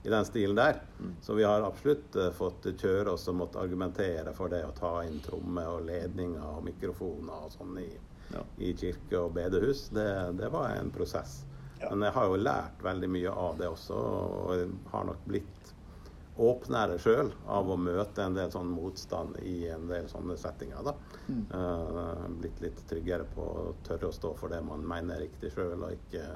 i 0.07 0.11
den 0.13 0.25
stilen 0.29 0.55
der. 0.55 0.77
Så 1.25 1.35
vi 1.35 1.45
har 1.49 1.65
absolutt 1.67 2.17
eh, 2.17 2.31
fått 2.37 2.69
kjøre 2.79 3.17
oss 3.17 3.27
og 3.33 3.41
måtte 3.41 3.63
argumentere 3.63 4.37
for 4.37 4.53
det 4.53 4.61
å 4.69 4.75
ta 4.77 5.01
inn 5.09 5.23
trommer 5.25 5.73
og 5.73 5.89
ledninger 5.89 6.45
og 6.53 6.63
mikrofoner 6.69 7.49
og 7.49 7.57
sånn 7.57 7.81
i, 7.83 7.89
Ja. 8.35 8.43
i 8.59 8.73
kirke 8.75 9.21
og 9.23 9.33
bedehus. 9.39 9.89
Det, 9.95 10.07
det 10.39 10.49
var 10.53 10.77
en 10.77 10.91
prosess. 10.91 11.46
Men 11.83 12.07
jeg 12.07 12.17
har 12.17 12.29
jo 12.31 12.41
lært 12.41 12.85
veldig 12.85 13.09
mye 13.13 13.33
av 13.47 13.59
det 13.61 13.69
også, 13.69 13.97
og 13.97 14.53
jeg 14.57 14.69
har 14.93 15.09
nok 15.11 15.27
blitt 15.29 15.73
åpnere 16.37 16.99
sjøl 17.01 17.31
av 17.49 17.71
å 17.73 17.79
møte 17.81 18.25
en 18.25 18.35
del 18.37 18.51
sånn 18.53 18.69
motstand 18.69 19.39
i 19.41 19.69
en 19.73 19.87
del 19.89 20.09
sånne 20.11 20.37
settinger. 20.41 20.83
da. 20.85 20.95
Eh, 21.29 22.27
blitt 22.41 22.61
litt 22.61 22.83
tryggere 22.89 23.25
på 23.35 23.43
å 23.43 23.75
tørre 23.87 24.11
å 24.11 24.17
stå 24.17 24.35
for 24.37 24.53
det 24.53 24.61
man 24.65 24.85
mener 24.87 25.17
er 25.17 25.27
riktig 25.27 25.55
sjøl, 25.55 25.81
og 25.81 25.97
ikke 25.97 26.27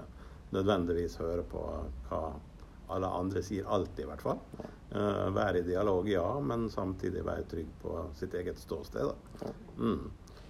nødvendigvis 0.57 1.19
høre 1.21 1.45
på 1.47 1.65
hva 2.09 2.23
alle 2.91 3.07
andre 3.07 3.43
sier 3.47 3.69
alltid, 3.71 4.05
i 4.05 4.09
hvert 4.09 4.25
fall. 4.25 4.41
Uh, 4.91 5.29
være 5.31 5.61
i 5.61 5.67
dialog, 5.69 6.09
ja, 6.11 6.27
men 6.43 6.65
samtidig 6.73 7.23
være 7.23 7.47
trygg 7.47 7.69
på 7.83 8.01
sitt 8.19 8.35
eget 8.35 8.59
ståsted. 8.59 9.07
da. 9.07 9.53
Mm. 9.79 10.09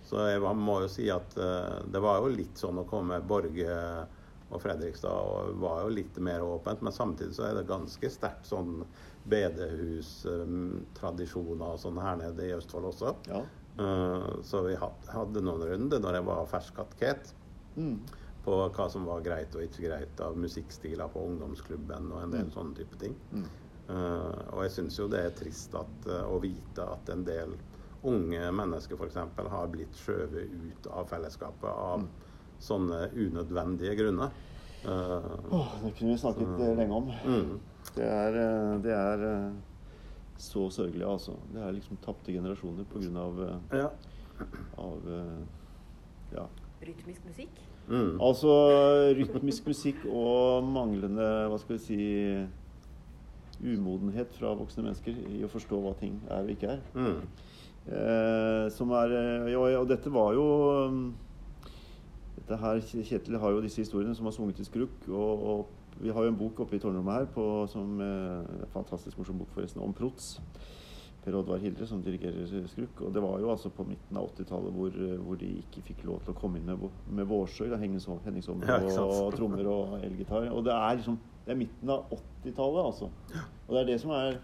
Så 0.08 0.24
jeg 0.30 0.54
må 0.56 0.78
jo 0.80 0.88
si 0.88 1.10
at 1.12 1.36
uh, 1.36 1.82
det 1.84 2.00
var 2.00 2.22
jo 2.22 2.32
litt 2.32 2.56
sånn 2.56 2.80
å 2.80 2.86
komme 2.88 3.20
Borge 3.20 3.76
og 4.50 4.60
Fredrikstad 4.62 5.10
og 5.10 5.54
var 5.62 5.82
jo 5.84 5.88
litt 5.94 6.18
mer 6.22 6.40
åpent, 6.42 6.82
men 6.82 6.92
samtidig 6.92 7.34
så 7.36 7.42
er 7.48 7.54
det 7.60 7.68
ganske 7.70 8.10
sterkt 8.10 8.46
sånn 8.48 8.84
bedehustradisjoner 9.30 11.68
og 11.74 11.80
sånn 11.82 11.98
her 12.02 12.16
nede 12.20 12.42
i 12.48 12.54
Østfold 12.56 12.86
også. 12.90 13.10
Ja. 13.30 13.40
Eh, 13.80 14.30
så 14.46 14.56
vi 14.66 14.74
hadde 14.80 15.40
noen 15.46 15.62
runder 15.70 15.98
når 16.02 16.12
jeg 16.18 16.28
var 16.32 16.50
fersk 16.50 16.72
kateket 16.80 17.24
Mm. 17.76 17.96
på 18.42 18.52
hva 18.74 18.86
som 18.90 19.04
var 19.06 19.20
greit 19.22 19.54
og 19.54 19.62
ikke 19.62 19.82
greit 19.86 20.20
av 20.20 20.36
musikkstiler 20.36 21.08
på 21.12 21.20
ungdomsklubben 21.22 22.10
og 22.12 22.22
en 22.24 22.30
del 22.34 22.50
sånne 22.50 22.74
type 22.74 22.96
ting. 22.98 23.14
Mm. 23.30 23.44
Eh, 23.88 24.40
og 24.54 24.62
jeg 24.64 24.70
syns 24.74 24.98
jo 24.98 25.06
det 25.08 25.20
er 25.24 25.30
trist 25.38 25.74
at, 25.78 26.06
eh, 26.06 26.24
å 26.26 26.40
vite 26.42 26.82
at 26.82 27.08
en 27.14 27.24
del 27.24 27.54
unge 28.02 28.50
mennesker 28.52 28.96
f.eks. 28.96 29.14
har 29.54 29.66
blitt 29.68 29.94
skjøvet 29.94 30.50
ut 30.50 30.86
av 30.90 31.06
fellesskapet 31.08 31.70
av 31.70 32.08
sånne 32.60 33.06
unødvendige 33.16 33.96
grunner. 33.98 34.30
Eh, 34.84 35.52
Åh, 35.52 35.74
det 35.84 35.94
kunne 35.98 36.14
vi 36.14 36.20
snakket 36.20 36.54
så, 36.56 36.70
lenge 36.76 36.94
om. 36.96 37.10
mm, 37.24 37.58
Det 37.96 38.06
er, 38.06 38.36
eh, 38.40 38.78
det 38.84 38.92
er 38.96 39.24
eh, 39.28 39.50
så 40.40 40.68
sørgelig, 40.72 41.04
altså. 41.08 41.34
Det 41.52 41.62
er 41.62 41.72
liksom 41.76 41.98
tapte 42.04 42.32
generasjoner 42.32 42.84
på 42.88 43.02
grunn 43.02 43.16
av, 43.20 43.42
eh, 43.48 43.78
ja. 43.82 43.90
av 44.78 45.10
eh, 45.10 45.42
ja. 46.36 46.46
Rytmisk 46.86 47.24
musikk. 47.28 47.60
Mm, 47.90 48.20
Altså 48.22 48.52
rytmisk 49.18 49.66
musikk 49.66 50.04
og 50.06 50.62
manglende 50.64 51.26
hva 51.50 51.58
skal 51.58 51.76
vi 51.76 51.82
si 51.84 52.00
umodenhet 53.60 54.32
fra 54.38 54.54
voksne 54.56 54.86
mennesker 54.86 55.16
i 55.34 55.42
å 55.44 55.50
forstå 55.52 55.80
hva 55.82 55.92
ting 55.98 56.14
er 56.30 56.44
og 56.44 56.52
ikke 56.54 56.76
er. 56.76 56.84
mm, 56.94 57.22
Eh, 57.90 58.66
som 58.70 58.90
er 58.92 59.10
eh, 59.48 59.54
og, 59.56 59.86
dette 59.88 60.10
var 60.12 60.34
jo 60.36 60.42
um, 60.86 60.98
Dette 62.50 62.58
her, 62.64 62.80
Kjetil 62.82 63.38
har 63.38 63.52
jo 63.54 63.62
disse 63.62 63.84
historiene 63.84 64.14
som 64.18 64.26
har 64.26 64.34
sunget 64.34 64.58
i 64.58 64.66
skrukk. 64.66 65.04
Og, 65.08 65.42
og 65.50 66.00
vi 66.02 66.10
har 66.10 66.24
jo 66.26 66.32
en 66.32 66.38
bok 66.38 66.64
oppe 66.64 66.74
i 66.76 66.82
tårnrommet 66.82 67.14
her 67.14 67.28
på, 67.30 67.44
som 67.70 68.00
eh, 68.02 68.66
fantastisk 68.74 69.18
morsom 69.20 69.38
bok 69.38 69.52
forresten, 69.54 69.82
om 69.84 69.94
Prots. 69.94 70.32
Per 71.20 71.36
Oddvar 71.36 71.60
Hildre 71.62 71.86
som 71.86 72.00
dirigerer 72.02 72.66
skrukk. 72.72 73.04
Og 73.06 73.14
det 73.14 73.22
var 73.22 73.38
jo 73.38 73.52
altså 73.52 73.70
på 73.70 73.84
midten 73.86 74.18
av 74.18 74.32
80-tallet 74.32 74.74
hvor, 74.74 74.98
eh, 74.98 75.16
hvor 75.22 75.38
de 75.38 75.52
ikke 75.60 75.84
fikk 75.92 76.02
lov 76.08 76.24
til 76.24 76.34
å 76.34 76.40
komme 76.40 76.58
inn 76.58 76.66
med, 76.66 76.82
med 77.06 77.28
Vårsøy, 77.30 77.68
da, 77.70 77.78
Henningsholm 77.78 78.64
Ja, 78.66 78.80
og 79.04 79.36
trommer 79.38 79.70
og 79.70 80.00
elgitar. 80.00 80.48
Og 80.50 80.64
det 80.66 80.74
er 80.74 80.98
liksom 80.98 81.20
Det 81.44 81.54
er 81.54 81.58
midten 81.62 81.90
av 81.90 82.10
80-tallet, 82.12 82.80
altså. 82.84 83.10
Og 83.68 83.76
det 83.76 83.84
er 83.84 83.92
det 83.92 84.00
som 84.02 84.10
er 84.16 84.40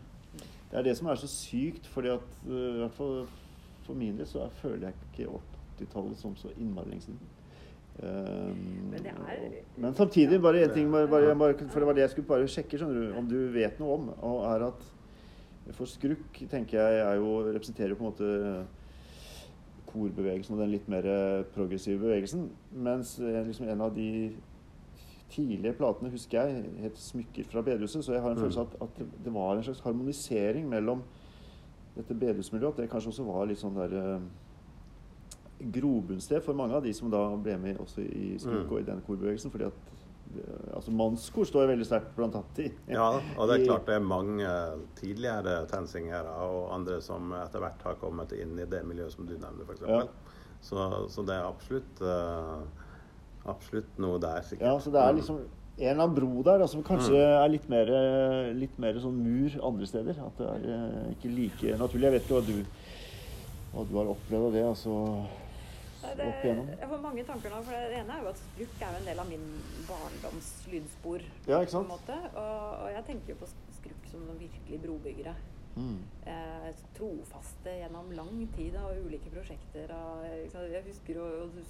det 0.71 0.79
er 0.81 0.83
det 0.83 0.97
som 0.99 1.07
er 1.07 1.19
så 1.21 1.29
sykt, 1.31 1.87
fordi 1.87 2.09
at 2.11 2.38
uh, 2.49 2.53
i 2.53 2.79
hvert 2.81 2.95
fall 2.97 3.27
for 3.87 3.95
min 3.95 4.16
del 4.19 4.27
så 4.27 4.42
er, 4.42 4.55
føler 4.59 4.88
jeg 4.88 4.97
ikke 5.12 5.38
80-tallet 5.79 6.19
som 6.19 6.35
så 6.37 6.51
innmari 6.59 6.90
lenge 6.90 7.07
siden. 7.07 7.36
Um, 8.02 8.90
Men 8.90 9.02
det 9.02 9.06
er- 9.06 9.62
men 9.78 9.94
samtidig, 9.94 10.40
bare 10.42 10.64
én 10.66 10.74
ting, 10.74 10.90
bare, 10.92 11.06
bare, 11.09 11.35
bare, 11.35 11.54
for 11.68 11.80
det 11.80 11.87
var 11.87 11.92
det 11.94 12.00
jeg 12.02 12.11
skulle 12.11 12.28
bare 12.28 12.46
sjekke, 12.46 12.76
skjønner 12.78 13.09
du, 13.12 13.16
om 13.16 13.26
du 13.28 13.48
vet 13.52 13.78
noe 13.80 13.94
om, 13.94 14.09
og 14.22 14.44
er 14.44 14.66
at 14.66 14.82
for 15.72 15.85
skrukk 15.87 16.42
tenker 16.50 16.76
jeg 16.78 17.00
er 17.00 17.14
jo, 17.16 17.40
representerer 17.54 17.94
på 17.96 18.04
en 18.04 18.11
måte 18.12 18.66
korbevegelsen 19.87 20.54
og 20.56 20.61
den 20.61 20.70
litt 20.74 20.88
mer 20.92 21.02
progressive 21.54 21.98
bevegelsen. 22.02 22.50
Mens 22.72 23.18
eh, 23.18 23.40
liksom 23.46 23.68
en 23.72 23.80
av 23.87 23.94
de 23.96 24.32
tidlige 25.32 25.72
platene, 25.78 26.11
husker 26.12 26.38
jeg, 26.46 26.64
het 26.82 26.98
'Smykker 26.98 27.44
fra 27.50 27.62
bedehuset'. 27.62 28.02
Så 28.02 28.12
jeg 28.12 28.22
har 28.22 28.30
en 28.30 28.37
Mm. 28.37 28.42
følelse 28.42 28.61
av 28.61 28.66
at, 28.74 28.82
at 28.82 28.98
det- 28.98 29.24
det 29.24 29.32
var 29.32 29.56
en 29.56 29.62
slags 29.62 29.80
harmonisering 29.80 30.68
mellom 30.68 31.02
dette 31.96 32.14
bedehusmiljøet. 32.14 32.68
At 32.72 32.76
det 32.76 32.90
kanskje 32.90 33.09
også 33.09 33.24
var 33.24 33.44
litt 33.46 33.59
sånn 33.59 33.74
der 33.74 34.14
eh, 34.16 34.20
grobunnsted 35.61 36.42
for 36.45 36.55
mange 36.55 36.75
av 36.77 36.83
de 36.85 36.92
som 36.92 37.11
da 37.11 37.23
ble 37.37 37.57
med 37.59 37.79
også 37.81 38.03
i 38.05 38.35
skrukk 38.38 38.66
Mm. 38.66 38.73
og 38.73 38.81
i 38.81 38.87
den 38.90 39.01
korbevegelsen. 39.07 39.51
fordi 39.51 39.64
at 39.64 39.73
altså 40.75 40.90
Mannskor 40.92 41.47
står 41.49 41.69
veldig 41.71 41.87
sterkt 41.87 42.16
blant 42.16 42.35
annet 42.35 42.59
i 42.59 42.73
Ja, 42.92 43.21
og 43.38 43.49
det 43.49 43.61
er 43.61 43.64
klart 43.64 43.87
det 43.87 43.95
er 43.95 44.01
mange 44.05 44.47
tidligere 44.97 45.66
tensingere 45.71 46.29
og 46.45 46.75
andre 46.75 47.01
som 47.01 47.33
etter 47.33 47.59
hvert 47.62 47.83
har 47.87 47.95
kommet 47.95 48.33
inn 48.37 48.59
i 48.59 48.66
det 48.69 48.83
miljøet 48.85 49.12
som 49.14 49.25
du 49.27 49.33
nevner, 49.38 49.64
f.eks. 49.64 49.81
Ja. 49.88 50.03
Så, 50.61 51.09
så 51.09 51.23
det 51.25 51.35
er 51.38 51.47
absolutt, 51.47 52.03
eh, 52.03 52.61
absolutt 53.47 53.99
noe 54.03 54.19
der, 54.19 54.42
sikkert. 54.42 54.66
Ja, 54.66 54.79
så 54.83 54.90
det 54.90 55.01
er 55.01 55.12
liksom 55.16 55.38
en 55.79 55.88
eller 55.90 56.03
annen 56.03 56.16
bro 56.16 56.42
der 56.42 56.59
da, 56.59 56.66
som 56.66 56.83
kanskje 56.83 57.16
er 57.21 57.49
litt 57.53 57.69
mer, 57.69 57.90
litt 58.57 58.79
mer 58.81 58.97
sånn 59.01 59.16
mur 59.21 59.57
andre 59.62 59.87
steder. 59.87 60.16
At 60.27 60.38
det 60.40 60.47
er 60.49 60.69
eh, 60.75 61.11
ikke 61.14 61.33
like 61.33 61.79
naturlig. 61.79 62.09
Jeg 62.11 62.12
vet 62.16 62.25
ikke 62.25 62.40
hva 62.40 62.47
du, 62.47 62.64
hva 63.75 63.85
du 63.88 63.97
har 64.01 64.12
opplevd 64.14 64.47
av 64.51 64.53
det. 64.57 64.64
altså 64.75 64.95
det, 66.16 66.27
opp 66.31 66.45
igjennom. 66.45 66.69
jeg 66.81 66.88
får 66.92 67.03
mange 67.03 67.25
tanker 67.25 67.51
nå. 67.51 67.62
for 67.66 67.73
Det 67.73 67.99
ene 68.03 68.14
er 68.16 68.23
jo 68.23 68.29
at 68.33 68.40
skrukk 68.45 68.79
er 68.87 68.95
jo 68.95 69.01
en 69.03 69.11
del 69.11 69.19
av 69.25 69.29
min 69.31 69.47
barndoms 69.88 70.51
lydspor. 70.73 71.27
Ja, 71.51 71.61
ikke 71.62 71.75
sant? 71.75 71.88
På 71.90 71.97
en 71.99 71.99
måte. 71.99 72.19
Og, 72.37 72.64
og 72.85 72.88
jeg 72.95 73.05
tenker 73.11 73.35
jo 73.35 73.38
på 73.42 73.51
skrukk 73.81 74.09
som 74.12 74.25
noen 74.29 74.38
virkelig 74.40 74.81
brobyggere. 74.87 75.35
Mm. 75.77 75.99
Eh, 76.33 76.69
trofaste 76.97 77.75
gjennom 77.83 78.12
lang 78.16 78.47
tid 78.57 78.77
av 78.81 78.95
ulike 78.97 79.29
prosjekter. 79.35 79.92
Og, 79.92 80.25
jeg 80.73 80.85
husker 80.87 81.21
å, 81.21 81.27
å 81.51 81.66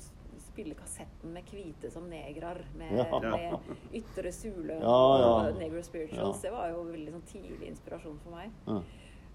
spille 0.46 0.76
kassetten 0.78 1.32
med 1.34 1.48
hvite 1.50 1.90
som 1.90 2.06
negrar, 2.10 2.60
med, 2.78 2.92
Ja. 3.00 3.18
med 3.24 3.56
Ytre 3.96 4.30
sule 4.32 4.76
Ja, 4.78 5.00
ja. 5.20 5.32
og 5.50 5.58
Negro 5.58 5.82
Spirituals. 5.82 6.38
Ja. 6.38 6.50
Det 6.50 6.52
var 6.54 6.70
jo 6.70 6.84
veldig 6.92 7.16
sånn 7.16 7.26
tidlig 7.32 7.72
inspirasjon 7.72 8.20
for 8.22 8.36
meg. 8.38 8.54
Ja. 8.68 8.78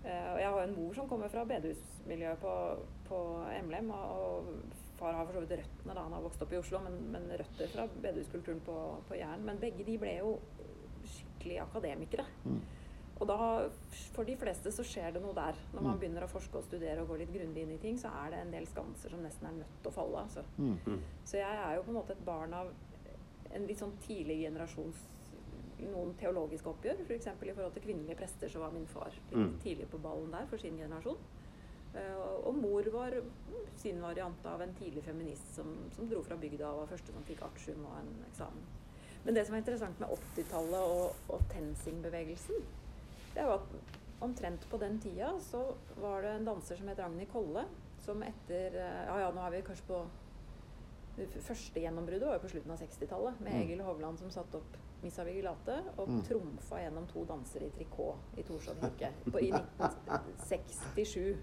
Eh, 0.02 0.28
og 0.34 0.40
jeg 0.42 0.50
har 0.56 0.64
en 0.64 0.76
mor 0.80 0.94
som 0.98 1.10
kommer 1.10 1.30
fra 1.30 1.44
bedehusmiljøet 1.46 2.40
på, 2.42 2.54
på 3.10 3.20
Emlem. 3.54 3.92
Og, 3.92 4.48
og 4.48 4.80
far 5.02 5.14
har 5.18 5.26
for 5.28 5.34
så 5.40 5.42
vidt 5.44 5.58
røttene, 5.60 5.96
da 5.98 6.04
han 6.06 6.14
har 6.14 6.22
vokst 6.24 6.42
opp 6.46 6.54
i 6.54 6.60
Oslo, 6.62 6.80
men, 6.86 7.00
men 7.14 7.26
røtter 7.42 7.72
fra 7.74 7.88
bedehuskulturen 8.04 8.62
på, 8.66 8.76
på 9.10 9.18
Jæren. 9.20 9.44
Men 9.48 9.60
begge 9.62 9.86
de 9.88 9.98
ble 10.02 10.14
jo 10.20 10.36
skikkelig 11.10 11.58
akademikere. 11.66 12.26
Mm. 12.46 12.62
Og 13.22 13.28
da, 13.30 13.38
for 14.16 14.26
de 14.26 14.34
fleste 14.42 14.72
så 14.74 14.82
skjer 14.88 15.12
det 15.14 15.22
noe 15.22 15.34
der. 15.38 15.58
Når 15.76 15.82
man 15.86 15.94
Mm. 15.94 16.00
begynner 16.02 16.24
å 16.26 16.30
forske 16.32 16.58
og 16.58 16.64
studere 16.66 17.02
og 17.04 17.10
gå 17.12 17.18
litt 17.22 17.34
grundig 17.34 17.62
inn 17.68 17.74
i 17.76 17.78
ting, 17.84 17.98
så 18.02 18.10
er 18.24 18.32
det 18.34 18.40
en 18.42 18.52
del 18.56 18.66
skanser 18.66 19.14
som 19.14 19.22
nesten 19.22 19.46
er 19.50 19.58
nødt 19.60 19.76
til 19.84 19.92
å 19.92 19.94
falle. 19.94 20.24
Altså. 20.24 20.44
Mm. 20.58 21.02
Så 21.26 21.38
jeg 21.38 21.60
er 21.66 21.76
jo 21.76 21.84
på 21.84 21.92
en 21.94 22.00
måte 22.00 22.16
et 22.16 22.26
barn 22.26 22.54
av 22.58 22.72
en 23.54 23.68
litt 23.68 23.78
sånn 23.78 23.94
tidlig 24.08 24.40
generasjons 24.46 25.04
noen 25.82 26.14
teologiske 26.18 26.70
oppgjør. 26.70 27.00
F.eks. 27.06 27.28
For 27.38 27.46
i 27.50 27.54
forhold 27.58 27.74
til 27.78 27.84
kvinnelige 27.90 28.18
prester 28.18 28.50
så 28.50 28.60
var 28.62 28.72
min 28.74 28.88
far 28.88 29.10
litt 29.14 29.38
Mm. 29.38 29.54
tidlig 29.64 29.88
på 29.90 30.02
ballen 30.02 30.32
der 30.32 30.46
for 30.50 30.58
sin 30.58 30.78
generasjon. 30.78 31.18
Eh, 31.96 32.16
og- 32.46 32.56
mor 32.56 32.84
var 32.94 33.12
sin 33.76 34.02
variant 34.02 34.46
av 34.46 34.62
en 34.62 34.74
tidlig 34.74 35.04
feminist 35.04 35.56
som, 35.56 35.90
som 35.96 36.08
dro 36.10 36.22
fra 36.24 36.36
bygda 36.40 36.68
og 36.72 36.80
var 36.84 36.88
første 36.98 37.12
som 37.14 37.24
fikk 37.24 37.42
artium 37.44 37.86
og 37.86 37.98
en 38.00 38.12
eksamen. 38.30 38.64
Men 39.26 39.34
det 39.36 39.46
som 39.46 39.54
var 39.54 39.60
interessant 39.62 40.00
med 40.00 40.10
80-tallet 40.10 40.74
og, 40.96 41.16
og 41.30 41.42
TenSing-bevegelsen, 41.52 42.64
det 43.36 43.44
var 43.46 43.60
at 43.60 43.76
omtrent 44.22 44.68
på 44.70 44.78
den 44.82 45.00
tida 45.02 45.34
så 45.40 45.76
var 46.02 46.22
det 46.22 46.32
en 46.40 46.46
danser 46.46 46.78
som 46.78 46.88
het 46.88 47.00
Ragnhild 47.00 47.32
Kolle, 47.32 47.66
som 48.02 48.22
etter 48.24 48.76
eh, 48.76 49.06
Ja 49.08 49.20
ja, 49.20 49.32
nå 49.32 49.42
er 49.46 49.52
vi 49.58 49.62
kanskje 49.68 49.88
på 49.88 50.02
det 51.18 51.28
første 51.44 51.82
gjennombruddet 51.84 52.24
var 52.28 52.38
jo 52.40 52.46
på 52.46 52.50
slutten 52.54 52.72
av 52.72 52.80
60-tallet, 52.80 53.42
med 53.44 53.52
Mm. 53.54 53.62
Egil 53.62 53.82
Hovland 53.84 54.18
som 54.20 54.30
satte 54.32 54.56
opp 54.62 54.78
Missa 55.04 55.24
Vigilate 55.28 55.76
og 55.98 56.08
Mm. 56.08 56.22
trumfa 56.24 56.80
gjennom 56.80 57.08
to 57.12 57.26
dansere 57.26 57.66
i 57.68 57.70
trikot 57.76 58.38
i 58.38 58.44
Torshov 58.44 58.76
kirke 58.82 59.12
i 59.42 59.52
1967. 59.52 61.38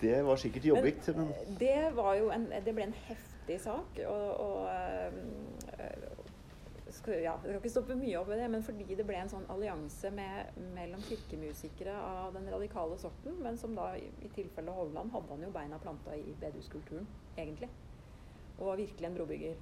Det 0.00 0.22
var 0.26 0.36
sikkert 0.36 0.64
jobbigt, 0.64 1.08
men 1.16 1.26
Men 1.32 1.56
det 1.58 1.90
var 1.96 2.14
jo 2.14 2.30
en 2.30 2.46
Det 2.64 2.74
ble 2.74 2.82
en 2.82 2.96
heftig 3.08 3.60
sak, 3.60 4.00
og, 4.06 4.40
og 4.40 4.68
eh, 4.68 5.92
skal, 6.90 7.14
ja, 7.22 7.32
Jeg 7.44 7.50
skal 7.50 7.60
ikke 7.60 7.70
stoppe 7.70 7.96
mye 7.98 8.18
opp 8.20 8.28
ved 8.28 8.40
det, 8.40 8.50
men 8.50 8.62
fordi 8.62 8.94
det 8.98 9.06
ble 9.06 9.16
en 9.20 9.30
sånn 9.30 9.46
allianse 9.52 10.10
med, 10.14 10.58
mellom 10.74 11.02
kirkemusikere 11.08 11.94
av 11.96 12.34
den 12.36 12.48
radikale 12.52 12.98
sorten, 12.98 13.38
men 13.42 13.58
som 13.60 13.74
da 13.76 13.92
i, 13.98 14.06
i 14.26 14.30
tilfelle 14.34 14.74
Hovland 14.74 15.12
hadde 15.14 15.34
han 15.34 15.42
jo 15.46 15.50
beina 15.54 15.78
planta 15.82 16.16
i 16.16 16.34
bedehuskulturen, 16.40 17.06
egentlig. 17.36 17.68
Og 18.58 18.66
var 18.70 18.76
virkelig 18.80 19.06
en 19.10 19.18
brobygger. 19.18 19.56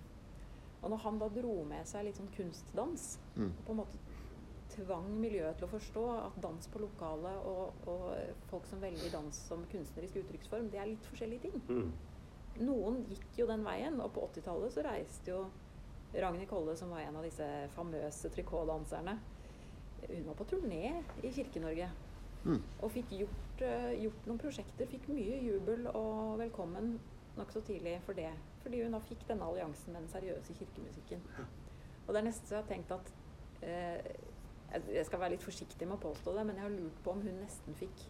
Og 0.85 0.91
når 0.93 1.01
han 1.07 1.19
da 1.19 1.29
dro 1.33 1.55
med 1.65 1.89
seg 1.89 2.05
litt 2.05 2.19
sånn 2.21 2.33
kunstdans, 2.37 3.19
Mm. 3.35 3.49
på 3.67 3.73
en 3.73 3.79
måte 3.81 3.99
tvang 4.75 5.11
miljøet 5.21 5.59
til 5.59 5.69
å 5.69 5.73
forstå 5.73 6.05
at 6.21 6.39
dans 6.43 6.71
på 6.71 6.83
lokalet 6.83 7.49
og, 7.51 7.87
og 7.91 8.07
folk 8.51 8.67
som 8.71 8.83
velger 8.83 9.13
dans 9.15 9.43
som 9.49 9.65
kunstnerisk 9.73 10.21
uttrykksform, 10.23 10.71
det 10.73 10.81
er 10.83 10.91
litt 10.93 11.11
forskjellige 11.11 11.49
ting. 11.49 11.63
Mm. 11.69 11.93
Noen 12.65 13.03
gikk 13.11 13.41
jo 13.41 13.51
den 13.51 13.65
veien, 13.67 13.99
og 14.03 14.13
på 14.15 14.27
80-tallet 14.29 14.75
så 14.75 14.85
reiste 14.87 15.33
jo 15.33 15.45
Ragnhild 16.15 16.51
Kolle, 16.51 16.77
som 16.79 16.93
var 16.95 17.03
en 17.03 17.17
av 17.19 17.25
disse 17.27 17.47
famøse 17.75 18.31
trikotdanserne, 18.35 19.17
hun 20.05 20.27
var 20.29 20.35
på 20.35 20.45
turné 20.45 21.03
i 21.23 21.33
Kirke-Norge. 21.33 21.89
Mm. 22.45 22.61
Og 22.85 22.91
fikk 22.93 23.15
gjort, 23.17 23.63
eh, 23.65 24.03
gjort 24.03 24.27
noen 24.29 24.39
prosjekter. 24.39 24.87
Fikk 24.87 25.09
mye 25.09 25.39
jubel 25.41 25.87
og 25.89 26.39
velkommen 26.39 26.99
nokså 27.39 27.61
tidlig 27.65 27.97
for 28.05 28.13
det. 28.13 28.31
Fordi 28.63 28.83
hun 28.83 28.93
da 28.93 29.01
fikk 29.01 29.25
denne 29.29 29.49
alliansen 29.49 29.93
med 29.93 30.05
den 30.05 30.13
seriøse 30.13 30.57
kirkemusikken. 30.59 31.25
Og 32.07 32.15
det 32.15 32.21
er 32.21 32.27
nesten 32.29 32.49
så 32.49 32.59
jeg 32.59 32.63
har 32.63 32.69
tenkt 32.69 32.93
at 32.93 33.13
eh, 33.63 34.13
jeg- 34.75 35.07
skal 35.07 35.21
være 35.21 35.31
litt 35.31 35.47
forsiktig 35.47 35.87
med 35.89 35.99
å 35.99 36.05
påstå 36.11 36.35
det, 36.37 36.47
men 36.47 36.57
jeg 36.57 36.65
har 36.65 36.71
lurt 36.71 37.03
på 37.05 37.11
om 37.11 37.23
hun 37.23 37.41
nesten 37.41 37.75
fikk 37.75 38.07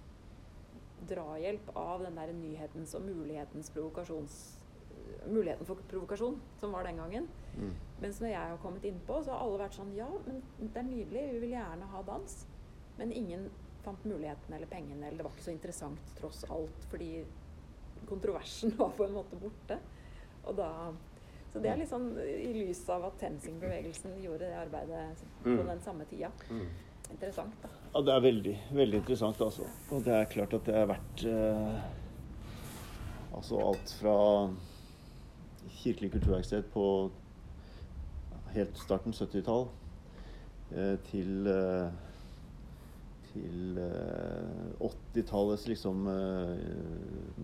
drahjelp 1.09 1.77
av 1.77 2.03
den 2.03 2.15
der 2.17 2.33
nyhetens 2.33 2.95
og 2.95 3.03
mulighetens 3.03 3.71
muligheten 5.27 5.67
for 5.67 5.77
provokasjon 5.89 6.41
som 6.61 6.73
var 6.73 6.85
den 6.85 6.97
gangen. 6.97 7.29
Mm. 7.57 7.73
Mens 8.01 8.21
når 8.21 8.29
jeg 8.29 8.51
har 8.51 8.61
kommet 8.63 8.85
innpå, 8.89 9.21
så 9.25 9.33
har 9.33 9.45
alle 9.45 9.63
vært 9.65 9.79
sånn 9.79 9.95
Ja, 9.97 10.09
men 10.27 10.43
det 10.61 10.77
er 10.77 10.89
nydelig, 10.89 11.25
vi 11.33 11.39
vil 11.45 11.55
gjerne 11.55 11.89
ha 11.93 12.03
dans. 12.03 12.47
Men 12.99 13.13
ingen 13.13 13.51
fant 13.85 14.05
muligheten 14.05 14.55
eller 14.55 14.67
pengene, 14.71 15.07
eller 15.07 15.19
det 15.19 15.27
var 15.27 15.35
ikke 15.35 15.49
så 15.49 15.55
interessant 15.55 16.15
tross 16.19 16.45
alt, 16.51 16.87
fordi 16.91 17.25
kontroversen 18.09 18.75
var 18.81 18.95
på 18.97 19.05
en 19.05 19.17
måte 19.19 19.41
borte. 19.41 19.79
Og 20.45 20.57
da 20.57 20.93
Så 21.55 21.61
det 21.63 21.71
er 21.71 21.77
litt 21.79 21.89
sånn 21.89 22.09
i 22.19 22.49
lys 22.51 22.81
av 22.91 23.05
at 23.07 23.21
TenSing-bevegelsen 23.21 24.17
gjorde 24.25 24.49
det 24.51 24.57
arbeidet 24.59 25.21
på 25.45 25.53
Mm. 25.55 25.67
den 25.69 25.81
samme 25.85 26.05
tida. 26.11 26.31
Mm. 26.51 26.65
Interessant, 27.15 27.55
da. 27.63 27.69
Ja, 27.95 28.01
det 28.03 28.13
er 28.17 28.21
veldig, 28.25 28.55
veldig 28.75 28.99
interessant, 28.99 29.41
altså. 29.41 29.69
Og 29.93 30.03
det 30.05 30.15
er 30.17 30.25
klart 30.33 30.55
at 30.59 30.65
det 30.67 30.75
er 30.75 30.87
verdt 30.91 31.25
eh, 31.31 31.81
Altså 33.35 33.59
alt 33.69 33.93
fra 34.01 34.17
Kirkelig 35.83 36.11
kulturverksted 36.13 36.65
på 36.73 36.85
helt 38.55 38.77
starten 38.79 39.13
70-tall 39.13 39.69
eh, 40.75 40.97
til 41.11 41.47
eh, 41.51 41.91
til 43.35 43.79
eh, 43.83 44.85
80-tallets 44.89 45.67
liksom 45.69 46.07
eh, 46.11 46.53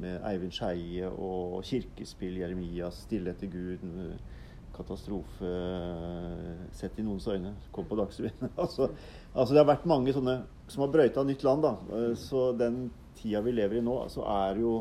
med 0.01 0.23
Eivind 0.31 0.55
Skeie 0.55 1.11
og 1.11 1.65
kirkespill, 1.67 2.39
Jeremias, 2.41 3.03
'Stille 3.05 3.35
etter 3.35 3.51
Gud', 3.51 3.83
eh, 3.83 4.39
katastrofe 4.77 5.51
eh, 5.51 6.63
sett 6.73 6.99
i 6.99 7.05
noens 7.05 7.27
øyne. 7.29 7.53
Kom 7.73 7.89
på 7.91 7.99
Dagsrevyen. 7.99 8.51
altså, 8.63 8.89
altså 9.35 9.55
det 9.55 9.63
har 9.63 9.73
vært 9.75 9.91
mange 9.91 10.15
sånne 10.17 10.41
som 10.71 10.87
har 10.87 10.95
brøyta 10.95 11.25
nytt 11.27 11.45
land, 11.45 11.67
da. 11.67 11.75
Eh, 11.99 12.15
Så 12.19 12.53
den 12.57 12.87
tida 13.19 13.43
vi 13.45 13.53
lever 13.53 13.81
i 13.81 13.85
nå, 13.85 13.99
så 14.09 14.25
er 14.31 14.63
jo 14.63 14.81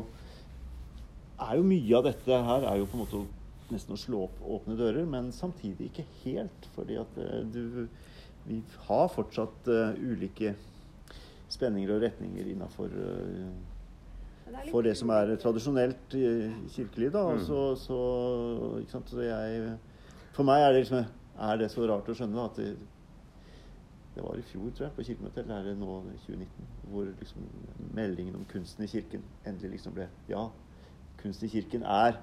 er 1.40 1.56
jo 1.56 1.64
mye 1.64 1.96
av 1.96 2.04
dette 2.04 2.40
her 2.46 2.66
er 2.68 2.80
jo 2.80 2.88
på 2.88 2.98
en 2.98 3.04
måte 3.04 3.20
nesten 3.72 3.94
å 3.94 4.00
slå 4.00 4.24
opp 4.26 4.40
åpne 4.56 4.76
dører, 4.76 5.06
men 5.08 5.30
samtidig 5.32 5.90
ikke 5.90 6.06
helt. 6.24 6.66
Fordi 6.76 7.00
at 7.00 7.20
eh, 7.20 7.44
du 7.50 7.88
Vi 8.40 8.56
har 8.86 9.10
fortsatt 9.12 9.66
uh, 9.68 9.92
ulike 10.00 10.54
spenninger 11.50 11.92
og 11.96 12.02
retninger 12.04 12.48
innafor 12.52 12.92
litt 12.94 14.70
for 14.70 14.82
det 14.86 14.96
som 14.98 15.10
er 15.14 15.34
tradisjonelt 15.40 16.14
eh, 16.18 16.50
kirkelig, 16.74 17.12
da. 17.14 17.22
Og 17.30 17.38
Mm. 17.38 17.44
så, 17.46 17.60
så, 17.78 17.98
ikke 18.80 18.90
sant? 18.96 19.10
så 19.12 19.22
jeg 19.22 19.76
For 20.34 20.46
meg 20.46 20.62
er 20.62 20.72
det 20.72 20.82
liksom 20.84 21.04
Er 21.40 21.56
det 21.60 21.70
så 21.72 21.86
rart 21.88 22.08
å 22.10 22.14
skjønne 22.14 22.36
da, 22.36 22.44
at 22.50 22.56
det, 22.58 22.74
det 24.14 24.22
var 24.24 24.36
i 24.36 24.42
fjor, 24.42 24.70
tror 24.74 24.86
jeg, 24.88 24.94
på 24.96 25.04
Kirkemøtet, 25.06 25.38
eller 25.44 25.54
er 25.60 25.68
det 25.70 25.78
nå 25.78 25.94
i 26.10 26.18
2019, 26.26 26.66
hvor 26.90 27.04
liksom 27.20 27.46
meldingen 27.96 28.34
om 28.36 28.44
kunsten 28.50 28.84
i 28.84 28.90
kirken 28.90 29.22
endelig 29.46 29.70
liksom 29.78 29.94
ble 29.96 30.08
Ja, 30.28 30.48
kunst 31.22 31.42
i 31.46 31.48
kirken 31.48 31.82
er 31.86 32.18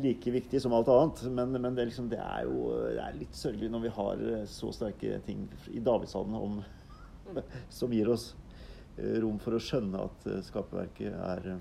like 0.00 0.30
viktig 0.32 0.60
som 0.62 0.72
alt 0.72 0.88
annet, 0.88 1.22
men, 1.34 1.52
men 1.60 1.74
det, 1.76 1.88
liksom, 1.90 2.08
det 2.08 2.18
er 2.22 2.46
jo 2.46 2.70
det 2.94 3.02
er 3.02 3.18
litt 3.18 3.36
sørgelig 3.36 3.70
når 3.74 3.84
vi 3.84 3.92
har 3.98 4.24
eh, 4.38 4.46
så 4.48 4.72
sterke 4.72 5.20
ting 5.26 5.44
i 5.74 5.80
Davidshallen 5.84 6.62
som 7.68 7.92
gir 7.92 8.08
oss 8.14 8.30
eh, 8.32 8.45
rom 9.22 9.38
for 9.42 9.56
å 9.56 9.60
skjønne 9.60 10.00
at 10.06 10.26
eh, 10.30 10.40
skaperverket 10.46 11.12
er, 11.12 11.48
eh, 11.52 11.58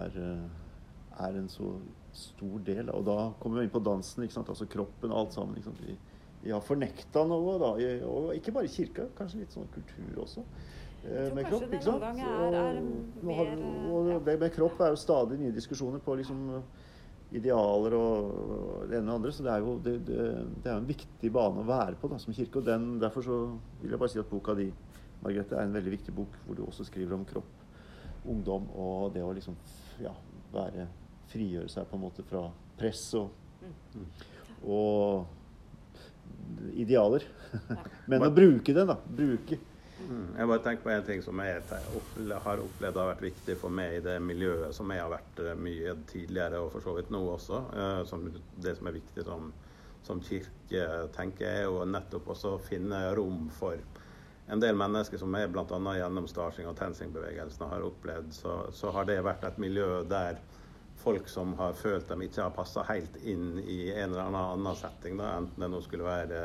er, 0.00 0.18
eh, 0.20 1.24
er 1.26 1.38
en 1.40 1.48
så 1.48 1.72
stor 2.12 2.58
del. 2.66 2.90
Og 2.94 3.04
da 3.06 3.18
kommer 3.40 3.60
vi 3.60 3.68
inn 3.68 3.72
på 3.74 3.82
dansen, 3.84 4.26
altså 4.28 4.66
kroppen 4.68 5.12
og 5.14 5.18
alt 5.24 5.32
sammen. 5.38 5.62
Vi, 5.86 5.96
vi 6.44 6.50
har 6.54 6.60
fornekta 6.64 7.24
noe, 7.28 7.56
da, 7.60 7.72
og 8.08 8.34
ikke 8.36 8.52
bare 8.56 8.68
kirka, 8.72 9.08
kanskje 9.18 9.42
litt 9.44 9.52
sånn 9.56 9.68
kultur 9.74 10.22
også. 10.24 10.44
eh, 11.04 11.30
Med 11.34 11.46
kropp, 11.48 11.66
ikke 11.72 11.82
sant? 11.86 12.02
er- 12.26 12.54
er 12.60 12.80
mer, 13.22 13.56
og, 13.90 14.12
og 14.16 14.24
det 14.26 14.38
med 14.40 14.52
kropp 14.54 14.80
er 14.80 14.94
jo 14.94 15.00
stadig 15.00 15.38
nye 15.40 15.52
diskusjoner 15.56 16.00
på 16.04 16.16
liksom 16.20 16.62
idealer 17.32 17.94
og 17.94 18.30
og 18.80 18.88
det 18.90 18.98
ene 18.98 19.12
og 19.12 19.20
andre. 19.20 19.32
Så 19.32 19.44
det 19.46 19.52
er 19.52 19.60
jo 19.62 19.78
det, 19.84 19.94
det, 20.08 20.24
det 20.64 20.70
er 20.72 20.76
en 20.80 20.88
viktig 20.88 21.30
bane 21.32 21.62
å 21.62 21.66
være 21.68 21.94
på 22.00 22.08
da, 22.10 22.18
som 22.18 22.34
kirke. 22.34 22.58
Og 22.58 22.64
den, 22.66 22.98
derfor 23.00 23.22
så 23.22 23.36
vil 23.82 23.90
jeg 23.94 24.00
bare 24.00 24.10
si 24.12 24.18
at 24.18 24.28
boka 24.30 24.54
di, 24.58 24.70
Margrethe, 25.22 25.56
er 25.56 25.66
en 25.68 25.74
veldig 25.76 25.92
viktig 25.98 26.14
bok 26.16 26.36
hvor 26.46 26.56
du 26.56 26.62
også 26.64 26.84
skriver 26.88 27.14
om 27.18 27.24
kropp, 27.28 27.64
ungdom 28.28 28.68
og 28.76 29.12
det 29.14 29.22
å 29.24 29.32
liksom 29.36 29.56
ja, 30.00 30.12
være 30.54 30.86
Frigjøre 31.30 31.68
seg 31.70 31.84
på 31.86 31.94
en 31.94 32.02
måte 32.02 32.24
fra 32.26 32.48
press 32.80 33.04
og, 33.14 33.36
Mm. 33.60 34.06
og 34.64 35.26
idealer. 36.80 37.24
Men 38.10 38.22
å 38.24 38.30
bruke 38.34 38.72
det, 38.74 38.84
da. 38.88 38.96
Bruke. 39.04 39.58
Mm. 40.00 40.30
Jeg 40.38 40.48
bare 40.48 40.62
tenker 40.64 40.82
på 40.86 40.92
en 40.94 41.04
ting 41.04 41.20
som 41.22 41.40
jeg 41.44 41.60
opple- 41.92 42.38
har 42.46 42.62
opplevd 42.64 42.96
har 43.02 43.10
vært 43.12 43.24
viktig 43.26 43.56
for 43.60 43.70
meg 43.76 43.98
i 43.98 44.02
det 44.06 44.14
miljøet 44.24 44.72
som 44.74 44.88
jeg 44.94 45.02
har 45.04 45.12
vært 45.12 45.42
eh, 45.44 45.58
mye 45.60 45.94
tidligere, 46.08 46.62
og 46.64 46.72
for 46.72 46.86
så 46.86 46.94
vidt 46.96 47.10
nå 47.12 47.20
også. 47.34 47.60
eh, 47.76 48.00
Som 48.08 48.24
det 48.32 48.76
som 48.78 48.88
er 48.88 48.96
viktig 48.96 49.26
som, 49.28 49.50
som 50.06 50.22
kirke, 50.24 50.86
tenker 51.14 51.44
jeg, 51.46 51.58
er 51.60 51.68
jo 51.68 51.84
nettopp 51.84 52.32
også 52.32 52.54
å 52.56 52.62
finne 52.64 53.02
rom 53.18 53.50
for 53.52 53.76
en 54.50 54.60
del 54.62 54.74
mennesker 54.78 55.20
som 55.20 55.34
er 55.38 55.50
bl.a. 55.52 55.80
gjennom 55.96 56.26
Starsing 56.28 56.66
og 56.70 56.78
TenSing-bevegelsen 56.78 57.68
har 57.70 57.84
opplevd, 57.86 58.32
så, 58.34 58.56
så 58.74 58.90
har 58.96 59.06
det 59.06 59.20
vært 59.22 59.46
et 59.46 59.60
miljø 59.62 60.02
der 60.10 60.40
folk 61.00 61.28
som 61.32 61.54
har 61.56 61.76
følt 61.78 62.10
de 62.10 62.26
ikke 62.26 62.42
har 62.42 62.56
passa 62.56 62.84
helt 62.90 63.14
inn 63.22 63.60
i 63.62 63.92
en 63.94 64.10
eller 64.10 64.26
annen 64.26 64.40
annen 64.58 64.76
setting, 64.76 65.16
da, 65.20 65.36
enten 65.38 65.64
det 65.64 65.70
nå 65.72 65.80
skulle 65.84 66.08
være 66.08 66.42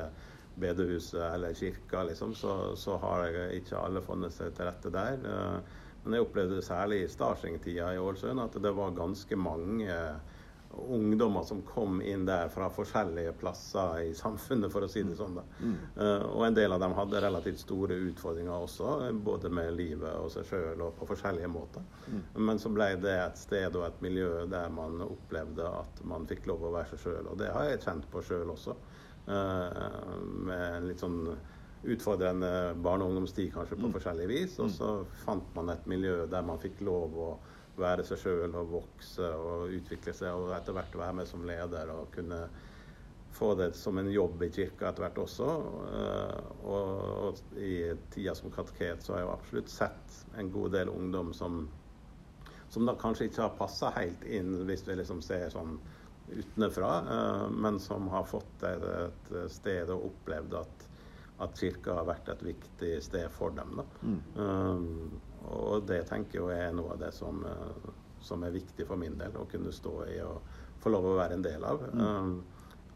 bedehuset 0.56 1.20
eller 1.34 1.58
kirka, 1.58 2.06
liksom, 2.08 2.36
så, 2.36 2.76
så, 2.80 2.96
har 3.02 3.26
ikke 3.58 3.80
alle 3.80 4.04
funnet 4.06 4.32
seg 4.32 4.54
til 4.56 4.70
rette 4.70 4.92
der. 4.94 5.20
Eh, 5.20 5.82
men 6.06 6.16
jeg 6.16 6.28
opplevde 6.28 6.62
særlig 6.64 7.02
i 7.04 7.12
Starsing-tida 7.12 7.90
i 7.96 8.00
Ålesund 8.00 8.40
at 8.44 8.56
det 8.62 8.72
var 8.78 8.96
ganske 8.96 9.36
mange 9.36 9.98
ungdommer 10.90 11.44
som 11.44 11.62
kom 11.62 12.02
inn 12.02 12.26
der 12.26 12.50
fra 12.50 12.70
forskjellige 12.74 13.34
plasser 13.40 14.00
i 14.00 14.14
samfunnet, 14.16 14.72
for 14.74 14.86
å 14.86 14.90
si 14.92 15.04
det 15.06 15.16
sånn. 15.18 15.38
da. 15.40 15.44
Mm. 15.60 15.76
Uh, 15.98 16.26
og 16.32 16.46
en 16.48 16.58
del 16.58 16.76
av 16.76 16.84
dem 16.84 16.96
hadde 16.98 17.22
relativt 17.24 17.64
store 17.64 17.98
utfordringer 18.10 18.68
også, 18.68 18.92
både 19.26 19.52
med 19.54 19.74
livet 19.78 20.12
og 20.20 20.32
seg 20.34 20.48
sjøl 20.50 20.86
og 20.86 20.96
på 21.00 21.10
forskjellige 21.14 21.52
måter. 21.52 21.86
Mm. 22.08 22.22
Men 22.50 22.62
så 22.62 22.72
ble 22.74 22.92
det 23.02 23.18
et 23.22 23.42
sted 23.42 23.76
og 23.76 23.88
et 23.88 24.06
miljø 24.06 24.46
der 24.52 24.72
man 24.74 25.02
opplevde 25.06 25.68
at 25.82 26.06
man 26.08 26.28
fikk 26.30 26.48
lov 26.52 26.68
å 26.68 26.76
være 26.78 26.94
seg 26.94 27.06
sjøl. 27.08 27.32
Og 27.32 27.40
det 27.42 27.52
har 27.56 27.70
jeg 27.70 27.84
kjent 27.88 28.08
på 28.12 28.24
sjøl 28.26 28.56
også, 28.56 28.78
uh, 29.30 30.16
med 30.22 30.66
en 30.70 30.90
litt 30.92 31.04
sånn 31.04 31.22
utfordrende 31.86 32.74
barne- 32.82 33.06
og 33.06 33.12
ungdomstid 33.14 33.52
kanskje 33.54 33.78
på 33.78 33.90
mm. 33.90 33.94
forskjellig 33.98 34.30
vis. 34.30 34.56
Og 34.60 34.72
mm. 34.72 34.78
så 34.78 34.94
fant 35.26 35.52
man 35.58 35.70
et 35.74 35.86
miljø 35.90 36.24
der 36.32 36.46
man 36.46 36.62
fikk 36.62 36.82
lov 36.86 37.20
å 37.20 37.30
være 37.80 38.06
seg 38.08 38.22
sjøl 38.22 38.56
og 38.56 38.72
vokse 38.72 39.28
og 39.36 39.74
utvikle 39.76 40.14
seg, 40.16 40.32
og 40.32 40.54
etter 40.56 40.76
hvert 40.76 40.96
være 41.00 41.20
med 41.20 41.30
som 41.30 41.46
leder 41.48 41.92
og 41.94 42.10
kunne 42.16 42.46
få 43.36 43.56
det 43.56 43.74
som 43.76 43.98
en 43.98 44.12
jobb 44.12 44.44
i 44.44 44.50
kirka 44.50 44.90
etter 44.90 45.04
hvert 45.06 45.20
også. 45.26 45.50
Eh, 45.92 46.54
og, 46.64 46.92
og 47.28 47.60
i 47.60 47.92
tida 48.14 48.36
som 48.38 48.54
kateket 48.54 49.04
så 49.04 49.14
har 49.16 49.22
jeg 49.22 49.28
jo 49.28 49.34
absolutt 49.34 49.74
sett 49.74 50.16
en 50.40 50.52
god 50.54 50.72
del 50.78 50.92
ungdom 50.94 51.34
som, 51.36 51.66
som 52.72 52.88
da 52.88 52.96
kanskje 53.02 53.28
ikke 53.30 53.44
har 53.44 53.60
passa 53.60 53.92
helt 53.98 54.24
inn, 54.24 54.56
hvis 54.70 54.86
vi 54.88 54.96
liksom 55.02 55.22
ser 55.26 55.50
sånn 55.54 55.78
utenfra, 56.32 56.94
eh, 57.18 57.46
men 57.52 57.80
som 57.84 58.08
har 58.14 58.28
fått 58.30 58.68
et 58.72 59.36
sted 59.52 59.92
og 59.94 60.10
opplevd 60.14 60.60
at, 60.64 60.90
at 61.44 61.60
kirka 61.60 62.00
har 62.00 62.08
vært 62.14 62.32
et 62.32 62.50
viktig 62.54 62.98
sted 63.04 63.28
for 63.36 63.56
dem. 63.58 63.82
Da. 63.82 63.90
Mm. 64.08 64.20
Um, 64.40 65.35
og 65.52 65.86
det 65.90 66.04
tenker 66.10 66.42
jeg 66.42 66.68
er 66.70 66.76
noe 66.76 66.96
av 66.96 67.02
det 67.02 67.12
som, 67.16 67.44
eh, 67.46 67.90
som, 68.26 68.44
er 68.44 68.56
viktig 68.56 68.88
for 68.88 69.00
min 69.00 69.18
del, 69.20 69.36
å 69.38 69.48
kunne 69.50 69.74
stå 69.74 69.96
i 70.10 70.20
og 70.26 70.62
få 70.84 70.94
lov 70.94 71.10
å 71.12 71.16
være 71.20 71.38
en 71.38 71.46
del 71.46 71.66
av. 71.66 71.86
Mm. 71.94 72.04
Um, 72.06 72.36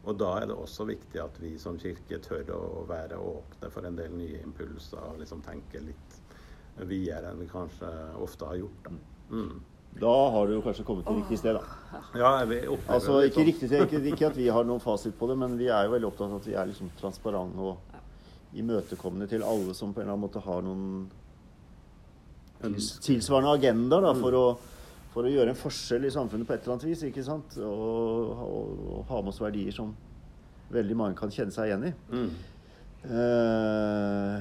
og 0.08 0.16
da 0.16 0.30
er 0.40 0.46
det 0.48 0.56
også 0.56 0.86
viktig 0.88 1.20
at 1.20 1.36
vi 1.42 1.56
som 1.60 1.76
kirke 1.80 2.20
tør 2.24 2.54
å 2.56 2.84
være 2.88 3.18
åpne 3.20 3.68
for 3.72 3.84
en 3.84 3.98
del 3.98 4.14
nye 4.16 4.40
impulser 4.40 5.02
og 5.10 5.18
liksom 5.20 5.42
tenke 5.44 5.82
litt 5.84 6.16
videre 6.88 7.32
enn 7.32 7.42
vi 7.42 7.50
kanskje 7.50 7.90
ofte 8.22 8.48
har 8.48 8.62
gjort. 8.62 8.86
Da. 8.86 8.94
Mm. 9.36 9.58
Da 10.00 10.30
har 10.30 10.46
du 10.46 10.60
kanskje 10.62 10.86
kommet 10.86 11.04
til 11.04 11.18
riktig 11.18 11.40
sted, 11.42 11.58
da. 11.58 12.00
Ja, 12.16 12.32
altså, 12.86 13.20
ikke, 13.26 13.44
riktig 13.44 13.68
sted, 13.68 13.84
ikke, 13.84 14.00
ikke, 14.12 14.30
at 14.30 14.38
vi 14.38 14.48
har 14.48 14.64
noen 14.64 14.80
fasit 14.80 15.16
på 15.18 15.28
det, 15.28 15.36
men 15.40 15.58
vi 15.58 15.68
er 15.68 15.88
jo 15.88 15.96
veldig 15.96 16.08
opptatt 16.08 16.30
av 16.30 16.38
at 16.38 16.48
vi 16.48 16.54
er 16.54 16.70
liksom 16.70 16.92
transparente 17.00 17.60
og 17.72 18.56
imøtekommende 18.56 19.28
til 19.30 19.44
alle 19.46 19.74
som 19.74 19.92
på 19.92 20.00
en 20.00 20.06
eller 20.06 20.16
annen 20.16 20.24
måte 20.24 20.42
har 20.46 20.62
noen 20.64 21.10
tilsvarende 22.60 23.56
agendaer 23.56 24.06
da, 24.08 24.12
for, 24.18 24.36
å, 24.36 24.44
for, 25.14 25.26
å, 25.26 25.32
gjøre 25.32 25.54
en 25.54 25.58
forskjell 25.58 26.06
i 26.06 26.12
samfunnet 26.14 26.48
på 26.48 26.56
et 26.56 26.62
eller 26.64 26.76
annet 26.76 26.88
vis. 26.90 27.04
ikke 27.08 27.24
sant? 27.26 27.58
Og, 27.64 28.30
og, 28.46 28.86
og 28.98 29.04
ha 29.10 29.20
med 29.24 29.32
oss 29.34 29.42
verdier 29.42 29.76
som 29.76 29.94
veldig 30.70 30.96
mange 30.98 31.18
kan 31.18 31.32
kjenne 31.34 31.54
seg 31.54 31.70
igjen 31.70 31.88
i. 31.90 31.92
Mm. 32.12 32.30
Uh, 33.00 34.36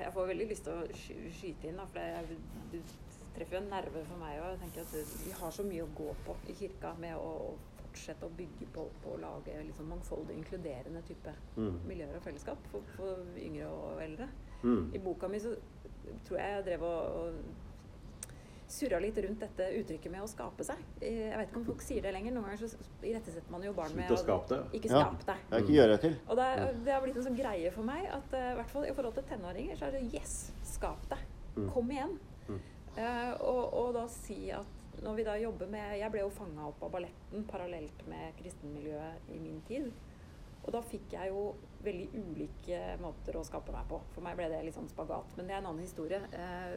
jeg 0.00 0.10
får 0.10 0.32
veldig 0.32 0.46
lyst 0.50 0.66
til 0.66 0.74
å 0.74 1.02
skyte 1.38 1.68
inn, 1.70 1.78
da, 1.78 1.86
for 1.86 2.02
det, 2.02 2.38
du 2.72 2.80
treffer 3.36 3.56
jo 3.56 3.60
en 3.62 3.70
nerve 3.70 4.02
for 4.08 4.18
meg 4.20 4.40
òg. 4.42 4.64
Vi 5.22 5.36
har 5.38 5.54
så 5.54 5.66
mye 5.66 5.84
å 5.84 5.92
gå 5.96 6.08
på 6.26 6.34
i 6.50 6.56
kirka 6.58 6.96
med 7.00 7.14
å 7.16 7.52
fortsette 7.92 8.26
å 8.26 8.34
bygge 8.36 8.68
på, 8.74 8.86
på 9.04 9.14
å 9.14 9.20
lage 9.20 9.54
liksom 9.66 9.90
mangfoldig, 9.92 10.36
inkluderende 10.40 11.02
type 11.06 11.34
mm. 11.56 11.74
miljøer 11.88 12.16
og 12.18 12.24
fellesskap 12.24 12.66
for, 12.72 12.86
for 12.96 13.22
yngre 13.40 13.68
og 13.68 14.02
eldre. 14.02 14.28
Mm. 14.62 14.90
I 14.94 15.00
boka 15.02 15.28
mi 15.28 15.40
så 15.42 15.54
tror 16.26 16.40
jeg 16.40 16.56
jeg 16.56 16.64
drev 16.70 16.86
og, 16.88 17.18
og 17.20 17.62
surra 18.72 18.98
litt 19.02 19.18
rundt 19.20 19.42
dette 19.44 19.66
uttrykket 19.80 20.12
med 20.12 20.24
å 20.24 20.28
skape 20.30 20.64
seg. 20.64 20.80
Jeg 21.04 21.36
vet 21.36 21.50
ikke 21.50 21.60
om 21.60 21.66
folk 21.66 21.82
sier 21.84 22.04
det 22.04 22.12
lenger. 22.14 22.34
Noen 22.34 22.48
ganger 22.48 22.62
så 22.62 22.84
irettesetter 23.04 23.52
man 23.52 23.64
jo 23.66 23.74
barn 23.76 23.94
med 23.96 24.12
å 24.12 24.18
skape 24.20 24.48
det. 24.54 24.60
ikke 24.78 24.92
skape 24.92 25.28
deg. 25.28 25.42
Ja, 25.50 25.60
ikke 25.60 25.76
gjøre 25.76 25.96
det 25.96 26.02
til. 26.06 26.14
Og 26.26 26.40
det, 26.40 26.48
det, 26.86 26.92
har 26.94 27.02
blitt 27.04 27.18
en 27.20 27.26
sånn 27.28 27.38
greie 27.38 27.72
for 27.74 27.88
meg 27.88 28.06
at 28.08 28.36
uh, 28.36 28.46
i 28.52 28.54
hvert 28.60 28.72
fall 28.72 28.86
i 28.88 28.94
forhold 28.96 29.18
til 29.18 29.26
tenåringer 29.28 29.80
så 29.80 29.88
er 29.88 29.98
det 29.98 30.04
yes, 30.16 30.36
skap 30.72 31.04
deg. 31.12 31.26
Mm. 31.56 31.66
Kom 31.74 31.92
igjen. 31.92 32.14
Uh, 32.48 33.32
og, 33.40 33.62
og, 33.66 33.90
da 33.96 34.06
si 34.12 34.38
at 34.52 35.00
når 35.02 35.14
vi 35.16 35.24
da 35.24 35.34
jobber 35.40 35.70
med 35.72 35.94
Jeg 35.96 36.12
ble 36.12 36.20
jo 36.20 36.32
fanga 36.36 36.66
opp 36.68 36.82
av 36.84 36.90
balletten 36.92 37.46
parallelt 37.48 38.02
med 38.10 38.34
kristenmiljøet 38.40 39.32
i 39.32 39.38
min 39.40 39.60
tid. 39.68 39.88
Og 40.62 40.70
da 40.74 40.82
fikk 40.86 41.16
jeg 41.16 41.32
jo 41.32 41.46
veldig 41.82 42.08
ulike 42.14 42.82
måter 43.02 43.36
å 43.38 43.42
skape 43.46 43.74
meg 43.74 43.88
på. 43.90 43.98
For 44.14 44.24
meg 44.24 44.38
ble 44.38 44.46
det 44.52 44.60
litt 44.66 44.76
sånn 44.76 44.90
spagat. 44.90 45.34
Men 45.38 45.48
det 45.48 45.56
er 45.56 45.62
en 45.62 45.72
annen 45.72 45.82
historie. 45.82 46.20
Eh, 46.38 46.76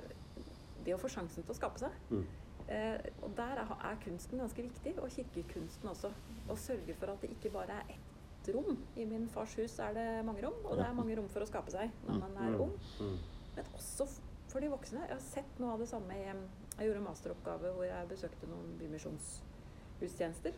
det 0.85 0.95
å 0.95 1.01
få 1.01 1.11
sjansen 1.11 1.45
til 1.45 1.53
å 1.53 1.57
skape 1.57 1.81
seg. 1.81 1.93
Mm. 2.09 2.25
Eh, 2.65 2.97
og 3.21 3.35
der 3.37 3.61
er, 3.61 3.97
kunsten 4.01 4.41
ganske 4.41 4.65
viktig, 4.65 4.95
og 4.97 5.13
kirkekunsten 5.13 5.91
også. 5.91 6.11
Å 6.49 6.57
sørge 6.57 6.97
for 6.97 7.13
at 7.13 7.21
det 7.21 7.35
ikke 7.35 7.53
bare 7.53 7.77
er 7.83 7.93
ett 7.93 8.49
rom. 8.55 8.77
I 8.97 9.05
min 9.09 9.27
fars 9.29 9.53
hus 9.59 9.77
er 9.81 9.93
det 9.97 10.07
mange 10.25 10.45
rom, 10.45 10.57
og 10.65 10.79
det 10.79 10.87
er 10.87 10.97
mange 10.97 11.17
rom 11.17 11.29
for 11.33 11.45
å 11.45 11.49
skape 11.49 11.73
seg 11.73 11.93
når 12.07 12.21
man 12.21 12.37
er 12.41 12.55
mm. 12.55 12.61
ung. 12.65 12.75
Mm. 13.01 13.17
Men 13.55 13.73
også 13.77 14.09
for 14.49 14.63
de 14.63 14.71
voksne. 14.71 15.03
Jeg 15.05 15.13
har 15.13 15.25
sett 15.25 15.59
noe 15.61 15.75
av 15.75 15.81
det 15.83 15.89
samme 15.91 16.15
i 16.15 16.23
Jeg 16.25 16.87
gjorde 16.87 17.01
en 17.01 17.07
masteroppgave 17.09 17.71
hvor 17.75 17.85
jeg 17.87 18.09
besøkte 18.09 18.49
noen 18.49 18.73
bymisjonsgudstjenester. 18.79 20.57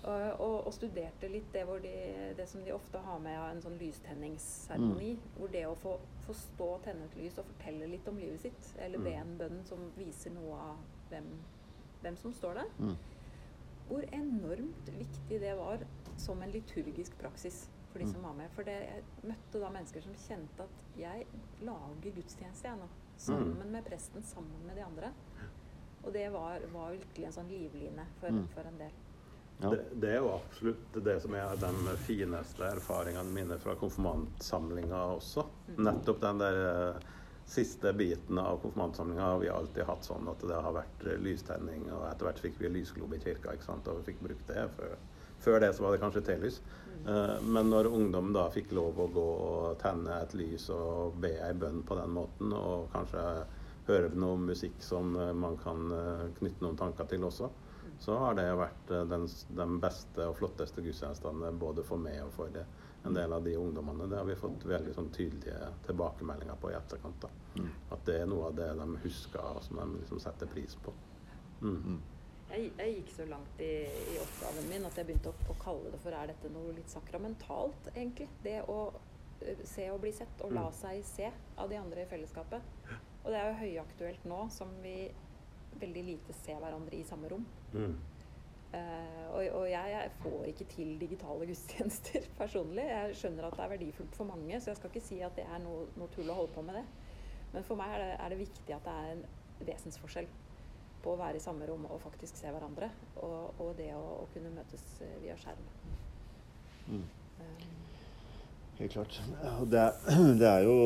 Og, 0.00 0.40
og, 0.40 0.68
studerte 0.72 1.28
litt 1.28 1.50
det, 1.52 1.66
de, 1.84 1.94
det, 2.36 2.46
som 2.48 2.62
de 2.64 2.72
ofte 2.72 3.00
har 3.04 3.18
med 3.20 3.36
av 3.36 3.50
en 3.50 3.60
sånn 3.60 3.76
lystenningsseremoni. 3.80 5.10
Mm. 5.18 5.32
Hvor 5.36 5.50
det 5.52 5.64
å 5.68 5.74
få, 5.82 5.96
få, 6.24 6.36
stå 6.38 6.68
og 6.76 6.84
tenne 6.86 7.08
et 7.08 7.18
lys 7.20 7.36
og 7.40 7.48
fortelle 7.50 7.88
litt 7.90 8.08
om 8.08 8.20
livet 8.20 8.46
sitt, 8.46 8.70
eller 8.80 9.02
be 9.02 9.12
mm. 9.12 9.20
en 9.20 9.34
bønn 9.42 9.58
som 9.68 9.82
viser 9.98 10.32
noe 10.32 10.60
av 10.70 10.78
hvem, 11.10 11.28
hvem 12.00 12.16
som 12.22 12.32
står 12.36 12.62
der, 12.62 12.72
mm. 12.78 12.96
hvor 13.90 14.08
enormt 14.22 14.94
viktig 14.96 15.42
det 15.44 15.52
var 15.60 15.84
som 16.20 16.40
en 16.40 16.54
liturgisk 16.54 17.20
praksis 17.20 17.66
for 17.90 18.00
de 18.00 18.08
mm. 18.08 18.14
som 18.14 18.24
var 18.24 18.40
med. 18.40 18.48
For 18.56 18.64
det, 18.64 18.78
jeg 18.86 19.28
møtte 19.34 19.60
da 19.60 19.72
mennesker 19.74 20.06
som 20.06 20.16
kjente 20.24 20.64
at 20.64 20.98
jeg 21.00 21.28
lager 21.66 22.16
gudstjeneste, 22.16 22.72
jeg 22.72 22.80
nå. 22.80 22.88
Sammen 23.20 23.52
mm. 23.52 23.72
med 23.76 23.84
presten, 23.84 24.24
sammen 24.24 24.64
med 24.64 24.80
de 24.80 24.86
andre. 24.86 25.12
Og 26.00 26.12
det 26.16 26.30
var, 26.32 26.62
var 26.72 26.94
virkelig 26.96 27.26
en 27.28 27.34
sånn 27.36 27.50
livline 27.52 28.08
for, 28.22 28.44
for 28.54 28.64
en 28.64 28.80
del. 28.80 28.94
Ja. 29.62 29.70
Det, 29.70 29.80
det, 29.92 30.10
er 30.10 30.16
jo 30.16 30.32
absolutt 30.32 30.94
det 31.04 31.18
som 31.20 31.34
er 31.36 31.56
de 31.60 31.96
fineste 32.06 32.64
erfaringene 32.64 33.32
mine 33.34 33.58
fra 33.60 33.74
konfirmantsamlinga 33.76 35.00
også. 35.18 35.44
Mm. 35.74 35.82
Nettopp 35.84 36.22
den 36.22 36.40
der 36.40 36.60
uh, 36.64 37.10
siste 37.50 37.92
biten 37.92 38.40
av 38.40 38.62
konfirmantsamlinga 38.62 39.26
har 39.26 39.42
vi 39.42 39.50
alltid 39.52 39.84
hatt 39.84 40.08
sånn 40.08 40.32
at 40.32 40.46
det 40.48 40.62
har 40.64 40.76
vært 40.78 41.04
uh, 41.04 41.18
lystenning, 41.20 41.84
og 41.92 42.06
etter 42.08 42.30
hvert 42.30 42.42
fikk 42.46 42.56
vi 42.62 42.72
lysglobe 42.72 43.20
i 43.20 43.24
kirka, 43.26 43.52
ikke 43.52 43.68
sant? 43.68 43.92
og 43.92 44.00
vi 44.00 44.14
fikk 44.14 44.24
brukt 44.30 44.48
det. 44.48 44.64
Før, 44.78 44.96
før 45.44 45.60
det 45.66 45.72
så 45.76 45.84
var 45.84 45.92
det 45.92 46.02
kanskje 46.06 46.26
telys. 46.30 46.60
Uh, 47.04 47.36
men 47.44 47.68
når 47.68 47.92
ungdom 47.92 48.32
da 48.32 48.48
fikk 48.54 48.72
lov 48.76 48.96
å 48.96 49.12
gå 49.12 49.30
og 49.44 49.80
tenne 49.84 50.22
et 50.22 50.36
lys 50.40 50.70
og 50.72 51.20
be 51.20 51.36
ei 51.36 51.52
bønn 51.52 51.84
på 51.84 52.00
den 52.00 52.16
måten, 52.16 52.56
og 52.56 52.88
kanskje 52.96 53.26
høre 53.90 54.08
noe 54.16 54.40
musikk 54.40 54.80
som 54.84 55.16
man 55.16 55.56
kan 55.58 55.88
knytte 56.36 56.62
noen 56.62 56.76
tanker 56.78 57.08
til 57.10 57.24
også, 57.26 57.48
så 58.00 58.16
har 58.16 58.34
det 58.34 58.46
vært 58.56 58.90
eh, 58.90 59.08
den, 59.08 59.26
den 59.56 59.80
beste 59.80 60.28
og 60.30 60.38
flotteste 60.38 60.84
gudstjenestene 60.84 61.50
både 61.60 61.84
for 61.84 62.00
meg 62.00 62.22
og 62.24 62.32
for 62.32 62.62
en 63.04 63.14
del 63.14 63.32
av 63.32 63.44
de 63.44 63.56
ungdommene. 63.56 64.06
Det 64.10 64.16
har 64.16 64.24
vi 64.28 64.36
fått 64.36 64.64
veldig 64.64 64.94
sånn 64.96 65.10
tydelige 65.12 65.68
tilbakemeldinger 65.86 66.56
på 66.60 66.72
i 66.72 66.76
etterkant. 66.76 67.26
Mm. 67.56 67.68
At 67.92 68.06
det 68.08 68.16
er 68.22 68.30
noe 68.30 68.48
av 68.48 68.56
det 68.56 68.70
de 68.80 68.88
husker, 69.04 69.44
og 69.44 69.62
som 69.64 69.80
de 69.80 70.00
liksom 70.00 70.20
setter 70.20 70.50
pris 70.52 70.76
på. 70.84 70.94
Mm. 71.60 71.76
mm. 71.76 72.00
Jeg, 72.50 72.70
jeg, 72.80 72.94
gikk 72.96 73.10
så 73.14 73.24
langt 73.30 73.60
i, 73.62 73.70
i, 73.86 74.16
oppgaven 74.18 74.64
min 74.66 74.86
at 74.88 74.96
jeg 74.98 75.06
begynte 75.06 75.30
å, 75.30 75.50
å, 75.52 75.54
kalle 75.60 75.92
det 75.92 76.00
for 76.02 76.16
er 76.18 76.32
dette 76.32 76.50
noe 76.50 76.72
litt 76.74 76.90
sakramentalt, 76.90 77.92
egentlig. 77.92 78.26
Det 78.42 78.56
å 78.66 78.78
uh, 78.90 79.60
se 79.62 79.86
og 79.92 80.00
bli 80.02 80.10
sett, 80.16 80.40
og 80.42 80.56
la 80.56 80.66
mm. 80.66 80.78
seg 80.80 81.04
se 81.06 81.30
av 81.30 81.70
de 81.70 81.78
andre 81.78 82.02
i 82.02 82.10
fellesskapet. 82.10 82.74
Og 83.20 83.28
det 83.30 83.38
er 83.38 83.52
jo 83.52 83.60
høyaktuelt 83.60 84.26
nå 84.26 84.40
som 84.50 84.72
vi 84.82 84.96
veldig 85.80 86.02
lite 86.06 86.36
se 86.42 86.56
hverandre 86.56 86.96
i 86.96 87.04
samme 87.06 87.30
rom. 87.30 87.44
Mm. 87.72 87.94
Uh, 88.70 89.24
og, 89.34 89.40
og 89.58 89.64
jeg, 89.66 89.86
jeg, 89.90 90.10
får 90.22 90.44
ikke 90.46 90.64
til 90.70 90.90
digitale 91.00 91.46
gudstjenester 91.50 92.28
personlig. 92.38 92.84
Jeg 92.86 93.16
skjønner 93.22 93.48
at 93.48 93.56
det 93.58 93.64
er 93.64 93.72
verdifullt 93.74 94.18
for 94.18 94.30
mange, 94.30 94.60
så 94.60 94.70
jeg 94.70 94.78
skal 94.78 94.92
ikke 94.92 95.06
si 95.06 95.18
at 95.26 95.34
det 95.38 95.46
er 95.46 95.62
noe, 95.64 95.88
noe 95.98 96.10
tull 96.14 96.30
å 96.30 96.38
holde 96.38 96.54
på 96.54 96.64
med 96.66 96.78
det. 96.78 96.84
Men 97.50 97.66
for 97.66 97.80
meg 97.80 97.96
er 97.96 98.04
det, 98.04 98.12
er 98.14 98.32
det, 98.32 98.38
viktig 98.44 98.76
at 98.76 98.86
det 98.86 98.94
er 98.94 99.16
en 99.16 99.24
vesensforskjell 99.66 100.30
på 101.02 101.14
å 101.14 101.18
være 101.18 101.40
i 101.40 101.42
samme 101.42 101.66
rom 101.66 101.86
og 101.88 101.98
faktisk 102.04 102.38
se 102.38 102.50
hverandre, 102.52 102.90
og, 103.24 103.58
og 103.62 103.72
det 103.78 103.88
å, 103.96 104.02
å, 104.20 104.26
kunne 104.34 104.52
møtes 104.54 104.84
eh, 105.02 105.16
via 105.24 105.34
skjerm. 105.40 105.62
Mm. 106.90 107.04
Um. 107.40 107.68
Helt 108.78 108.94
klart. 108.94 109.20
Det 109.72 109.80
er, 109.80 110.10
det 110.40 110.50
er 110.50 110.66
jo 110.68 110.76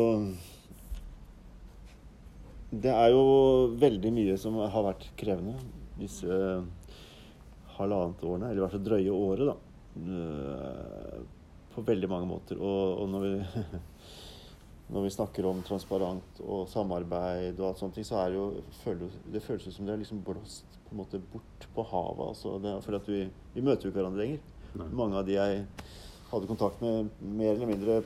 det 2.83 2.93
er 2.93 3.13
jo 3.13 3.25
veldig 3.81 4.11
mye 4.15 4.37
som 4.41 4.57
har 4.63 4.87
vært 4.87 5.07
krevende 5.19 5.57
disse 5.99 6.27
uh, 6.27 6.65
halvannet 7.77 8.23
årene, 8.27 8.51
eller 8.51 8.63
i 8.63 8.65
hvert 8.65 8.77
fall 8.77 8.87
drøye 8.89 9.15
året, 9.15 9.51
da. 9.51 9.57
Uh, 9.95 11.21
på 11.75 11.83
veldig 11.87 12.11
mange 12.11 12.29
måter. 12.31 12.59
Og, 12.63 13.03
og 13.03 13.11
når, 13.11 13.27
vi, 13.27 13.65
når 14.95 15.07
vi 15.07 15.13
snakker 15.17 15.49
om 15.51 15.63
transparent 15.67 16.41
og 16.45 16.69
samarbeid 16.71 17.59
og 17.59 17.69
alt 17.71 17.83
sånt, 17.83 17.99
så 18.07 18.23
er 18.23 18.33
det 18.33 18.39
jo 18.39 19.13
det 19.35 19.43
føles 19.43 19.75
som 19.75 19.87
det 19.87 19.95
er 19.95 20.03
liksom 20.03 20.23
blåst 20.27 20.79
på 20.85 20.95
en 20.95 21.03
måte 21.03 21.23
bort 21.33 21.69
på 21.75 21.87
havet. 21.91 22.27
Altså 22.29 22.59
det, 22.63 22.75
for 22.87 22.99
at 22.99 23.11
vi, 23.11 23.25
vi 23.55 23.65
møter 23.65 23.89
jo 23.89 23.93
ikke 23.93 24.03
hverandre 24.03 24.23
lenger. 24.25 24.51
Nei. 24.75 24.91
Mange 25.03 25.19
av 25.19 25.27
de 25.27 25.39
jeg 25.39 25.65
hadde 26.31 26.51
kontakt 26.51 26.83
med 26.83 27.11
mer 27.23 27.55
eller 27.55 27.71
mindre 27.71 28.01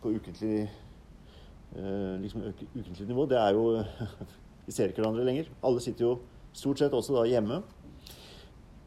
på 0.00 0.14
ukentlig 0.16 0.62
eh, 0.64 0.82
liksom 2.22 2.44
ukentlig 2.48 3.06
nivå, 3.08 3.26
det 3.28 3.38
er 3.40 3.56
jo 3.56 3.82
Vi 4.66 4.74
ser 4.74 4.90
ikke 4.90 5.02
hverandre 5.02 5.24
lenger. 5.26 5.50
Alle 5.62 5.78
sitter 5.78 6.08
jo 6.08 6.12
stort 6.56 6.80
sett 6.80 6.94
også 6.96 7.14
da 7.14 7.26
hjemme. 7.28 7.60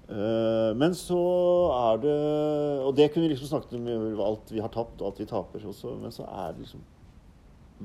Eh, 0.10 0.72
men 0.74 0.96
så 0.98 1.20
er 1.70 2.00
det 2.02 2.14
Og 2.82 2.96
det 2.98 3.12
kunne 3.12 3.28
vi 3.28 3.36
liksom 3.36 3.52
snakket 3.52 3.76
om 3.78 4.22
alt 4.26 4.50
vi 4.50 4.62
har 4.64 4.72
tapt, 4.74 4.98
og 5.02 5.12
alt 5.12 5.20
vi 5.22 5.28
taper 5.30 5.68
også, 5.70 5.94
men 6.02 6.12
så 6.12 6.26
er 6.26 6.56
det 6.56 6.64
liksom 6.66 6.82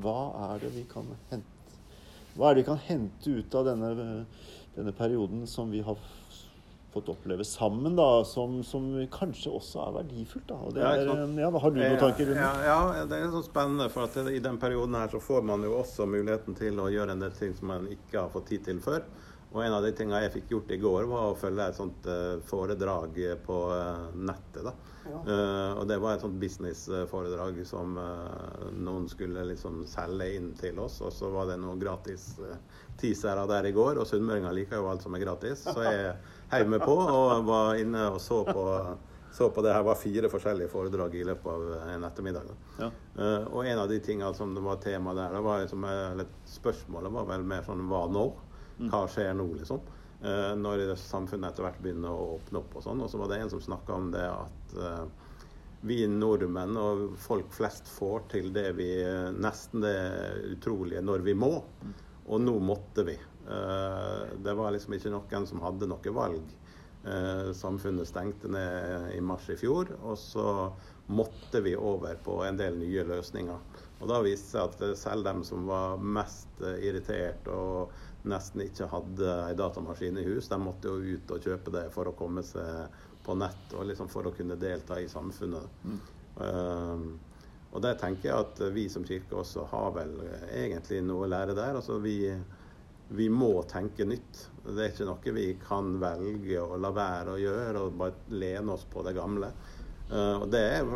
Hva 0.00 0.30
er 0.46 0.62
det 0.62 0.70
vi 0.72 0.86
kan 0.88 1.10
hente 1.28 1.76
Hva 2.32 2.48
er 2.48 2.54
det 2.54 2.62
vi 2.62 2.68
kan 2.70 2.80
hente 2.86 3.34
ut 3.36 3.58
av 3.60 3.68
denne, 3.68 4.24
denne 4.72 4.94
perioden 4.96 5.44
som 5.46 5.68
vi 5.70 5.84
har 5.84 6.00
fått 6.94 7.10
oppleve 7.12 7.44
sammen, 7.48 7.96
da, 7.98 8.08
som, 8.28 8.60
som 8.66 8.86
kanskje 9.12 9.52
også 9.58 9.82
er 9.84 9.92
verdifullt, 9.98 10.46
da. 10.48 10.60
Og 10.62 10.72
det 10.76 10.82
Ja, 10.84 10.94
er, 10.94 11.12
ja, 11.42 11.50
har 11.50 11.74
du 11.74 11.80
noen 11.82 12.00
tanker 12.00 12.30
rundt 12.30 12.40
ja, 12.40 12.54
det? 12.56 12.70
ja, 12.70 13.04
det 13.10 13.20
er 13.20 13.34
sånn 13.34 13.46
spennende. 13.50 13.90
For 13.92 14.08
at 14.08 14.32
i 14.32 14.40
den 14.44 14.58
perioden 14.62 14.96
her 14.98 15.12
så 15.12 15.20
får 15.22 15.44
man 15.50 15.66
jo 15.66 15.76
også 15.82 16.06
muligheten 16.08 16.56
til 16.58 16.80
å 16.82 16.88
gjøre 16.94 17.18
en 17.18 17.26
del 17.26 17.36
ting 17.36 17.54
som 17.58 17.70
man 17.74 17.90
ikke 17.92 18.22
har 18.24 18.32
fått 18.34 18.50
tid 18.54 18.64
til 18.70 18.82
før. 18.84 19.04
Og 19.54 19.60
en 19.62 19.70
av 19.76 19.84
de 19.86 19.92
tingene 19.94 20.18
jeg 20.24 20.32
fikk 20.34 20.48
gjort 20.50 20.72
i 20.74 20.80
går, 20.82 21.04
var 21.06 21.28
å 21.30 21.36
følge 21.38 21.68
et 21.70 21.76
sånt 21.78 22.06
eh, 22.10 22.40
foredrag 22.42 23.14
på 23.46 23.58
eh, 23.70 24.08
nettet. 24.26 24.64
da. 24.66 24.72
Eh, 25.14 25.76
og 25.78 25.84
det 25.86 26.00
var 26.02 26.16
et 26.16 26.24
sånt 26.24 26.40
businessforedrag 26.42 27.60
som 27.68 27.94
noen 28.82 29.06
skulle 29.12 29.44
liksom 29.52 29.84
selge 29.86 30.26
inn 30.40 30.48
til 30.58 30.80
oss. 30.82 30.98
Og 31.06 31.14
så 31.14 31.30
var 31.30 31.52
det 31.52 31.60
noen 31.62 31.78
gratis 31.78 32.32
uh, 32.42 32.56
teasere 32.98 33.44
der 33.50 33.68
i 33.70 33.74
går, 33.76 34.00
og 34.02 34.08
sunnmøringer 34.10 34.56
liker 34.58 34.82
jo 34.82 34.90
alt 34.90 35.06
som 35.06 35.14
er 35.14 35.22
gratis. 35.22 35.62
Så 35.68 35.86
jeg 35.86 36.16
heiv 36.52 36.70
meg 36.70 36.84
på 36.84 36.94
og 36.94 37.44
var 37.48 37.80
inne 37.80 38.06
og 38.12 38.20
så 38.22 38.42
på, 38.46 38.64
så 39.34 39.48
på 39.50 39.64
det 39.66 39.72
her 39.74 39.82
var 39.86 39.98
fire 39.98 40.30
forskjellige 40.30 40.70
foredrag 40.70 41.16
i 41.18 41.24
løpet 41.26 41.50
av 41.50 41.90
en 41.94 42.06
ettermiddag. 42.06 42.52
Ja. 42.78 42.90
Uh, 43.18 43.42
og 43.50 43.66
en 43.66 43.80
av 43.82 43.90
de 43.90 43.98
tingene 44.04 44.30
som 44.36 44.54
det 44.54 44.62
var 44.62 44.78
tema 44.84 45.14
der, 45.16 45.34
det 45.34 45.42
var 45.42 45.64
liksom, 45.64 45.86
eh, 45.90 46.22
spørsmålet 46.54 47.14
var 47.16 47.26
vel 47.32 47.46
mer 47.50 47.66
sånn 47.66 47.82
hva 47.90 48.04
nå? 48.14 48.28
Hva 48.84 49.04
skjer 49.10 49.34
nå, 49.34 49.48
liksom? 49.58 49.82
Uh, 50.22 50.54
når 50.54 50.84
det 50.84 50.96
samfunnet 51.02 51.50
etter 51.50 51.66
hvert 51.66 51.82
begynner 51.82 52.14
å 52.14 52.36
åpne 52.36 52.62
opp 52.62 52.78
og 52.78 52.86
sånn. 52.86 53.02
Og 53.02 53.10
så 53.10 53.18
var 53.20 53.32
det 53.32 53.42
en 53.42 53.52
som 53.52 53.64
snakka 53.64 53.98
om 53.98 54.08
det 54.14 54.24
at 54.30 54.78
uh, 54.78 55.04
vi 55.84 55.98
nordmenn 56.08 56.78
og 56.80 57.02
folk 57.20 57.50
flest 57.52 57.90
får 57.90 58.22
til 58.32 58.48
det 58.54 58.70
vi 58.78 58.88
nesten 59.36 59.82
det 59.84 59.98
utrolige 60.54 61.02
når 61.04 61.26
vi 61.26 61.34
må. 61.36 61.52
Og 62.24 62.40
nå 62.40 62.54
måtte 62.64 63.04
vi. 63.04 63.18
Eh, 63.48 64.38
det 64.44 64.54
var 64.54 64.72
liksom 64.72 64.96
ikke 64.96 65.12
noen 65.12 65.46
som 65.46 65.62
hadde 65.64 65.88
noe 65.90 66.14
valg. 66.16 66.54
Eh, 67.04 67.52
samfunnet 67.52 68.08
stengte 68.08 68.48
ned 68.48 69.10
i 69.12 69.20
mars 69.20 69.50
i 69.52 69.56
fjor, 69.60 69.90
og 70.02 70.16
så 70.18 70.72
måtte 71.06 71.60
vi 71.60 71.74
over 71.76 72.16
på 72.24 72.38
en 72.46 72.56
del 72.56 72.78
nye 72.80 73.04
løsninger. 73.04 73.82
Og 74.00 74.08
da 74.08 74.22
viste 74.24 74.46
det 74.46 74.54
seg 74.54 74.70
at 74.70 74.84
eh, 74.86 74.94
selv 74.96 75.28
dem 75.28 75.44
som 75.44 75.68
var 75.68 76.00
mest 76.00 76.64
irritert 76.80 77.48
og 77.52 77.92
nesten 78.24 78.64
ikke 78.64 78.88
hadde 78.88 79.34
ei 79.50 79.58
datamaskin 79.58 80.16
i 80.16 80.24
hus, 80.24 80.48
de 80.48 80.58
måtte 80.62 80.88
jo 80.88 81.18
ut 81.18 81.36
og 81.36 81.44
kjøpe 81.44 81.74
det 81.74 81.84
for 81.92 82.08
å 82.08 82.16
komme 82.16 82.44
seg 82.46 82.88
på 83.24 83.36
nett 83.36 83.76
og 83.76 83.84
liksom 83.90 84.08
for 84.12 84.28
å 84.28 84.32
kunne 84.36 84.56
delta 84.60 84.96
i 85.00 85.10
samfunnet. 85.12 85.84
Eh, 86.40 87.06
og 87.74 87.82
der 87.82 87.96
tenker 87.98 88.30
jeg 88.30 88.46
at 88.46 88.60
vi 88.72 88.88
som 88.88 89.04
kirke 89.04 89.36
også 89.36 89.66
har 89.68 89.92
vel 89.96 90.12
egentlig 90.54 91.00
noe 91.04 91.26
å 91.26 91.30
lære 91.32 91.56
der. 91.58 91.74
Altså 91.74 91.98
vi, 92.00 92.20
vi 93.08 93.28
må 93.28 93.62
tenke 93.68 94.06
nytt. 94.08 94.48
Det 94.64 94.80
er 94.80 94.92
ikke 94.92 95.06
noe 95.08 95.34
vi 95.36 95.46
kan 95.60 95.94
velge 96.00 96.60
å 96.62 96.78
la 96.80 96.90
være 96.94 97.34
å 97.34 97.40
gjøre 97.40 97.82
og 97.86 97.98
bare 98.00 98.36
lene 98.36 98.74
oss 98.74 98.86
på 98.90 99.04
det 99.04 99.14
gamle. 99.16 99.50
Eh, 100.10 100.36
og 100.40 100.48
det 100.52 100.62
er 100.78 100.88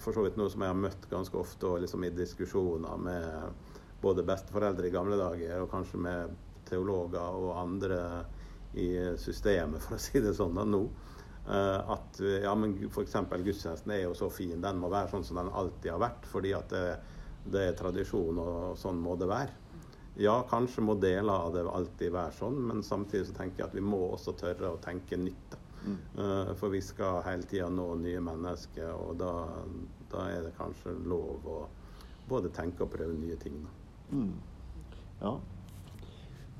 for 0.00 0.16
så 0.16 0.24
vidt 0.24 0.38
noe 0.40 0.52
som 0.52 0.64
jeg 0.64 0.72
har 0.72 0.82
møtt 0.82 1.08
ganske 1.10 1.40
ofte 1.40 1.68
og 1.68 1.84
liksom 1.84 2.04
i 2.04 2.12
diskusjoner 2.14 3.00
med 3.00 3.68
både 4.00 4.24
besteforeldre 4.28 4.88
i 4.88 4.94
gamle 4.94 5.18
dager 5.20 5.64
og 5.64 5.72
kanskje 5.72 6.00
med 6.00 6.36
teologer 6.68 7.40
og 7.40 7.56
andre 7.58 8.00
i 8.78 8.92
systemet, 9.18 9.82
for 9.82 9.96
å 9.96 10.02
si 10.02 10.20
det 10.22 10.36
sånn 10.36 10.54
da, 10.56 10.64
nå. 10.68 10.84
Eh, 11.50 11.94
at 11.96 12.20
ja, 12.20 12.52
men 12.54 12.76
f.eks. 12.86 13.16
gudstjenesten 13.32 13.96
er 13.96 14.04
jo 14.04 14.14
så 14.16 14.30
fin, 14.32 14.60
den 14.62 14.78
må 14.78 14.92
være 14.92 15.10
sånn 15.14 15.26
som 15.26 15.40
den 15.40 15.50
alltid 15.50 15.90
har 15.96 16.04
vært. 16.04 16.28
Fordi 16.30 16.54
at 16.56 16.70
det, 16.70 16.84
det 17.50 17.64
er 17.66 17.80
tradisjon, 17.80 18.38
og 18.38 18.78
sånn 18.78 19.00
må 19.02 19.16
det 19.20 19.28
være. 19.30 19.59
Ja, 20.20 20.36
kanskje 20.50 20.84
må 20.84 20.94
deler 21.00 21.46
av 21.46 21.54
det 21.54 21.64
alltid 21.64 22.12
være 22.12 22.36
sånn, 22.36 22.58
men 22.68 22.82
samtidig 22.84 23.30
så 23.30 23.36
tenker 23.38 23.62
jeg 23.62 23.70
at 23.70 23.76
vi 23.78 23.84
må 23.84 24.00
også 24.10 24.34
tørre 24.36 24.74
å 24.74 24.80
tenke 24.84 25.16
nytt. 25.16 25.56
Mm. 25.80 25.96
Uh, 26.18 26.50
For 26.60 26.72
vi 26.74 26.82
skal 26.84 27.22
hele 27.24 27.48
tida 27.48 27.70
nå 27.72 27.86
nye 28.02 28.20
mennesker, 28.24 28.90
og 28.92 29.16
da, 29.22 29.32
da 30.12 30.26
er 30.34 30.44
det 30.44 30.52
kanskje 30.58 30.92
lov 31.08 31.48
å 31.48 31.62
både 32.28 32.52
tenke 32.54 32.84
og 32.84 32.92
prøve 32.92 33.16
nye 33.16 33.38
ting. 33.40 33.56
Mm. 34.10 34.36
Ja. 35.22 35.34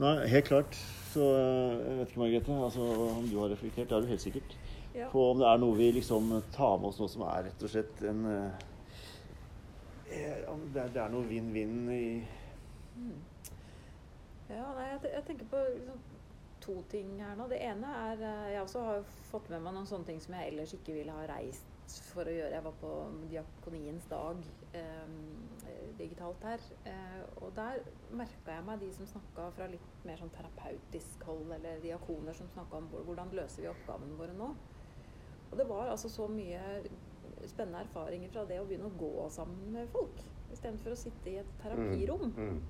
Nei, 0.01 0.15
helt 0.33 0.49
klart. 0.49 0.81
Så 1.13 1.21
eh, 1.37 1.77
jeg 1.85 1.97
vet 1.99 2.09
ikke, 2.09 2.21
Margrethe, 2.23 2.59
altså, 2.65 2.87
om 3.13 3.27
du 3.29 3.37
har 3.43 3.53
reflektert. 3.53 3.89
Det 3.91 3.97
har 3.97 4.05
du 4.05 4.09
helt 4.09 4.25
sikkert. 4.25 4.57
Ja. 4.95 5.11
På 5.13 5.31
om 5.35 5.39
det 5.43 5.49
er 5.51 5.61
noe 5.61 5.77
vi 5.77 5.91
liksom 5.95 6.33
tar 6.55 6.81
med 6.81 6.89
oss 6.89 7.01
nå 7.03 7.07
som 7.13 7.27
er 7.29 7.51
rett 7.51 7.63
og 7.63 7.71
slett 7.71 8.01
en 8.09 8.25
eh, 8.31 8.69
om 10.51 10.65
det, 10.75 10.83
er, 10.83 10.89
det 10.95 11.03
er 11.05 11.13
noe 11.13 11.29
vinn-vinn 11.29 11.85
i 11.95 12.05
Ja, 14.51 14.67
nei, 14.75 14.89
jeg, 14.91 15.13
jeg 15.15 15.25
tenker 15.29 15.47
på 15.53 15.61
liksom, 15.77 15.99
to 16.61 16.75
ting 16.91 17.13
her 17.23 17.37
nå. 17.39 17.47
Det 17.49 17.61
ene 17.65 17.91
er 18.11 18.23
eh, 18.27 18.47
Jeg 18.55 18.63
også 18.65 18.83
har 18.85 19.05
fått 19.31 19.49
med 19.53 19.63
meg 19.65 19.77
noen 19.77 19.87
sånne 19.89 20.09
ting 20.11 20.21
som 20.21 20.35
jeg 20.37 20.51
ellers 20.53 20.75
ikke 20.77 20.97
ville 20.97 21.15
ha 21.15 21.27
reist 21.31 21.67
for 22.13 22.29
å 22.29 22.35
gjøre. 22.35 22.55
Jeg 22.55 22.63
var 22.67 22.75
på 22.79 22.91
Diakoniens 23.31 24.05
dag 24.11 24.43
eh, 24.79 25.15
digitalt 25.99 26.43
her. 26.47 26.63
Eh, 26.87 27.23
og 27.43 27.55
der 27.57 27.81
merka 28.15 28.57
jeg 28.59 28.67
meg 28.69 28.83
de 28.83 28.91
som 28.95 29.09
snakka 29.11 29.49
fra 29.57 29.67
litt 29.73 30.05
mer 30.07 30.21
sånn 30.21 30.31
terapeutisk 30.35 31.25
hold, 31.27 31.51
eller 31.57 31.81
diakoner 31.83 32.37
som 32.39 32.51
snakka 32.53 32.79
om 32.83 32.91
hvor- 32.93 33.07
hvordan 33.09 33.33
løser 33.35 33.65
vi 33.65 33.71
oppgavene 33.73 34.19
våre 34.21 34.37
nå. 34.39 34.51
Og 35.51 35.57
det 35.59 35.67
var 35.67 35.89
altså 35.91 36.09
så 36.13 36.29
mye 36.31 36.61
spennende 37.51 37.81
erfaringer 37.83 38.31
fra 38.31 38.45
det 38.47 38.61
å 38.63 38.67
begynne 38.69 38.87
å 38.91 38.99
gå 39.01 39.31
sammen 39.35 39.73
med 39.75 39.89
folk. 39.91 40.21
Istedenfor 40.53 40.95
å 40.95 40.99
sitte 40.99 41.31
i 41.33 41.39
et 41.41 41.57
terapirom 41.63 42.31
Mm. 42.37 42.61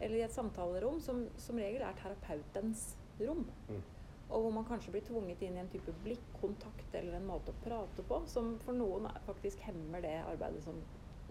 Eller 0.00 0.16
i 0.18 0.24
et 0.26 0.34
samtalerom 0.34 1.00
som 1.00 1.26
som 1.40 1.60
regel 1.60 1.84
er 1.84 2.00
terapeutens 2.00 2.88
rom. 3.20 3.46
Mm. 3.68 3.84
Og 4.26 4.42
hvor 4.42 4.50
man 4.50 4.66
kanskje 4.66 4.90
blir 4.90 5.04
tvunget 5.06 5.42
inn 5.46 5.56
i 5.56 5.62
en 5.62 5.70
type 5.70 5.92
blikkontakt 6.02 6.94
eller 6.98 7.16
en 7.16 7.28
måte 7.28 7.54
å 7.54 7.60
prate 7.62 8.02
på 8.08 8.20
som 8.30 8.56
for 8.64 8.74
noen 8.74 9.06
faktisk 9.26 9.62
hemmer 9.68 10.02
det 10.02 10.16
arbeidet 10.24 10.64
som 10.66 10.80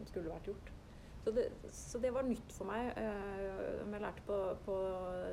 skulle 0.07 0.31
vært 0.31 0.47
gjort. 0.47 0.71
Så 1.25 1.31
det, 1.33 1.45
så 1.73 1.99
det 1.99 2.13
var 2.13 2.23
nytt 2.23 2.51
for 2.53 2.69
meg. 2.69 2.91
eh, 3.01 3.81
jeg 3.91 4.01
lærte 4.01 4.23
på, 4.27 4.35
på 4.65 4.75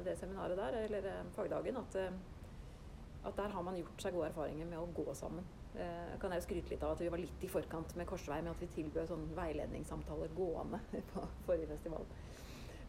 det 0.05 0.17
seminaret 0.19 0.57
der, 0.57 0.79
eller 0.87 1.09
eh, 1.11 1.25
fagdagen, 1.37 1.77
at, 1.77 1.97
eh, 2.01 3.27
at 3.29 3.37
der 3.37 3.53
har 3.53 3.63
man 3.63 3.77
gjort 3.77 4.03
seg 4.03 4.17
gode 4.17 4.31
erfaringer 4.31 4.71
med 4.71 4.81
å 4.81 4.89
gå 4.97 5.15
sammen. 5.15 5.45
Eh, 5.77 6.15
kan 6.21 6.33
jeg 6.33 6.47
skryte 6.47 6.73
litt 6.73 6.83
av 6.83 6.95
at 6.97 7.05
vi 7.05 7.11
var 7.13 7.21
litt 7.21 7.45
i 7.45 7.49
forkant 7.49 7.93
med 7.97 8.09
Korsvei 8.09 8.41
med 8.41 8.55
at 8.55 8.65
vi 8.65 8.71
tilbød 8.75 9.13
sånn 9.13 9.29
veiledningssamtaler 9.37 10.33
gående 10.37 10.81
på 11.13 11.27
forrige 11.47 11.71
festival. 11.75 12.09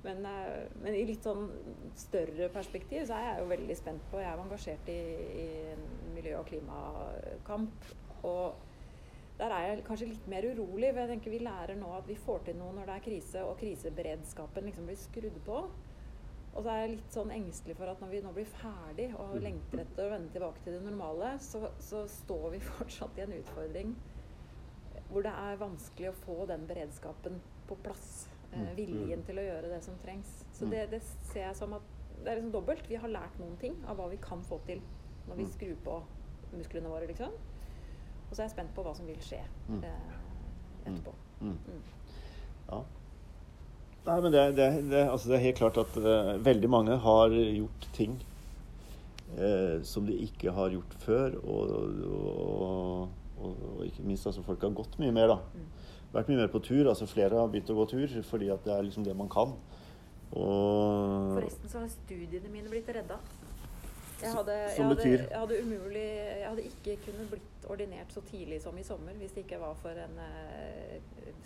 Men, 0.03 0.25
eh, 0.25 0.65
men 0.83 0.97
i 0.97 1.05
litt 1.07 1.23
sånn 1.23 1.47
større 1.95 2.49
perspektiv 2.51 3.05
så 3.07 3.15
er 3.15 3.29
jeg 3.29 3.39
jo 3.43 3.51
veldig 3.53 3.77
spent 3.79 4.05
på 4.11 4.19
Jeg 4.19 4.29
er 4.29 4.35
jo 4.37 4.45
engasjert 4.45 4.91
i, 4.91 4.99
i 5.45 5.47
miljø- 6.15 6.39
og 6.41 6.49
klimakamp. 6.49 7.89
Og 8.27 8.59
der 9.39 9.55
er 9.55 9.67
jeg 9.67 9.85
kanskje 9.87 10.11
litt 10.11 10.27
mer 10.31 10.45
urolig. 10.51 10.91
For 10.91 11.03
jeg 11.03 11.13
tenker 11.13 11.33
vi 11.33 11.41
lærer 11.45 11.79
nå 11.79 11.93
at 11.95 12.07
vi 12.09 12.19
får 12.19 12.45
til 12.49 12.59
noe 12.59 12.75
når 12.75 12.91
det 12.91 12.99
er 12.99 13.07
krise, 13.07 13.47
og 13.47 13.57
kriseberedskapen 13.63 14.69
liksom 14.69 14.91
blir 14.91 14.99
skrudd 14.99 15.39
på. 15.47 15.63
Og 16.53 16.61
så 16.61 16.69
er 16.69 16.83
jeg 16.83 16.91
litt 16.97 17.15
sånn 17.15 17.31
engstelig 17.33 17.75
for 17.79 17.89
at 17.89 18.01
når 18.03 18.11
vi 18.11 18.19
nå 18.21 18.33
blir 18.35 18.49
ferdig 18.59 19.07
og 19.17 19.39
lengter 19.41 19.81
etter 19.81 20.05
å 20.05 20.11
vende 20.11 20.35
tilbake 20.35 20.61
til 20.65 20.75
det 20.75 20.83
normale, 20.85 21.31
så, 21.41 21.63
så 21.81 22.03
står 22.19 22.51
vi 22.53 22.61
fortsatt 22.75 23.17
i 23.17 23.25
en 23.25 23.39
utfordring 23.39 23.95
hvor 25.13 25.25
det 25.25 25.33
er 25.37 25.59
vanskelig 25.61 26.09
å 26.09 26.19
få 26.23 26.45
den 26.49 26.63
beredskapen 26.65 27.35
på 27.69 27.77
plass. 27.85 28.32
Eh, 28.53 28.73
viljen 28.77 29.23
til 29.25 29.39
å 29.39 29.45
gjøre 29.45 29.69
det 29.71 29.79
som 29.85 29.97
trengs. 30.03 30.31
Så 30.53 30.67
det, 30.69 30.85
det 30.91 31.01
ser 31.31 31.47
jeg 31.47 31.57
som 31.57 31.73
at 31.77 31.85
det 32.23 32.31
er 32.31 32.39
liksom 32.39 32.53
dobbelt. 32.53 32.85
Vi 32.89 32.99
har 32.99 33.11
lært 33.11 33.39
noen 33.41 33.55
ting 33.61 33.75
av 33.89 33.97
hva 33.99 34.09
vi 34.11 34.19
kan 34.21 34.43
få 34.47 34.59
til 34.67 34.83
når 35.27 35.39
vi 35.39 35.47
skrur 35.47 35.77
på 35.85 35.99
musklene 36.53 36.91
våre, 36.91 37.07
liksom. 37.09 37.31
Og 38.27 38.33
så 38.33 38.41
er 38.41 38.47
jeg 38.47 38.55
spent 38.57 38.73
på 38.75 38.83
hva 38.85 38.93
som 38.97 39.07
vil 39.07 39.21
skje 39.23 39.39
eh, 39.39 40.11
etterpå. 40.83 41.15
Mm. 41.41 41.55
Mm. 41.55 41.81
Ja. 42.67 42.83
Nei, 44.03 44.17
men 44.19 44.33
det, 44.35 44.43
det, 44.57 44.67
det, 44.91 45.01
altså 45.07 45.31
det 45.31 45.37
er 45.37 45.45
helt 45.45 45.59
klart 45.61 45.79
at 45.79 45.93
uh, 45.95 46.33
veldig 46.43 46.69
mange 46.71 46.95
har 47.05 47.31
gjort 47.31 47.85
ting 47.95 48.17
uh, 49.37 49.79
som 49.87 50.03
de 50.09 50.17
ikke 50.25 50.51
har 50.51 50.73
gjort 50.75 50.97
før. 51.05 51.37
Og, 51.39 51.71
og, 51.77 53.13
og, 53.39 53.63
og 53.77 53.85
ikke, 53.87 54.03
minst 54.03 54.27
altså 54.27 54.43
folk 54.43 54.65
har 54.67 54.75
gått 54.75 54.99
mye 54.99 55.15
mer, 55.15 55.37
da. 55.37 55.63
Vært 56.13 56.27
mye 56.29 56.37
mer 56.43 56.51
på 56.53 56.59
tur. 56.63 56.87
altså 56.91 57.07
Flere 57.09 57.39
har 57.41 57.47
begynt 57.49 57.69
å 57.73 57.77
gå 57.79 57.87
tur 57.89 58.11
fordi 58.29 58.49
at 58.53 58.63
det 58.67 58.73
er 58.75 58.83
liksom 58.85 59.03
det 59.07 59.15
man 59.17 59.29
kan. 59.33 59.55
Og 60.33 61.33
Forresten 61.37 61.69
så 61.69 61.79
har 61.83 61.89
studiene 61.93 62.49
mine 62.53 62.69
blitt 62.71 62.89
redda. 62.89 63.17
Jeg 64.23 64.31
hadde, 64.31 64.53
jeg, 64.55 64.75
Som 64.77 64.85
hadde, 64.87 64.95
betyr? 65.01 65.23
jeg 65.27 65.39
hadde 65.39 65.55
umulig 65.65 66.03
Jeg 66.39 66.45
hadde 66.47 66.63
ikke 66.69 66.93
kunnet 67.03 67.31
blitt 67.33 67.65
ordinert 67.73 68.13
så 68.15 68.21
tidlig 68.23 68.61
som 68.63 68.77
i 68.79 68.83
sommer 68.87 69.17
hvis 69.19 69.33
det 69.35 69.43
ikke 69.43 69.59
var 69.59 69.73
for 69.81 69.97
en 69.99 70.13
uh, 70.15 70.93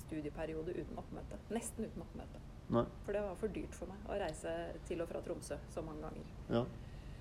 studieperiode 0.06 0.76
uten 0.78 1.00
oppmøte. 1.02 1.40
Nesten 1.56 1.88
uten 1.88 2.04
oppmøte. 2.06 2.44
Nei. 2.76 2.84
For 3.08 3.16
det 3.18 3.24
var 3.24 3.40
for 3.40 3.56
dyrt 3.56 3.74
for 3.80 3.90
meg 3.90 4.12
å 4.12 4.20
reise 4.22 4.54
til 4.86 5.02
og 5.02 5.10
fra 5.10 5.24
Tromsø 5.26 5.58
så 5.74 5.82
mange 5.88 6.04
ganger. 6.06 6.30
Ja. 6.54 6.64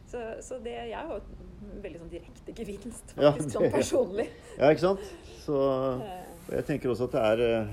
Så, 0.07 0.23
så 0.45 0.59
det 0.63 0.75
jeg 0.77 0.95
har 0.95 1.09
jo 1.17 1.81
veldig 1.83 2.03
sånn 2.05 2.13
direkte 2.13 2.53
gevinst, 2.55 3.15
Ja, 3.17 3.33
faktisk, 3.33 3.49
det- 3.49 3.57
sånn 3.57 3.73
personlig. 3.75 4.29
ja, 4.61 4.71
ikke 4.75 4.85
sant? 4.85 5.09
Så 5.47 5.57
Eh, 6.05 6.36
og 6.47 6.55
jeg 6.55 6.67
tenker 6.69 6.93
også 6.93 7.09
at 7.09 7.17
det 7.17 7.23
er 7.23 7.45
eh, 7.47 7.71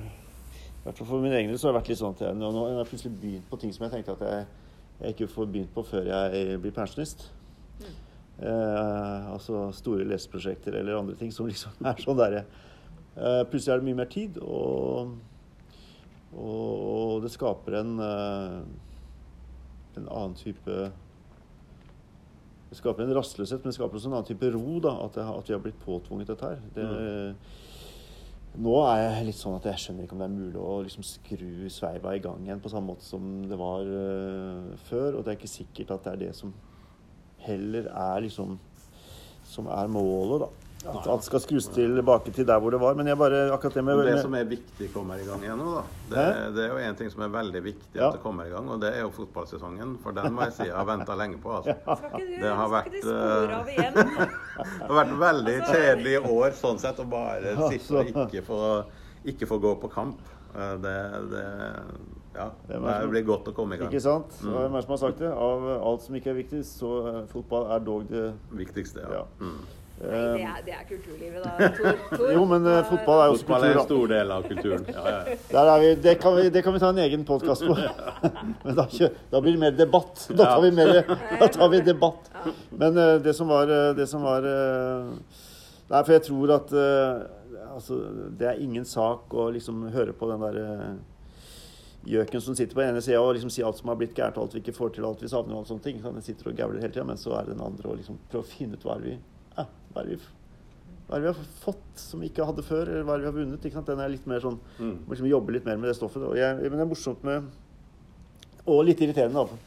I 0.81 0.83
hvert 0.85 0.99
fall 0.99 1.09
for 1.09 1.23
min 1.23 1.33
egen 1.33 1.51
del 1.51 1.59
så 1.59 1.69
har 1.69 1.73
det 1.73 1.81
vært 1.81 1.91
litt 1.93 2.01
sånn 2.01 2.17
at 2.17 2.23
jeg, 2.25 2.37
nå 2.39 2.51
nå 2.51 2.65
har 2.65 2.81
jeg 2.81 2.89
plutselig 2.91 3.15
begynt 3.21 3.49
på 3.49 3.59
ting 3.61 3.73
som 3.75 3.85
jeg 3.85 3.95
tenkte 3.95 4.17
at 4.17 4.25
jeg, 4.27 4.45
jeg 4.99 5.15
ikke 5.15 5.31
får 5.35 5.51
begynt 5.53 5.73
på 5.75 5.85
før 5.87 6.09
jeg 6.09 6.59
blir 6.63 6.75
pensjonist. 6.75 7.27
Mm. 7.79 7.91
Eh, 8.49 9.31
altså 9.33 9.67
store 9.77 10.07
leseprosjekter 10.09 10.79
eller 10.79 10.99
andre 10.99 11.17
ting 11.19 11.31
som 11.33 11.47
liksom 11.51 11.85
er 11.85 12.01
sånn 12.01 12.17
derre 12.17 12.45
eh, 12.45 13.43
Plutselig 13.49 13.75
er 13.75 13.83
det 13.83 13.87
mye 13.89 13.99
mer 14.01 14.09
tid, 14.09 14.39
og, 14.41 15.13
og, 16.33 16.73
og 16.89 17.21
det 17.25 17.33
skaper 17.33 17.77
en 17.83 17.93
eh, 18.01 18.57
en 19.97 20.07
annen 20.09 20.35
type 20.37 20.77
Det 22.69 22.79
skaper 22.79 23.05
en 23.05 23.13
rastløshet, 23.13 23.61
men 23.61 23.69
det 23.69 23.77
skaper 23.77 23.99
også 23.99 24.09
en 24.09 24.15
annen 24.17 24.29
type 24.31 24.49
ro. 24.55 24.79
da, 24.81 24.95
At, 25.05 25.17
det, 25.17 25.25
at 25.29 25.49
vi 25.49 25.53
har 25.53 25.61
blitt 25.61 25.81
påtvunget 25.83 26.31
dette 26.31 26.47
her. 26.49 26.63
Det, 26.73 26.87
Nå 28.61 28.73
er 28.85 28.99
jeg 29.01 29.29
litt 29.31 29.37
sånn 29.39 29.55
at 29.57 29.65
jeg 29.71 29.81
skjønner 29.81 30.05
ikke 30.05 30.13
om 30.13 30.19
det 30.21 30.27
er 30.27 30.33
mulig 30.35 30.59
å 30.61 30.73
liksom 30.85 31.05
skru 31.07 31.69
sveiva 31.73 32.11
i 32.13 32.21
gang 32.21 32.43
igjen 32.45 32.61
på 32.61 32.69
samme 32.69 32.91
måte 32.93 33.05
som 33.07 33.23
det 33.49 33.57
var 33.57 33.87
uh, 33.87 34.75
før. 34.89 35.17
Og 35.17 35.23
det 35.25 35.33
er 35.33 35.39
ikke 35.39 35.49
sikkert 35.49 35.95
at 35.95 36.05
det 36.05 36.13
er 36.13 36.21
det 36.27 36.35
som 36.37 36.53
heller 37.47 37.89
er 37.89 38.21
liksom 38.27 38.59
Som 39.43 39.67
er 39.67 39.89
målet, 39.91 40.45
da. 40.45 40.47
At 40.91 41.07
alt 41.07 41.23
skal 41.23 41.39
skrus 41.39 41.67
tilbake 41.71 42.31
til 42.35 42.45
der 42.47 42.59
hvor 42.59 42.71
det 42.71 42.79
var. 42.79 42.95
Men 42.95 43.07
jeg 43.07 43.17
bare 43.19 43.41
akkurat 43.55 43.75
det 43.75 43.83
med, 43.87 43.99
det 44.07 44.15
som 44.21 44.33
er 44.35 44.47
viktig 44.47 44.87
kommer 44.93 45.19
i 45.19 45.25
gang 45.27 45.43
igjen 45.43 45.59
nå, 45.59 45.73
da. 45.77 45.83
Det, 46.13 46.23
det 46.55 46.63
er 46.63 46.71
jo 46.73 46.79
en 46.87 46.97
ting 46.99 47.11
som 47.11 47.25
er 47.25 47.31
veldig 47.33 47.61
viktig 47.63 47.99
Ja. 47.99 48.07
at 48.09 48.17
det 48.17 48.23
kommer 48.23 48.47
i 48.47 48.51
gang, 48.53 48.67
og 48.71 48.81
det 48.83 48.93
er 48.95 49.03
jo 49.05 49.11
fotballsesongen. 49.15 49.97
For 50.03 50.15
den 50.15 50.35
må 50.35 50.47
jeg 50.47 50.55
si 50.57 50.67
jeg 50.69 50.75
har 50.75 50.87
venta 50.87 51.15
lenge 51.19 51.39
på. 51.43 51.53
altså. 51.59 51.75
skal 51.83 52.19
ikke 52.19 52.23
du, 52.23 52.41
Det 52.43 52.51
har 52.51 52.67
skal 52.67 52.75
vært, 52.77 52.89
ikke 52.89 53.01
du 53.01 53.11
spore 53.11 53.59
av 53.59 53.71
igjen? 53.75 54.35
Det 54.57 54.87
har 54.87 55.05
vært 55.05 55.13
veldig 55.19 55.55
Altså- 55.61 55.73
kjedelig 55.75 56.15
år 56.29 56.49
sånn 56.59 56.79
sett 56.79 56.99
å 56.99 57.09
bare 57.09 57.55
sitte 57.71 57.97
og 57.97 58.05
ikke 58.13 58.43
få, 58.45 58.59
ikke 59.25 59.47
få 59.49 59.59
gå 59.61 59.75
på 59.81 59.89
kamp. 59.91 60.19
Eh, 60.55 60.75
Det, 60.77 60.97
det 61.31 61.45
Ja. 62.35 62.49
Det 62.67 62.79
Det 62.81 63.09
blir 63.09 63.23
godt 63.25 63.47
å 63.47 63.53
komme 63.53 63.75
i 63.75 63.77
gang. 63.77 63.89
Ikke 63.91 64.01
sant? 64.01 64.31
Mm. 64.41 64.53
Hvem 64.53 64.71
er 64.73 64.79
det 64.79 64.83
som 64.83 64.89
har 64.91 64.97
sagt 64.97 65.19
det? 65.19 65.31
Av 65.31 65.67
alt 65.87 66.01
som 66.01 66.15
ikke 66.15 66.31
er 66.31 66.33
viktig, 66.43 66.63
så 66.65 66.91
eh, 67.07 67.25
fotball 67.27 67.71
er 67.71 67.79
dog 67.79 68.07
det 68.09 68.33
Viktigste, 68.51 69.01
Ja. 69.01 69.09
ja. 69.19 69.23
Mm. 69.39 69.59
Nei, 70.03 70.09
det 70.09 70.43
er, 70.43 70.55
det 70.65 70.73
er 70.73 70.87
kulturlivet, 70.89 71.43
da. 71.43 71.67
Tor, 71.77 71.99
Tor. 72.17 72.31
Jo, 72.35 72.45
men 72.49 72.65
uh, 72.67 72.79
fotball 72.89 73.21
er 73.21 73.29
jo 73.29 73.35
også 73.35 73.45
Fotball 73.45 73.67
er 73.67 73.77
en 73.77 73.85
stor 73.85 74.09
del 74.11 74.33
av 74.35 74.47
kulturen. 74.47 74.89
Ja, 74.89 75.03
ja. 75.13 75.37
Der 75.53 75.71
er 75.75 75.83
vi, 75.83 75.91
det, 76.07 76.15
kan 76.23 76.35
vi, 76.39 76.47
det 76.55 76.63
kan 76.65 76.75
vi 76.75 76.81
ta 76.83 76.89
en 76.91 77.03
egen 77.05 77.23
podkast 77.29 77.67
på. 77.69 77.77
Men 78.65 78.79
da, 78.79 78.87
da 79.31 79.43
blir 79.43 79.53
det 79.53 79.61
mer 79.61 79.77
debatt. 79.77 80.25
Da 80.33 80.49
tar 80.55 80.65
vi, 80.65 80.73
mer, 80.81 80.93
da 81.39 81.47
tar 81.53 81.71
vi 81.71 81.83
debatt. 81.85 82.27
Men 82.73 82.99
uh, 82.99 83.15
det 83.23 83.37
som 83.37 83.53
var, 83.53 83.71
eh, 83.71 83.93
det 83.95 84.09
som 84.11 84.25
var 84.25 84.43
uh, 84.49 85.39
Nei, 85.93 85.99
for 85.99 86.13
jeg 86.15 86.23
tror 86.25 86.51
at 86.55 86.71
altså, 87.75 87.97
det 88.39 88.47
er 88.47 88.61
ingen 88.61 88.85
sak 88.85 89.33
å 89.33 89.49
liksom 89.53 89.87
høre 89.93 90.13
på 90.17 90.29
den 90.31 90.43
der 90.43 90.59
eh, 90.61 90.95
gjøken 92.13 92.43
som 92.43 92.57
sitter 92.57 92.75
på 92.75 92.83
den 92.83 92.93
ene 92.93 93.03
sida 93.03 93.21
og 93.23 93.33
liksom 93.37 93.51
sier 93.53 93.67
alt 93.67 93.79
som 93.79 93.91
har 93.91 93.99
blitt 93.99 94.15
gærent, 94.17 94.39
alt 94.39 94.55
vi 94.55 94.63
ikke 94.63 94.75
får 94.75 94.95
til, 94.95 95.07
alt 95.07 95.23
vi 95.23 95.31
savner 95.31 95.55
og 95.55 95.63
alt 95.63 95.71
sånne 95.71 95.85
ting. 95.85 96.01
Den 96.03 96.25
sitter 96.25 96.51
og 96.51 96.57
gauler 96.59 96.81
hele 96.83 96.93
tida, 96.93 97.07
men 97.07 97.21
så 97.21 97.37
er 97.37 97.47
det 97.47 97.55
den 97.55 97.65
andre 97.65 97.91
å 97.91 97.97
liksom 97.99 98.19
prøve 98.31 98.45
å 98.45 98.51
finne 98.51 98.77
ut 98.77 98.85
hva 98.85 98.97
er 98.97 99.05
vi 99.07 99.15
ja, 99.57 99.65
hva 99.93 100.01
er 100.03 100.13
vi 100.13 100.17
hva 101.03 101.17
er 101.17 101.19
det 101.19 101.25
vi 101.27 101.33
har 101.35 101.47
fått 101.59 101.99
som 101.99 102.21
vi 102.23 102.29
ikke 102.31 102.45
hadde 102.47 102.63
før, 102.63 102.87
eller 102.87 103.03
hva 103.03 103.13
er 103.17 103.19
det 103.19 103.25
vi 103.25 103.29
har 103.29 103.35
vunnet? 103.35 103.65
ikke 103.65 103.75
sant? 103.75 103.89
Den 103.91 103.99
er 103.99 104.09
litt 104.13 104.25
mer 104.25 104.39
sånn 104.39 104.55
Mm. 104.79 104.93
liksom 105.09 105.27
jobbe 105.27 105.51
litt 105.51 105.65
mer 105.67 105.77
med 105.77 105.89
det 105.91 105.97
stoffet. 105.97 106.23
Og 106.23 106.37
jeg, 106.39 106.55
men 106.55 106.79
det 106.79 106.85
er 106.85 106.89
morsomt 106.89 107.23
med 107.23 107.43
Og 108.65 108.85
litt 108.85 109.01
irriterende, 109.03 109.43
da. 109.43 109.57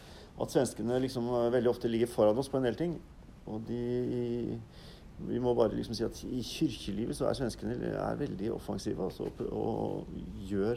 At 0.41 0.51
svenskene 0.51 0.99
liksom 1.01 1.29
eh, 1.29 1.51
veldig 1.53 1.69
ofte 1.71 1.89
ligger 1.89 2.09
foran 2.09 2.39
oss 2.39 2.49
på 2.49 2.57
en 2.57 2.65
del 2.65 2.75
ting. 2.75 2.99
Og 3.47 3.61
de 3.69 4.59
Vi 5.29 5.39
må 5.39 5.55
bare 5.55 5.77
liksom 5.77 5.95
si 5.95 6.05
at 6.05 6.19
i 6.25 6.43
kirkelivet 6.43 7.17
så 7.17 7.29
er 7.29 7.35
svenskene 7.39 7.77
er 7.77 8.17
veldig 8.17 8.51
offensive 8.53 9.01
altså, 9.05 9.29
og, 9.51 9.53
og 9.53 10.07
gjør 10.49 10.77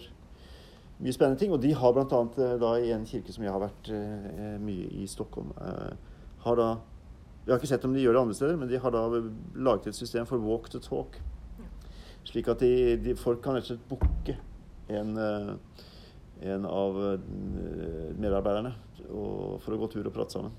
mye 1.00 1.14
spennende 1.16 1.40
ting. 1.40 1.52
Og 1.52 1.62
de 1.62 1.74
har 1.74 1.92
bl.a. 1.96 2.22
da 2.60 2.74
i 2.80 2.92
en 2.92 3.06
kirke 3.08 3.34
som 3.34 3.44
jeg 3.44 3.52
har 3.52 3.60
vært 3.64 3.90
eh, 3.96 4.56
mye 4.60 4.88
i 5.02 5.08
Stockholm, 5.08 5.52
eh, 5.60 5.96
har 6.44 6.56
da 6.60 6.70
Jeg 7.50 7.56
har 7.56 7.64
ikke 7.64 7.72
sett 7.72 7.86
om 7.88 7.94
de 7.96 8.02
gjør 8.04 8.14
det 8.14 8.22
andre 8.22 8.36
steder, 8.38 8.58
men 8.62 8.70
de 8.70 8.78
har 8.78 8.94
da 8.94 9.00
laget 9.58 9.88
et 9.90 9.98
system 9.98 10.28
for 10.30 10.38
walk 10.46 10.68
to 10.70 10.78
talk. 10.86 11.16
Slik 12.30 12.46
at 12.52 12.62
de, 12.62 12.70
de, 13.02 13.16
folk 13.18 13.40
kan 13.42 13.56
rett 13.58 13.66
og 13.66 13.72
slett 13.72 13.88
booke 13.90 14.36
en, 14.94 15.16
eh, 15.18 15.80
en 16.54 16.68
av 16.70 17.00
eh, 17.08 17.24
medarbeiderne 18.22 18.76
og, 19.10 19.56
for 19.64 19.74
å 19.74 19.80
gå 19.82 19.90
tur 19.96 20.06
og 20.12 20.14
prate 20.14 20.36
sammen. 20.38 20.54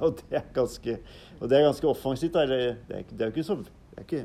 Og 0.00 0.16
det 0.22 0.38
er 0.40 0.48
ganske, 0.56 0.96
og 1.36 1.50
det 1.52 1.58
er 1.60 1.66
ganske 1.68 1.90
offensivt. 1.90 2.32
det, 2.32 2.56
er, 2.88 3.02
ikke- 3.04 3.12
det 3.18 3.26
er 3.26 3.34
ikke 3.34 3.44
så 3.46 3.58
det 3.60 4.00
er 4.00 4.06
ikke, 4.08 4.24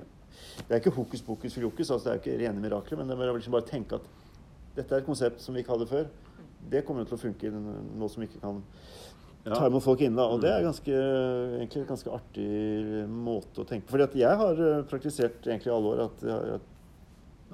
det 0.61 0.71
er 0.71 0.79
ikke 0.79 0.95
hokus 0.95 1.21
pokus 1.27 1.53
filokus, 1.59 1.91
altså 1.91 2.07
det 2.07 2.13
er 2.13 2.21
ikke 2.23 2.39
rene 2.45 2.63
mirakler, 2.63 2.97
men 3.01 3.11
det 3.11 3.19
er 3.19 3.35
liksom 3.35 3.51
bare 3.57 3.67
å 3.67 3.71
tenke 3.73 3.99
at 3.99 4.07
dette 4.77 4.95
er 4.95 5.03
et 5.03 5.05
konsept 5.11 5.43
som 5.43 5.53
vi 5.53 5.59
ikke 5.65 5.75
hadde 5.75 5.89
før. 5.91 6.07
Det 6.71 6.85
kommer 6.87 7.03
til 7.03 7.17
å 7.17 7.21
funke 7.21 7.51
nå 7.51 8.07
som 8.07 8.23
vi 8.23 8.29
ikke 8.31 8.39
kan 8.45 8.63
Ja. 9.43 9.55
ta 9.55 9.67
imot 9.67 9.83
folk 9.83 10.01
inne. 10.05 10.21
Og 10.21 10.41
det 10.43 10.51
er 10.53 10.65
ganske, 10.65 10.97
egentlig 11.57 11.81
en 11.81 11.89
ganske 11.89 12.13
artig 12.13 12.49
måte 13.09 13.63
å 13.63 13.67
tenke 13.67 13.87
på. 13.87 13.95
Fordi 13.95 14.21
jeg 14.21 14.41
har 14.41 14.61
eh, 14.67 14.83
praktisert 14.89 15.47
egentlig 15.47 15.71
i 15.71 15.75
alle 15.75 15.93
år 15.95 16.03
at 16.05 16.25
jeg 16.27 16.35
har 16.35 16.67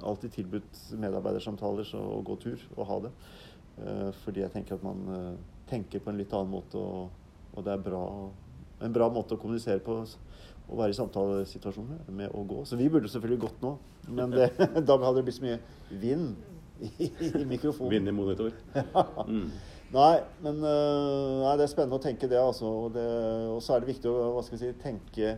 alltid 0.08 0.34
tilbudt 0.36 0.82
medarbeidersamtaler 1.00 1.88
så, 1.88 2.00
å 2.00 2.20
gå 2.26 2.36
tur 2.42 2.66
og 2.76 2.84
ha 2.90 2.98
det. 3.06 3.14
Eh, 3.84 4.10
fordi 4.24 4.44
jeg 4.44 4.54
tenker 4.54 4.76
at 4.76 4.84
man 4.84 5.00
eh, 5.14 5.32
tenker 5.70 6.04
på 6.04 6.12
en 6.12 6.20
litt 6.20 6.34
annen 6.36 6.52
måte, 6.52 6.80
og, 6.80 7.54
og 7.54 7.64
det 7.64 7.72
er 7.74 7.86
bra, 7.88 8.02
en 8.84 8.94
bra 8.94 9.08
måte 9.12 9.38
å 9.38 9.40
kommunisere 9.40 9.82
på. 9.84 10.02
Å 10.68 10.76
være 10.76 10.92
i 10.92 10.96
samtalesituasjoner 10.98 12.10
med 12.12 12.34
å 12.36 12.42
gå. 12.44 12.60
Så 12.68 12.76
vi 12.76 12.90
burde 12.92 13.08
selvfølgelig 13.08 13.40
gått 13.46 13.62
nå, 13.64 13.70
men 14.12 14.34
det, 14.34 14.50
da 14.88 14.98
hadde 15.00 15.14
det 15.16 15.24
blitt 15.24 15.38
så 15.38 15.46
mye 15.46 15.60
vind 15.88 16.36
i, 16.84 17.08
i 17.08 17.44
mikrofonen. 17.48 17.94
Vind 17.96 18.12
i 18.12 18.16
monitor. 18.20 18.52
Mm. 19.28 19.48
Nei, 19.88 20.18
men 20.44 20.58
øh, 20.60 21.38
nei, 21.40 21.54
det 21.56 21.64
er 21.64 21.70
spennende 21.72 21.96
å 21.96 22.02
tenke 22.02 22.28
det, 22.28 22.36
altså. 22.36 22.68
Og, 22.84 22.98
så 23.64 23.74
er 23.74 23.80
det 23.80 23.94
viktig 23.94 24.10
å 24.10 24.34
hva 24.34 24.42
skal 24.44 24.58
jeg 24.58 24.74
si, 24.74 24.82
tenke 24.82 25.36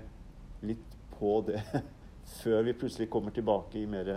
litt 0.66 0.96
på 1.14 1.36
det 1.46 1.60
før 2.40 2.66
vi 2.66 2.74
plutselig 2.80 3.10
kommer 3.12 3.34
tilbake 3.34 3.78
i 3.78 3.86
mer 3.90 4.16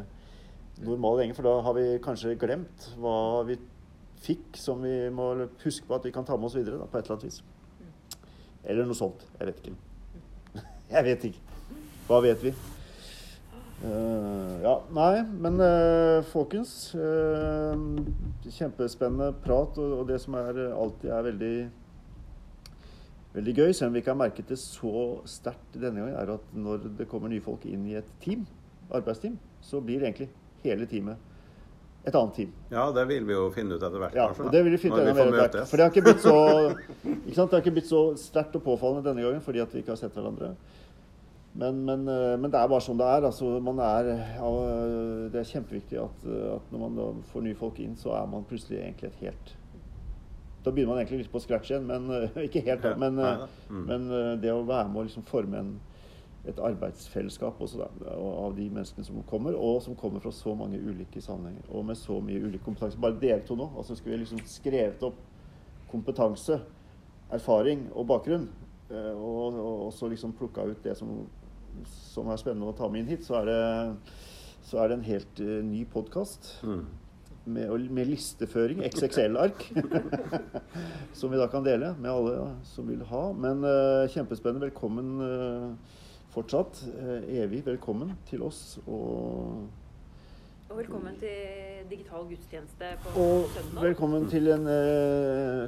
normale 0.82 1.24
gjeng. 1.24 1.36
For 1.38 1.46
da 1.46 1.56
har 1.68 1.78
vi 1.78 1.86
kanskje 2.04 2.34
glemt 2.42 2.90
hva 2.98 3.44
vi 3.46 3.60
fikk 4.24 4.58
som 4.58 4.82
vi 4.82 5.10
må 5.14 5.34
huske 5.66 5.86
på 5.88 5.98
at 5.98 6.06
vi 6.08 6.14
kan 6.16 6.26
ta 6.26 6.38
med 6.40 6.50
oss 6.50 6.58
videre 6.58 6.80
da, 6.82 6.90
på 6.90 6.98
et 6.98 7.06
eller 7.06 7.20
annet 7.20 7.30
vis. 7.30 7.42
Eller 8.64 8.88
noe 8.88 8.98
sånt. 8.98 9.26
Jeg 9.38 9.52
vet 9.52 9.62
ikke. 9.62 9.76
Jeg 10.96 11.10
vet 11.12 11.28
ikke. 11.30 11.60
Hva 12.08 12.24
vet 12.24 12.48
vi? 12.50 12.58
Eh, 13.84 14.52
ja, 14.64 14.74
nei, 14.96 15.24
men 15.44 15.60
uh, 15.60 16.24
folkens 16.32 16.94
Uh, 16.96 17.74
Kjempespennende 18.44 19.34
prat, 19.44 19.76
og, 19.82 19.98
og 20.00 20.08
det 20.08 20.22
som 20.24 20.38
er 20.40 20.60
alltid 20.72 21.10
er 21.12 21.26
veldig 21.28 21.56
Veldig 23.34 23.54
gøy, 23.58 23.72
selv 23.74 23.90
om 23.90 23.96
vi 23.96 24.04
ikke 24.04 24.12
har 24.14 24.20
merket 24.20 24.50
det 24.52 24.60
så 24.62 25.20
sterkt 25.26 25.74
denne 25.74 26.04
gangen, 26.04 26.16
er 26.20 26.36
at 26.36 26.52
når 26.54 26.84
det 27.00 27.08
kommer 27.10 27.32
nye 27.32 27.42
folk 27.42 27.64
inn 27.66 27.88
i 27.90 27.96
et 27.98 28.12
team, 28.22 28.44
arbeidsteam, 28.94 29.40
så 29.66 29.82
blir 29.82 30.04
egentlig 30.06 30.28
hele 30.62 30.86
teamet 30.86 31.18
et 32.06 32.14
annet 32.14 32.36
team. 32.36 32.52
Ja, 32.70 32.84
det 32.94 33.08
vil 33.10 33.26
vi 33.26 33.34
jo 33.34 33.48
finne 33.56 33.80
ut 33.80 33.82
etter 33.82 33.98
hvert, 34.04 34.14
Ja, 34.14 34.28
kanskje. 34.28 34.46
og 34.46 34.54
det 34.54 34.62
vil 34.68 34.76
vi 34.76 34.82
finne 34.84 35.02
mer 35.02 35.24
etter 35.24 35.40
hvert. 35.40 35.58
For 35.72 35.80
det 35.82 35.88
har 35.88 35.96
ikke 35.96 36.06
blitt 36.06 36.22
så 36.22 36.38
ikke 37.24 37.36
sant? 37.40 37.50
Det 37.50 37.58
har 37.58 37.64
ikke 37.64 37.76
blitt 37.80 37.90
så 37.90 38.04
sterkt 38.20 38.58
og 38.60 38.66
påfallende 38.68 39.08
denne 39.08 39.26
gangen 39.26 39.42
fordi 39.42 39.64
at 39.64 39.74
vi 39.74 39.82
ikke 39.82 39.96
har 39.96 40.02
sett 40.04 40.14
hverandre. 40.14 40.54
Men, 41.54 41.86
men, 41.86 42.08
eh, 42.08 42.40
men 42.40 42.50
det 42.52 42.58
er 42.58 42.70
bare 42.70 42.82
sånn 42.82 42.98
det 42.98 43.08
er. 43.08 43.28
Altså, 43.30 43.50
man 43.62 43.82
er 43.84 44.08
det 45.34 45.42
er 45.42 45.50
kjempeviktig 45.52 46.00
at, 46.02 46.26
at 46.56 46.72
når 46.74 46.86
man 46.86 47.20
får 47.30 47.46
nye 47.46 47.58
folk 47.58 47.82
inn, 47.84 47.98
så 48.00 48.16
er 48.18 48.30
man 48.30 48.48
plutselig 48.50 48.82
egentlig 48.82 49.12
et 49.12 49.22
helt 49.28 49.54
Da 50.64 50.72
begynner 50.72 50.94
man 50.94 51.02
egentlig 51.02 51.26
litt 51.26 51.34
på 51.34 51.42
scratch 51.44 51.70
igjen, 51.72 51.86
men 51.90 52.10
eh, 52.16 52.46
ikke 52.48 52.64
helt, 52.66 52.86
da. 52.86 52.96
Men, 52.98 53.20
eh. 53.20 53.44
Mm. 53.70 53.84
men 53.90 54.06
det 54.42 54.54
å 54.54 54.64
være 54.66 54.88
med 54.90 55.02
å 55.02 55.04
liksom 55.10 55.26
forme 55.28 55.60
en, 55.60 55.74
et 56.48 56.58
arbeidsfellesskap 56.60 57.62
også 57.62 57.84
da, 57.84 58.16
av 58.16 58.56
de 58.58 58.66
menneskene 58.72 59.06
som 59.08 59.22
kommer, 59.30 59.56
og 59.56 59.82
som 59.86 59.96
kommer 60.00 60.24
fra 60.24 60.34
så 60.34 60.56
mange 60.58 60.80
ulike 60.82 61.22
sammenhenger, 61.24 61.68
og 61.70 61.86
med 61.88 62.00
så 62.00 62.18
mye 62.24 62.42
ulik 62.42 62.66
kompetanse. 62.66 63.00
Bare 63.00 63.20
dere 63.22 63.46
to 63.46 63.60
nå. 63.60 63.70
altså 63.78 63.96
Skulle 64.00 64.18
vi 64.18 64.24
liksom 64.24 64.42
skrevet 64.50 65.06
opp 65.06 65.22
kompetanse, 65.92 66.58
erfaring 67.34 67.86
og 67.94 68.10
bakgrunn, 68.10 68.50
og, 68.94 69.54
og, 69.54 69.70
og 69.88 69.94
så 69.96 70.10
liksom 70.10 70.34
plukka 70.38 70.66
ut 70.70 70.84
det 70.86 70.98
som, 70.98 71.14
som 71.88 72.30
er 72.30 72.38
spennende 72.42 72.70
å 72.70 72.76
ta 72.78 72.88
med 72.92 73.04
inn 73.04 73.12
hit, 73.16 73.26
så 73.26 73.42
er 73.42 73.50
det 73.50 73.62
så 74.64 74.80
er 74.80 74.88
det 74.90 74.96
en 75.00 75.08
helt 75.08 75.40
uh, 75.44 75.58
ny 75.66 75.84
podkast 75.92 76.54
Mm. 76.64 76.86
med, 77.46 77.90
med 77.92 78.08
listeføring, 78.08 78.80
XXL-ark, 78.88 79.66
som 81.20 81.32
vi 81.34 81.38
da 81.42 81.50
kan 81.52 81.66
dele 81.66 81.90
med 82.00 82.12
alle 82.12 82.56
som 82.64 82.88
vil 82.88 83.04
ha. 83.10 83.26
Men 83.36 83.60
uh, 83.68 84.08
kjempespennende. 84.08 84.70
Velkommen 84.70 85.10
uh, 85.20 86.00
fortsatt. 86.32 86.80
Evig 87.28 87.66
velkommen 87.68 88.16
til 88.30 88.42
oss. 88.48 88.80
Og, 88.88 89.68
Og 90.70 90.78
velkommen 90.80 91.20
til 91.20 91.84
digital 91.92 92.24
gudstjeneste 92.32 92.96
på 93.04 93.20
og 93.20 93.52
søndag. 93.54 93.84
velkommen 93.84 94.30
til 94.32 94.48
en 94.56 94.64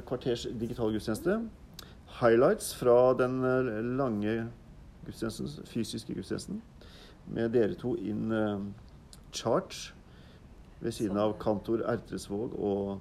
kvarters 0.08 0.48
digital 0.58 0.90
gudstjeneste. 0.96 1.36
Highlights 2.22 2.72
fra 2.74 3.12
den 3.20 3.42
lange 4.00 4.48
gudstjenesten, 5.06 5.66
fysiske 5.70 6.14
gudstjenesten, 6.14 6.62
med 7.26 7.52
dere 7.54 7.74
to 7.78 7.94
in 7.98 8.32
uh, 8.32 8.60
charge 9.32 9.92
ved 10.80 10.92
siden 10.92 11.18
av 11.18 11.34
kantor 11.40 11.82
Ertresvåg 11.88 12.54
og, 12.60 12.98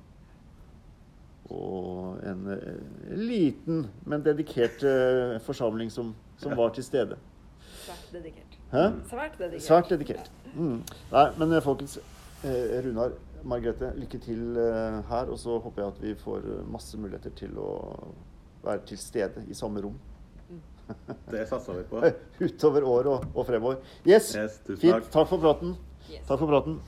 og 1.51 2.21
en 2.25 2.47
eh, 2.55 3.17
liten, 3.19 3.85
men 4.05 4.23
dedikert 4.25 4.83
uh, 4.87 5.35
forsamling 5.45 5.91
som, 5.91 6.15
som 6.41 6.55
var 6.57 6.73
til 6.73 6.83
stede. 6.87 7.19
Svært 7.85 8.09
dedikert. 8.13 8.57
Hæ? 8.71 8.87
Svært 9.09 9.39
dedikert. 9.39 9.63
Svært 9.63 9.89
dedikert. 9.89 10.31
Mm. 10.55 10.81
Nei, 11.11 11.25
men 11.37 11.61
folkens. 11.61 11.99
Eh, 12.45 12.81
Runar, 12.85 13.11
Margrethe, 13.43 13.91
lykke 13.99 14.19
til 14.21 14.57
eh, 14.57 15.01
her. 15.09 15.29
Og 15.29 15.39
så 15.39 15.59
håper 15.59 15.81
jeg 15.81 15.91
at 15.91 16.01
vi 16.01 16.15
får 16.23 16.49
masse 16.71 16.97
muligheter 16.97 17.33
til 17.37 17.57
å 17.61 17.69
være 18.65 18.85
til 18.89 18.99
stede 19.01 19.45
i 19.49 19.57
samme 19.57 19.83
rom. 19.85 19.97
Det 21.31 21.45
satser 21.49 21.79
vi 21.79 21.83
på. 21.89 22.01
Utover 22.45 22.83
året 22.87 23.09
og, 23.13 23.25
og 23.35 23.47
fremover. 23.47 23.79
Yes! 24.07 24.33
Yes, 24.35 24.59
tusen 24.65 24.81
Fint. 24.81 24.93
takk. 24.93 25.11
Takk 25.15 25.31
for 25.31 25.41
praten. 25.43 25.75
Yes. 26.09 26.25
Takk 26.27 26.39
for 26.43 26.51
praten. 26.51 26.79